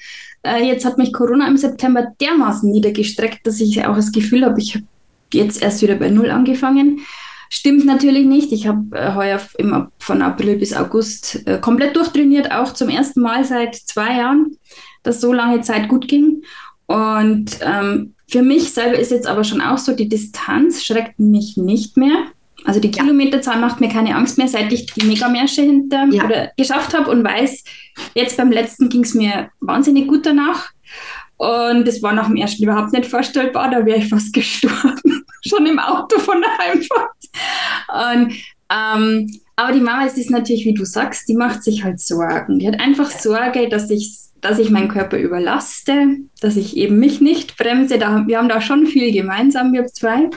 Äh, 0.44 0.66
jetzt 0.66 0.86
hat 0.86 0.98
mich 0.98 1.14
Corona 1.14 1.48
im 1.48 1.58
September 1.58 2.08
dermaßen 2.20 2.70
niedergestreckt, 2.70 3.48
dass 3.48 3.62
ich 3.62 3.86
auch 3.86 3.96
das 3.96 4.12
Gefühl 4.12 4.46
habe, 4.46 4.60
ich 4.60 4.76
habe 4.76 4.86
jetzt 5.34 5.62
erst 5.62 5.82
wieder 5.82 5.96
bei 5.96 6.10
Null 6.10 6.30
angefangen. 6.30 7.02
Stimmt 7.50 7.86
natürlich 7.86 8.26
nicht. 8.26 8.52
Ich 8.52 8.68
habe 8.68 8.98
äh, 8.98 9.14
heuer 9.14 9.40
im, 9.58 9.88
von 10.00 10.22
April 10.22 10.58
bis 10.58 10.74
August 10.74 11.48
äh, 11.48 11.60
komplett 11.60 11.96
durchtrainiert, 11.96 12.52
auch 12.52 12.74
zum 12.74 12.90
ersten 12.90 13.22
Mal 13.22 13.46
seit 13.46 13.76
zwei 13.76 14.18
Jahren, 14.18 14.58
dass 15.04 15.22
so 15.22 15.32
lange 15.32 15.62
Zeit 15.62 15.88
gut 15.88 16.08
ging. 16.08 16.44
Und 16.88 17.60
ähm, 17.62 18.16
für 18.28 18.42
mich 18.42 18.74
selber 18.74 18.98
ist 18.98 19.12
jetzt 19.12 19.28
aber 19.28 19.44
schon 19.44 19.62
auch 19.62 19.78
so, 19.78 19.96
die 19.96 20.10
Distanz 20.10 20.84
schreckt 20.84 21.20
mich 21.20 21.56
nicht 21.56 21.96
mehr. 21.96 22.26
Also 22.66 22.80
die 22.80 22.92
ja. 22.92 23.04
Kilometerzahl 23.04 23.60
macht 23.60 23.82
mir 23.82 23.90
keine 23.90 24.16
Angst 24.16 24.38
mehr, 24.38 24.48
seit 24.48 24.72
ich 24.72 24.86
die 24.88 25.06
Megamärsche 25.06 25.62
hinter 25.62 26.06
ja. 26.12 26.26
oder 26.26 26.52
geschafft 26.58 26.94
habe 26.94 27.10
und 27.10 27.24
weiß, 27.24 27.64
jetzt 28.16 28.38
beim 28.38 28.52
letzten 28.52 28.90
ging 28.90 29.04
es 29.04 29.14
mir 29.14 29.50
wahnsinnig 29.60 30.08
gut 30.08 30.26
danach. 30.26 30.72
Und 31.38 31.88
es 31.88 32.02
war 32.02 32.14
nach 32.14 32.28
dem 32.28 32.38
ersten 32.38 32.64
überhaupt 32.64 32.94
nicht 32.94 33.06
vorstellbar, 33.06 33.70
da 33.70 33.86
wäre 33.86 33.98
ich 33.98 34.10
fast 34.10 34.34
gestorben, 34.34 35.26
schon 35.46 35.66
im 35.66 35.80
Auto 35.80 36.20
von 36.20 36.42
der 36.42 36.58
Heimfahrt. 36.58 37.12
Und, 38.16 38.34
ähm, 38.70 39.40
aber 39.56 39.74
die 39.74 39.82
Mama 39.82 40.06
ist 40.06 40.18
es 40.18 40.30
natürlich, 40.30 40.66
wie 40.66 40.74
du 40.74 40.86
sagst, 40.86 41.28
die 41.28 41.36
macht 41.36 41.64
sich 41.64 41.84
halt 41.84 42.00
Sorgen. 42.00 42.60
Die 42.60 42.68
hat 42.68 42.80
einfach 42.80 43.12
Sorge, 43.12 43.70
dass 43.70 43.90
ich, 43.90 44.18
dass 44.42 44.58
ich 44.58 44.70
meinen 44.70 44.88
Körper 44.88 45.18
überlaste, 45.18 46.18
dass 46.42 46.56
ich 46.56 46.78
eben 46.78 46.98
mich 46.98 47.22
nicht 47.22 47.58
bremse. 47.58 48.00
Da, 48.00 48.24
wir 48.26 48.38
haben 48.38 48.50
da 48.50 48.62
schon 48.62 48.88
viel 48.88 49.12
gemeinsam, 49.12 49.74
wir 49.74 49.86
zwei. 49.88 50.30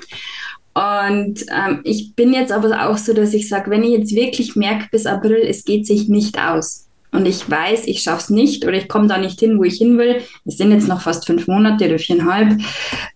Und 0.76 1.40
ähm, 1.50 1.80
ich 1.84 2.14
bin 2.16 2.34
jetzt 2.34 2.52
aber 2.52 2.86
auch 2.86 2.98
so, 2.98 3.14
dass 3.14 3.32
ich 3.32 3.48
sage, 3.48 3.70
wenn 3.70 3.82
ich 3.82 3.92
jetzt 3.92 4.14
wirklich 4.14 4.56
merke 4.56 4.88
bis 4.90 5.06
April, 5.06 5.38
es 5.38 5.64
geht 5.64 5.86
sich 5.86 6.08
nicht 6.08 6.38
aus. 6.38 6.86
Und 7.12 7.24
ich 7.24 7.50
weiß, 7.50 7.86
ich 7.86 8.02
schaffe 8.02 8.24
es 8.24 8.28
nicht 8.30 8.62
oder 8.62 8.74
ich 8.74 8.86
komme 8.86 9.08
da 9.08 9.16
nicht 9.16 9.40
hin, 9.40 9.58
wo 9.58 9.64
ich 9.64 9.78
hin 9.78 9.96
will, 9.96 10.20
es 10.44 10.58
sind 10.58 10.72
jetzt 10.72 10.86
noch 10.86 11.00
fast 11.00 11.24
fünf 11.24 11.46
Monate 11.46 11.86
oder 11.86 11.98
viereinhalb, 11.98 12.60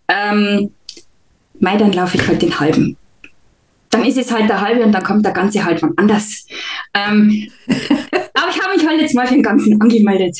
ähm, 0.09 0.70
mei, 1.59 1.77
dann 1.77 1.92
laufe 1.92 2.16
ich 2.16 2.27
halt 2.27 2.40
den 2.40 2.59
halben 2.59 2.96
dann 3.90 4.05
ist 4.05 4.16
es 4.16 4.31
halt 4.33 4.48
der 4.48 4.61
halbe 4.61 4.85
und 4.85 4.92
dann 4.92 5.03
kommt 5.03 5.24
der 5.24 5.33
ganze 5.33 5.64
halt 5.64 5.81
von 5.81 5.92
anders. 5.96 6.46
Ähm, 6.94 7.48
aber 7.68 8.50
ich 8.50 8.62
habe 8.62 8.76
mich 8.76 8.87
halt 8.87 9.00
jetzt 9.00 9.14
mal 9.14 9.26
für 9.26 9.35
den 9.35 9.42
ganzen 9.42 9.81
angemeldet. 9.81 10.38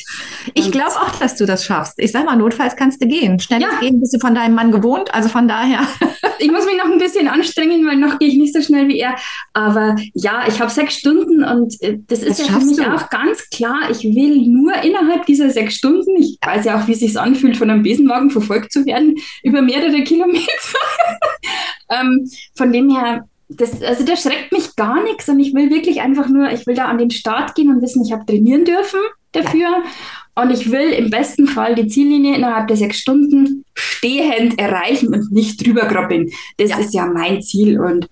Ich 0.53 0.71
glaube 0.71 0.91
auch, 0.91 1.19
dass 1.19 1.35
du 1.35 1.45
das 1.45 1.65
schaffst. 1.65 1.95
Ich 1.97 2.13
sag 2.13 2.25
mal, 2.25 2.37
notfalls 2.37 2.77
kannst 2.77 3.01
du 3.01 3.07
gehen. 3.07 3.39
Schnelles 3.39 3.67
ja. 3.73 3.79
Gehen 3.79 3.99
bist 3.99 4.13
du 4.15 4.19
von 4.19 4.33
deinem 4.33 4.55
Mann 4.55 4.71
gewohnt, 4.71 5.13
also 5.13 5.27
von 5.27 5.49
daher. 5.49 5.81
ich 6.39 6.49
muss 6.49 6.65
mich 6.65 6.77
noch 6.77 6.89
ein 6.89 6.97
bisschen 6.97 7.27
anstrengen, 7.27 7.85
weil 7.85 7.97
noch 7.97 8.19
gehe 8.19 8.29
ich 8.29 8.37
nicht 8.37 8.53
so 8.53 8.61
schnell 8.61 8.87
wie 8.87 8.99
er. 8.99 9.15
Aber 9.53 9.97
ja, 10.13 10.43
ich 10.47 10.61
habe 10.61 10.71
sechs 10.71 10.95
Stunden 10.95 11.43
und 11.43 11.75
äh, 11.81 11.97
das 12.07 12.19
ist 12.23 12.39
das 12.39 12.47
ja 12.47 12.59
für 12.59 12.65
mich 12.65 12.77
du. 12.77 12.95
auch 12.95 13.09
ganz 13.09 13.49
klar. 13.49 13.89
Ich 13.91 14.03
will 14.03 14.47
nur 14.47 14.73
innerhalb 14.81 15.25
dieser 15.25 15.49
sechs 15.49 15.75
Stunden, 15.75 16.15
ich 16.15 16.37
weiß 16.43 16.63
ja 16.65 16.79
auch, 16.79 16.87
wie 16.87 16.93
es 16.93 16.99
sich 16.99 17.19
anfühlt, 17.19 17.57
von 17.57 17.69
einem 17.69 17.83
Besenwagen 17.83 18.29
verfolgt 18.29 18.71
zu 18.71 18.85
werden, 18.85 19.15
über 19.43 19.61
mehrere 19.61 20.03
Kilometer. 20.03 20.47
ähm, 21.89 22.29
von 22.55 22.71
dem 22.71 22.89
her 22.95 23.27
das, 23.57 23.81
also 23.81 24.05
der 24.05 24.15
schreckt 24.15 24.51
mich 24.51 24.75
gar 24.75 25.03
nichts 25.03 25.27
und 25.29 25.39
ich 25.39 25.53
will 25.53 25.69
wirklich 25.69 26.01
einfach 26.01 26.29
nur, 26.29 26.51
ich 26.51 26.65
will 26.67 26.75
da 26.75 26.85
an 26.85 26.97
den 26.97 27.11
Start 27.11 27.55
gehen 27.55 27.69
und 27.69 27.81
wissen, 27.81 28.03
ich 28.03 28.11
habe 28.11 28.25
trainieren 28.25 28.65
dürfen 28.65 28.99
dafür 29.31 29.83
und 30.35 30.51
ich 30.51 30.71
will 30.71 30.91
im 30.91 31.09
besten 31.09 31.47
Fall 31.47 31.75
die 31.75 31.87
Ziellinie 31.87 32.35
innerhalb 32.35 32.67
der 32.67 32.77
sechs 32.77 32.97
Stunden 32.97 33.65
stehend 33.73 34.59
erreichen 34.59 35.13
und 35.13 35.31
nicht 35.31 35.65
drüber 35.65 35.81
krabbeln. 35.81 36.29
Das 36.57 36.71
ja. 36.71 36.79
ist 36.79 36.93
ja 36.93 37.05
mein 37.05 37.41
Ziel 37.41 37.79
und 37.79 38.07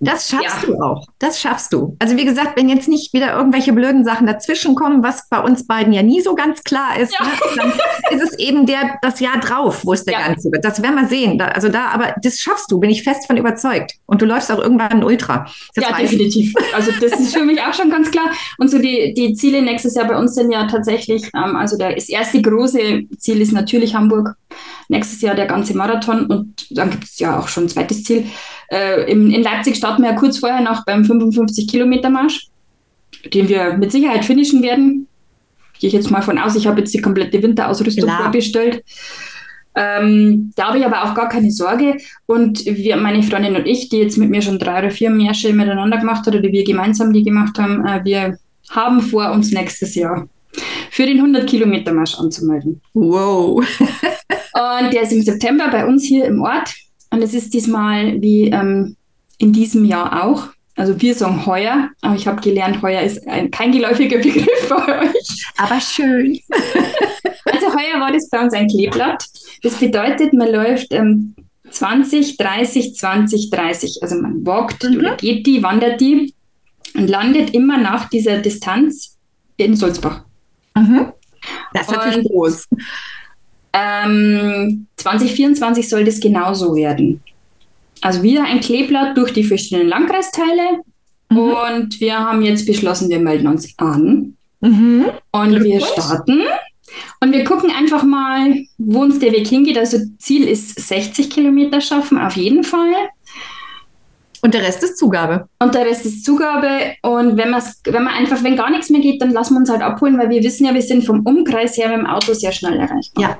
das 0.00 0.28
schaffst 0.28 0.62
ja. 0.62 0.66
du 0.66 0.80
auch. 0.80 1.06
Das 1.18 1.40
schaffst 1.40 1.72
du. 1.72 1.96
Also 1.98 2.16
wie 2.16 2.24
gesagt, 2.24 2.56
wenn 2.56 2.68
jetzt 2.68 2.88
nicht 2.88 3.12
wieder 3.12 3.36
irgendwelche 3.36 3.72
blöden 3.72 4.04
Sachen 4.04 4.26
dazwischen 4.26 4.74
kommen, 4.74 5.02
was 5.02 5.28
bei 5.28 5.40
uns 5.40 5.66
beiden 5.66 5.92
ja 5.92 6.02
nie 6.02 6.20
so 6.20 6.34
ganz 6.34 6.62
klar 6.62 6.98
ist, 6.98 7.14
ja. 7.18 7.26
ne, 7.26 7.32
dann 7.56 7.72
ist 8.18 8.22
es 8.22 8.38
eben 8.38 8.66
der, 8.66 8.98
das 9.02 9.20
Jahr 9.20 9.38
drauf, 9.40 9.84
wo 9.84 9.92
es 9.92 10.04
der 10.04 10.14
ja. 10.14 10.26
ganze 10.26 10.50
wird. 10.52 10.64
Das 10.64 10.82
werden 10.82 10.96
wir 10.96 11.08
sehen. 11.08 11.38
Da, 11.38 11.46
also 11.46 11.68
da, 11.68 11.88
aber 11.88 12.14
das 12.22 12.38
schaffst 12.38 12.70
du, 12.70 12.78
bin 12.78 12.90
ich 12.90 13.02
fest 13.02 13.26
von 13.26 13.36
überzeugt. 13.36 13.94
Und 14.06 14.22
du 14.22 14.26
läufst 14.26 14.50
auch 14.52 14.58
irgendwann 14.58 14.92
ein 14.92 15.04
Ultra. 15.04 15.46
Das 15.74 15.84
ja, 15.88 15.96
definitiv. 15.96 16.54
Also 16.74 16.92
das 17.00 17.18
ist 17.18 17.34
für 17.34 17.44
mich 17.44 17.60
auch 17.60 17.74
schon 17.74 17.90
ganz 17.90 18.10
klar. 18.10 18.30
Und 18.58 18.70
so 18.70 18.78
die, 18.78 19.14
die 19.14 19.34
Ziele 19.34 19.62
nächstes 19.62 19.94
Jahr 19.94 20.06
bei 20.06 20.16
uns 20.16 20.34
sind 20.34 20.50
ja 20.50 20.66
tatsächlich, 20.66 21.30
ähm, 21.34 21.56
also 21.56 21.76
das 21.76 22.08
erste 22.08 22.40
große 22.40 23.04
Ziel 23.18 23.40
ist 23.40 23.52
natürlich 23.52 23.94
Hamburg. 23.94 24.36
Nächstes 24.88 25.20
Jahr 25.20 25.34
der 25.34 25.46
ganze 25.46 25.76
Marathon 25.76 26.26
und 26.26 26.66
dann 26.70 26.90
gibt 26.90 27.04
es 27.04 27.18
ja 27.18 27.38
auch 27.38 27.48
schon 27.48 27.64
ein 27.64 27.68
zweites 27.68 28.04
Ziel. 28.04 28.24
Äh, 28.70 29.10
in, 29.10 29.30
in 29.30 29.42
Leipzig 29.42 29.76
starten 29.76 30.02
wir 30.02 30.10
ja 30.10 30.16
kurz 30.16 30.38
vorher 30.38 30.62
noch 30.62 30.84
beim 30.84 31.02
55-Kilometer-Marsch, 31.02 32.48
den 33.32 33.48
wir 33.48 33.74
mit 33.76 33.92
Sicherheit 33.92 34.24
finishen 34.24 34.62
werden. 34.62 35.06
Gehe 35.78 35.88
ich 35.88 35.94
jetzt 35.94 36.10
mal 36.10 36.22
von 36.22 36.38
aus. 36.38 36.56
Ich 36.56 36.66
habe 36.66 36.80
jetzt 36.80 36.94
die 36.94 37.00
komplette 37.00 37.42
Winterausrüstung 37.42 38.04
Klar. 38.04 38.22
vorbestellt. 38.22 38.82
Ähm, 39.74 40.52
da 40.56 40.68
habe 40.68 40.78
ich 40.78 40.86
aber 40.86 41.04
auch 41.04 41.14
gar 41.14 41.28
keine 41.28 41.52
Sorge. 41.52 41.98
Und 42.26 42.64
wir, 42.64 42.96
meine 42.96 43.22
Freundin 43.22 43.56
und 43.56 43.66
ich, 43.66 43.88
die 43.88 43.98
jetzt 43.98 44.18
mit 44.18 44.30
mir 44.30 44.42
schon 44.42 44.58
drei 44.58 44.80
oder 44.80 44.90
vier 44.90 45.10
Märsche 45.10 45.52
miteinander 45.52 45.98
gemacht 45.98 46.26
hat 46.26 46.34
oder 46.34 46.50
wir 46.50 46.64
gemeinsam 46.64 47.12
die 47.12 47.22
gemacht 47.22 47.58
haben, 47.58 47.86
äh, 47.86 48.04
wir 48.04 48.38
haben 48.70 49.00
vor, 49.00 49.30
uns 49.30 49.52
nächstes 49.52 49.94
Jahr 49.94 50.28
für 50.90 51.06
den 51.06 51.20
100-Kilometer-Marsch 51.20 52.18
anzumelden. 52.18 52.80
Wow. 52.94 53.64
und 54.58 54.92
der 54.92 55.02
ist 55.02 55.12
im 55.12 55.22
September 55.22 55.68
bei 55.68 55.86
uns 55.86 56.04
hier 56.04 56.24
im 56.24 56.40
Ort. 56.42 56.74
Und 57.10 57.22
es 57.22 57.32
ist 57.32 57.54
diesmal 57.54 58.20
wie 58.20 58.50
ähm, 58.50 58.96
in 59.38 59.52
diesem 59.52 59.84
Jahr 59.84 60.24
auch. 60.24 60.48
Also 60.76 61.00
wir 61.00 61.14
sagen 61.14 61.44
heuer, 61.46 61.90
aber 62.02 62.14
ich 62.14 62.26
habe 62.26 62.40
gelernt, 62.40 62.82
heuer 62.82 63.02
ist 63.02 63.26
ein, 63.26 63.50
kein 63.50 63.72
geläufiger 63.72 64.18
Begriff 64.18 64.68
bei 64.68 65.06
euch. 65.06 65.46
Aber 65.56 65.80
schön. 65.80 66.38
also 67.44 67.66
heuer 67.74 68.00
war 68.00 68.12
das 68.12 68.28
bei 68.30 68.40
uns 68.40 68.52
ein 68.54 68.68
Kleeblatt. 68.68 69.24
Das 69.62 69.74
bedeutet, 69.74 70.32
man 70.34 70.52
läuft 70.52 70.92
ähm, 70.92 71.34
20, 71.70 72.36
30, 72.36 72.94
20, 72.94 73.50
30. 73.50 73.98
Also 74.02 74.20
man 74.20 74.44
walkt 74.46 74.84
mhm. 74.84 74.98
oder 74.98 75.16
geht 75.16 75.46
die, 75.46 75.62
wandert 75.62 76.00
die 76.00 76.34
und 76.94 77.08
landet 77.08 77.54
immer 77.54 77.78
nach 77.78 78.08
dieser 78.08 78.38
Distanz 78.38 79.16
in 79.56 79.76
Sulzbach. 79.76 80.24
Mhm. 80.74 81.12
Das 81.72 81.88
ist 81.88 81.92
natürlich 81.92 82.28
groß. 82.28 82.68
Ähm, 83.78 84.86
2024 84.96 85.88
soll 85.88 86.04
das 86.04 86.20
genauso 86.20 86.74
werden. 86.74 87.20
Also 88.00 88.22
wieder 88.22 88.44
ein 88.44 88.60
Kleeblatt 88.60 89.16
durch 89.16 89.32
die 89.32 89.44
verschiedenen 89.44 89.88
Landkreisteile. 89.88 90.82
Mhm. 91.30 91.38
Und 91.38 92.00
wir 92.00 92.18
haben 92.18 92.42
jetzt 92.42 92.66
beschlossen, 92.66 93.08
wir 93.08 93.20
melden 93.20 93.46
uns 93.46 93.74
an. 93.78 94.36
Mhm. 94.60 95.06
Und 95.32 95.62
wir 95.62 95.80
starten. 95.80 96.42
Und 97.20 97.32
wir 97.32 97.44
gucken 97.44 97.70
einfach 97.70 98.02
mal, 98.02 98.64
wo 98.78 99.00
uns 99.00 99.18
der 99.18 99.32
Weg 99.32 99.46
hingeht. 99.46 99.78
Also 99.78 99.98
Ziel 100.18 100.48
ist 100.48 100.80
60 100.80 101.30
Kilometer 101.30 101.80
schaffen, 101.80 102.18
auf 102.18 102.36
jeden 102.36 102.64
Fall. 102.64 102.94
Und 104.40 104.54
der 104.54 104.62
Rest 104.62 104.82
ist 104.84 104.98
Zugabe. 104.98 105.48
Und 105.58 105.74
der 105.74 105.84
Rest 105.84 106.06
ist 106.06 106.24
Zugabe. 106.24 106.94
Und 107.02 107.36
wenn, 107.36 107.52
wenn 107.52 108.04
man 108.04 108.14
einfach, 108.14 108.42
wenn 108.44 108.56
gar 108.56 108.70
nichts 108.70 108.88
mehr 108.88 109.00
geht, 109.00 109.20
dann 109.20 109.32
lassen 109.32 109.54
wir 109.54 109.58
uns 109.58 109.70
halt 109.70 109.82
abholen, 109.82 110.16
weil 110.16 110.30
wir 110.30 110.42
wissen 110.42 110.64
ja, 110.64 110.74
wir 110.74 110.82
sind 110.82 111.04
vom 111.04 111.20
Umkreis 111.26 111.76
her 111.76 111.88
mit 111.88 111.98
dem 111.98 112.06
Auto 112.06 112.32
sehr 112.34 112.52
schnell 112.52 112.78
erreichbar. 112.78 113.22
Ja. 113.22 113.38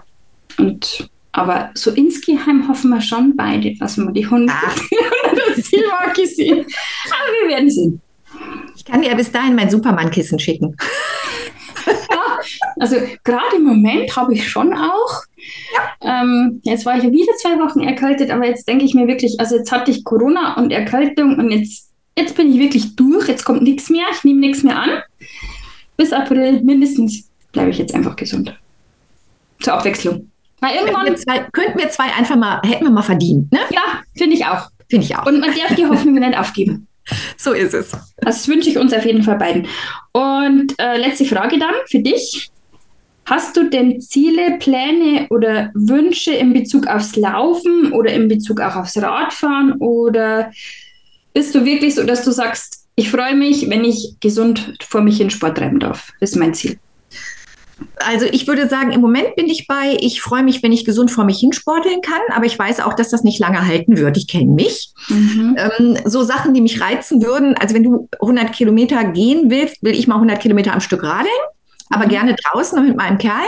Und 0.59 1.09
aber 1.33 1.71
so 1.75 1.91
insgeheim 1.93 2.67
hoffen 2.69 2.91
wir 2.91 3.01
schon 3.01 3.37
beide, 3.37 3.75
dass 3.79 3.97
wir 3.97 4.11
die 4.11 4.27
Hunde 4.27 4.53
ah. 4.53 4.71
sehen. 5.57 5.85
Aber 5.87 7.33
wir 7.43 7.49
werden 7.49 7.71
sehen. 7.71 8.01
Ich 8.77 8.85
kann 8.85 9.03
dir 9.03 9.11
ja 9.11 9.15
bis 9.15 9.31
dahin 9.31 9.55
mein 9.55 9.71
Superman-Kissen 9.71 10.39
schicken. 10.39 10.77
ja, 11.87 12.39
also 12.81 12.97
gerade 13.25 13.57
im 13.57 13.65
Moment 13.65 14.17
habe 14.17 14.35
ich 14.35 14.49
schon 14.49 14.73
auch. 14.73 15.23
Ja. 16.03 16.23
Ähm, 16.23 16.61
jetzt 16.65 16.85
war 16.87 16.97
ich 16.97 17.05
ja 17.05 17.13
wieder 17.13 17.33
zwei 17.37 17.59
Wochen 17.61 17.81
erkältet, 17.81 18.31
aber 18.31 18.47
jetzt 18.47 18.67
denke 18.67 18.85
ich 18.85 18.95
mir 18.95 19.07
wirklich, 19.07 19.39
also 19.39 19.57
jetzt 19.57 19.71
hatte 19.71 19.91
ich 19.91 20.05
Corona 20.05 20.57
und 20.57 20.73
Erkältung 20.73 21.39
und 21.39 21.51
jetzt, 21.51 21.91
jetzt 22.17 22.37
bin 22.37 22.53
ich 22.53 22.59
wirklich 22.59 22.97
durch, 22.97 23.29
jetzt 23.29 23.45
kommt 23.45 23.63
nichts 23.63 23.91
mehr, 23.91 24.07
ich 24.13 24.25
nehme 24.25 24.41
nichts 24.41 24.63
mehr 24.63 24.79
an. 24.79 25.03
Bis 25.97 26.13
April 26.13 26.63
mindestens 26.63 27.29
bleibe 27.53 27.71
ich 27.71 27.79
jetzt 27.79 27.95
einfach 27.95 28.17
gesund. 28.17 28.59
Zur 29.61 29.75
Abwechslung. 29.75 30.31
Weil 30.61 30.75
irgendwann 30.77 31.05
könnten 31.05 31.17
wir, 31.17 31.17
zwei, 31.17 31.39
könnten 31.53 31.79
wir 31.79 31.91
zwei 31.91 32.13
einfach 32.17 32.37
mal, 32.37 32.61
hätten 32.65 32.85
wir 32.85 32.91
mal 32.91 33.03
verdient, 33.03 33.53
ne? 33.53 33.61
Ja, 33.71 34.03
finde 34.17 34.37
ich 34.37 34.45
auch. 34.45 34.69
Finde 34.91 35.07
ich 35.07 35.17
auch. 35.17 35.27
Und 35.27 35.41
man 35.41 35.51
darf 35.51 35.75
die 35.77 35.87
Hoffnung 35.87 36.15
nicht 36.15 36.39
aufgeben. 36.39 36.87
So 37.39 37.53
ist 37.53 37.73
es. 37.73 37.93
Das 38.19 38.47
wünsche 38.49 38.69
ich 38.69 38.77
uns 38.77 38.93
auf 38.93 39.07
jeden 39.07 39.23
Fall 39.23 39.39
beiden. 39.39 39.67
Und 40.13 40.75
äh, 40.79 40.99
letzte 40.99 41.25
Frage 41.25 41.59
dann 41.59 41.73
für 41.87 42.01
dich. 42.01 42.51
Hast 43.25 43.57
du 43.57 43.69
denn 43.69 44.01
Ziele, 44.01 44.59
Pläne 44.59 45.27
oder 45.31 45.71
Wünsche 45.75 46.33
in 46.33 46.53
Bezug 46.53 46.87
aufs 46.87 47.17
Laufen 47.17 47.93
oder 47.93 48.13
in 48.13 48.29
Bezug 48.29 48.61
auch 48.61 48.77
aufs 48.77 48.97
Radfahren? 48.97 49.73
Oder 49.81 50.51
bist 51.35 51.55
du 51.55 51.65
wirklich 51.65 51.95
so, 51.95 52.05
dass 52.05 52.25
du 52.25 52.31
sagst, 52.31 52.87
ich 52.95 53.11
freue 53.11 53.35
mich, 53.35 53.69
wenn 53.69 53.85
ich 53.85 54.17
gesund 54.21 54.75
vor 54.87 55.03
mich 55.03 55.21
in 55.21 55.31
Sport 55.31 55.59
treiben 55.59 55.79
darf? 55.79 56.13
Das 56.21 56.31
ist 56.31 56.37
mein 56.37 56.55
Ziel. 56.55 56.79
Also 57.97 58.27
ich 58.27 58.47
würde 58.47 58.69
sagen, 58.69 58.91
im 58.93 59.01
Moment 59.01 59.37
bin 59.37 59.47
ich 59.47 59.67
bei, 59.67 59.97
ich 60.01 60.21
freue 60.21 60.43
mich, 60.43 60.63
wenn 60.63 60.73
ich 60.73 60.85
gesund 60.85 61.11
vor 61.11 61.25
mich 61.25 61.39
hinsporteln 61.39 62.01
kann, 62.01 62.21
aber 62.35 62.47
ich 62.47 62.59
weiß 62.59 62.81
auch, 62.81 62.95
dass 62.95 63.11
das 63.11 63.25
nicht 63.25 63.39
lange 63.39 63.67
halten 63.67 63.97
wird. 63.97 64.17
Ich 64.17 64.29
kenne 64.29 64.53
mich. 64.53 64.93
Mhm. 65.09 65.57
Ähm, 65.57 65.99
so 66.05 66.23
Sachen, 66.23 66.55
die 66.55 66.61
mich 66.61 66.81
reizen 66.81 67.23
würden, 67.23 67.55
also 67.55 67.75
wenn 67.75 67.85
du 67.85 68.09
100 68.21 68.53
Kilometer 68.53 69.05
gehen 69.05 69.51
willst, 69.51 69.83
will 69.83 69.95
ich 69.95 70.09
mal 70.09 70.17
100 70.17 70.41
Kilometer 70.41 70.73
am 70.73 70.81
Stück 70.81 71.03
radeln. 71.03 71.29
Aber 71.91 72.07
mhm. 72.07 72.11
gerne 72.11 72.37
draußen 72.37 72.85
mit 72.85 72.97
meinem 72.97 73.19
Kerl. 73.19 73.47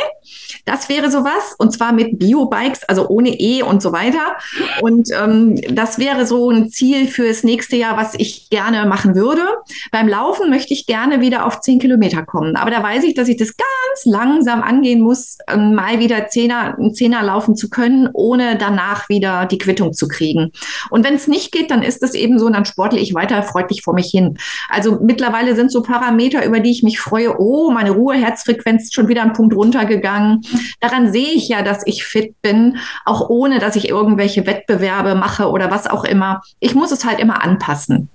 Das 0.65 0.89
wäre 0.89 1.11
sowas. 1.11 1.55
Und 1.59 1.73
zwar 1.73 1.93
mit 1.93 2.19
Biobikes, 2.19 2.85
also 2.85 3.09
ohne 3.09 3.31
E 3.31 3.63
und 3.63 3.83
so 3.83 3.93
weiter. 3.93 4.37
Und 4.81 5.09
ähm, 5.13 5.61
das 5.75 5.99
wäre 5.99 6.27
so 6.27 6.51
ein 6.51 6.71
Ziel 6.71 7.09
fürs 7.09 7.45
nächste 7.45 7.77
Jahr, 7.77 7.97
was 7.97 8.15
ich 8.15 8.51
gerne 8.51 8.87
machen 8.87 9.15
würde. 9.15 9.43
Beim 9.91 10.09
Laufen 10.09 10.51
möchte 10.51 10.75
ich 10.75 10.87
gerne 10.87 11.21
wieder 11.21 11.47
auf 11.47 11.61
10 11.61 11.79
Kilometer 11.79 12.25
kommen. 12.25 12.57
Aber 12.57 12.71
da 12.71 12.83
weiß 12.83 13.05
ich, 13.05 13.15
dass 13.15 13.29
ich 13.29 13.37
das 13.37 13.57
ganz 13.57 14.05
langsam 14.05 14.63
angehen 14.63 15.01
muss, 15.01 15.39
ähm, 15.49 15.75
mal 15.75 15.99
wieder 15.99 16.29
Zehner, 16.29 16.77
einen 16.79 16.95
Zehner 16.95 17.23
laufen 17.23 17.57
zu 17.57 17.71
können, 17.71 18.09
ohne 18.13 18.57
danach 18.57 19.09
wieder 19.09 19.47
die 19.47 19.59
Quittung 19.59 19.93
zu 19.93 20.09
kriegen. 20.09 20.53
Und 20.91 21.05
wenn 21.05 21.15
es 21.15 21.27
nicht 21.27 21.53
geht, 21.53 21.71
dann 21.71 21.83
ist 21.83 22.03
es 22.03 22.15
eben 22.15 22.39
so, 22.39 22.49
dann 22.49 22.65
sportle 22.65 23.01
ich 23.01 23.15
weiter 23.15 23.43
freundlich 23.43 23.83
vor 23.83 23.95
mich 23.95 24.11
hin. 24.11 24.39
Also 24.69 24.99
mittlerweile 25.01 25.55
sind 25.55 25.73
so 25.73 25.83
Parameter, 25.83 26.45
über 26.45 26.61
die 26.61 26.71
ich 26.71 26.83
mich 26.83 27.01
freue. 27.01 27.39
Oh, 27.39 27.71
meine 27.71 27.91
Ruhe, 27.91 28.15
Herzfrequenz 28.31 28.93
schon 28.93 29.09
wieder 29.09 29.23
einen 29.23 29.33
Punkt 29.33 29.55
runtergegangen. 29.55 30.43
Daran 30.81 31.13
sehe 31.13 31.33
ich 31.33 31.49
ja, 31.49 31.63
dass 31.63 31.87
ich 31.87 32.05
fit 32.05 32.41
bin, 32.43 32.79
auch 33.05 33.29
ohne, 33.29 33.59
dass 33.59 33.77
ich 33.77 33.89
irgendwelche 33.89 34.47
Wettbewerbe 34.47 35.15
mache 35.15 35.51
oder 35.51 35.71
was 35.71 35.87
auch 35.87 36.05
immer. 36.05 36.43
Ich 36.61 36.75
muss 36.75 36.93
es 36.93 37.05
halt 37.05 37.19
immer 37.19 37.43
anpassen. 37.43 38.09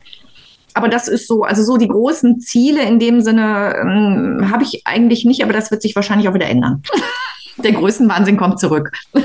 Aber 0.73 0.89
das 0.89 1.07
ist 1.07 1.27
so, 1.27 1.43
also 1.43 1.63
so 1.63 1.77
die 1.77 1.87
großen 1.87 2.39
Ziele 2.39 2.83
in 2.83 2.99
dem 2.99 3.21
Sinne 3.21 3.75
ähm, 3.81 4.51
habe 4.51 4.63
ich 4.63 4.81
eigentlich 4.85 5.23
nicht, 5.23 5.41
aber 5.41 5.53
das 5.53 5.71
wird 5.71 5.81
sich 5.81 5.95
wahrscheinlich 5.95 6.27
auch 6.27 6.33
wieder 6.33 6.47
ändern. 6.47 6.83
Der 7.57 7.71
Größenwahnsinn 7.71 8.37
kommt 8.37 8.59
zurück. 8.59 8.91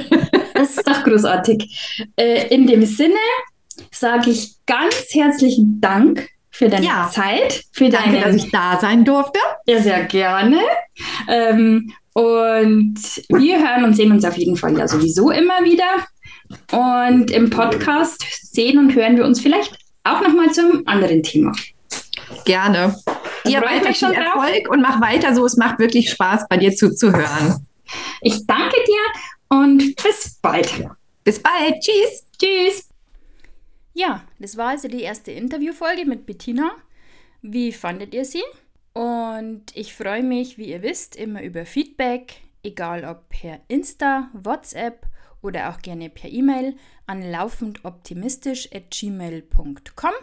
Das 0.53 0.77
ist 0.77 0.87
doch 0.87 1.05
großartig. 1.05 2.05
Äh, 2.17 2.55
in 2.55 2.67
dem 2.67 2.85
Sinne 2.85 3.15
sage 3.91 4.29
ich 4.29 4.57
ganz 4.67 5.07
herzlichen 5.11 5.81
Dank 5.81 6.29
für 6.51 6.69
deine 6.69 6.87
ja. 6.87 7.11
Zeit, 7.13 7.65
für 7.73 7.89
Danke, 7.89 8.13
deine, 8.13 8.25
dass 8.25 8.37
ich 8.37 8.51
da 8.51 8.79
sein 8.81 9.05
durfte. 9.05 9.39
Ja, 9.67 9.81
sehr 9.81 10.05
gerne. 10.05 10.61
Ähm, 11.29 11.93
und 12.13 12.99
wir 13.29 13.59
hören 13.59 13.85
und 13.85 13.95
sehen 13.95 14.13
uns 14.13 14.25
auf 14.25 14.37
jeden 14.37 14.57
Fall 14.57 14.77
ja 14.77 14.89
sowieso 14.89 15.31
immer 15.31 15.63
wieder. 15.65 16.07
Und 16.73 17.31
im 17.31 17.51
Podcast 17.51 18.25
sehen 18.53 18.79
und 18.79 18.95
hören 18.95 19.17
wir 19.17 19.25
uns 19.25 19.41
vielleicht 19.41 19.79
auch 20.05 20.21
nochmal 20.21 20.51
zum 20.51 20.83
anderen 20.87 21.23
Thema. 21.23 21.53
Gerne. 22.45 22.97
Dir 23.47 23.63
weiter 23.63 23.95
viel 23.95 24.13
Erfolg 24.13 24.65
drauf. 24.65 24.75
und 24.75 24.83
mach 24.83 25.01
weiter 25.01 25.35
so. 25.35 25.47
Es 25.47 25.57
macht 25.57 25.79
wirklich 25.79 26.11
Spaß, 26.11 26.49
bei 26.49 26.57
dir 26.57 26.75
zuzuhören. 26.75 27.67
Ich 28.21 28.47
danke 28.47 28.77
dir 28.87 29.59
und 29.59 29.97
bis 29.97 30.39
bald. 30.43 30.87
Bis 31.25 31.41
bald. 31.41 31.75
Tschüss. 31.81 32.25
Tschüss. 32.39 32.90
Ja, 34.01 34.25
das 34.39 34.57
war 34.57 34.69
also 34.69 34.89
die 34.89 35.03
erste 35.03 35.31
Interviewfolge 35.31 36.07
mit 36.07 36.25
Bettina. 36.25 36.71
Wie 37.43 37.71
fandet 37.71 38.15
ihr 38.15 38.25
sie? 38.25 38.41
Und 38.95 39.77
ich 39.77 39.93
freue 39.93 40.23
mich, 40.23 40.57
wie 40.57 40.71
ihr 40.71 40.81
wisst, 40.81 41.17
immer 41.17 41.43
über 41.43 41.67
Feedback, 41.67 42.41
egal 42.63 43.05
ob 43.05 43.29
per 43.29 43.61
Insta, 43.69 44.31
WhatsApp 44.33 45.07
oder 45.43 45.69
auch 45.69 45.83
gerne 45.83 46.09
per 46.09 46.31
E-Mail 46.31 46.77
an 47.07 47.31
laufendoptimistisch.gmail.com. 47.31 50.15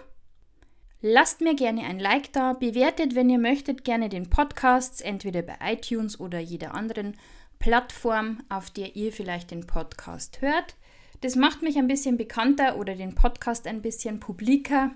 Lasst 1.01 1.41
mir 1.41 1.53
gerne 1.53 1.83
ein 1.83 1.99
Like 1.99 2.33
da, 2.33 2.53
bewertet, 2.53 3.13
wenn 3.13 3.29
ihr 3.29 3.37
möchtet, 3.37 3.83
gerne 3.83 4.09
den 4.09 4.31
Podcast, 4.31 5.05
entweder 5.05 5.43
bei 5.43 5.55
iTunes 5.61 6.19
oder 6.19 6.39
jeder 6.39 6.73
anderen 6.73 7.15
Plattform, 7.59 8.41
auf 8.49 8.71
der 8.71 8.95
ihr 8.95 9.13
vielleicht 9.13 9.51
den 9.51 9.67
Podcast 9.67 10.41
hört. 10.41 10.75
Das 11.21 11.35
macht 11.35 11.61
mich 11.63 11.77
ein 11.77 11.87
bisschen 11.87 12.17
bekannter 12.17 12.77
oder 12.77 12.95
den 12.95 13.15
Podcast 13.15 13.67
ein 13.67 13.81
bisschen 13.81 14.19
publiker. 14.19 14.91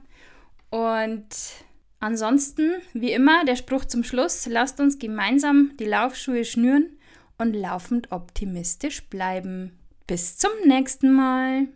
Und 0.70 1.28
ansonsten, 2.00 2.74
wie 2.94 3.12
immer, 3.12 3.44
der 3.46 3.56
Spruch 3.56 3.86
zum 3.86 4.04
Schluss, 4.04 4.46
lasst 4.46 4.80
uns 4.80 5.00
gemeinsam 5.00 5.72
die 5.80 5.86
Laufschuhe 5.86 6.46
schnüren 6.46 6.98
und 7.38 7.54
laufend 7.54 8.12
optimistisch 8.12 9.04
bleiben. 9.10 9.78
Bis 10.06 10.38
zum 10.38 10.52
nächsten 10.66 11.12
Mal. 11.12 11.68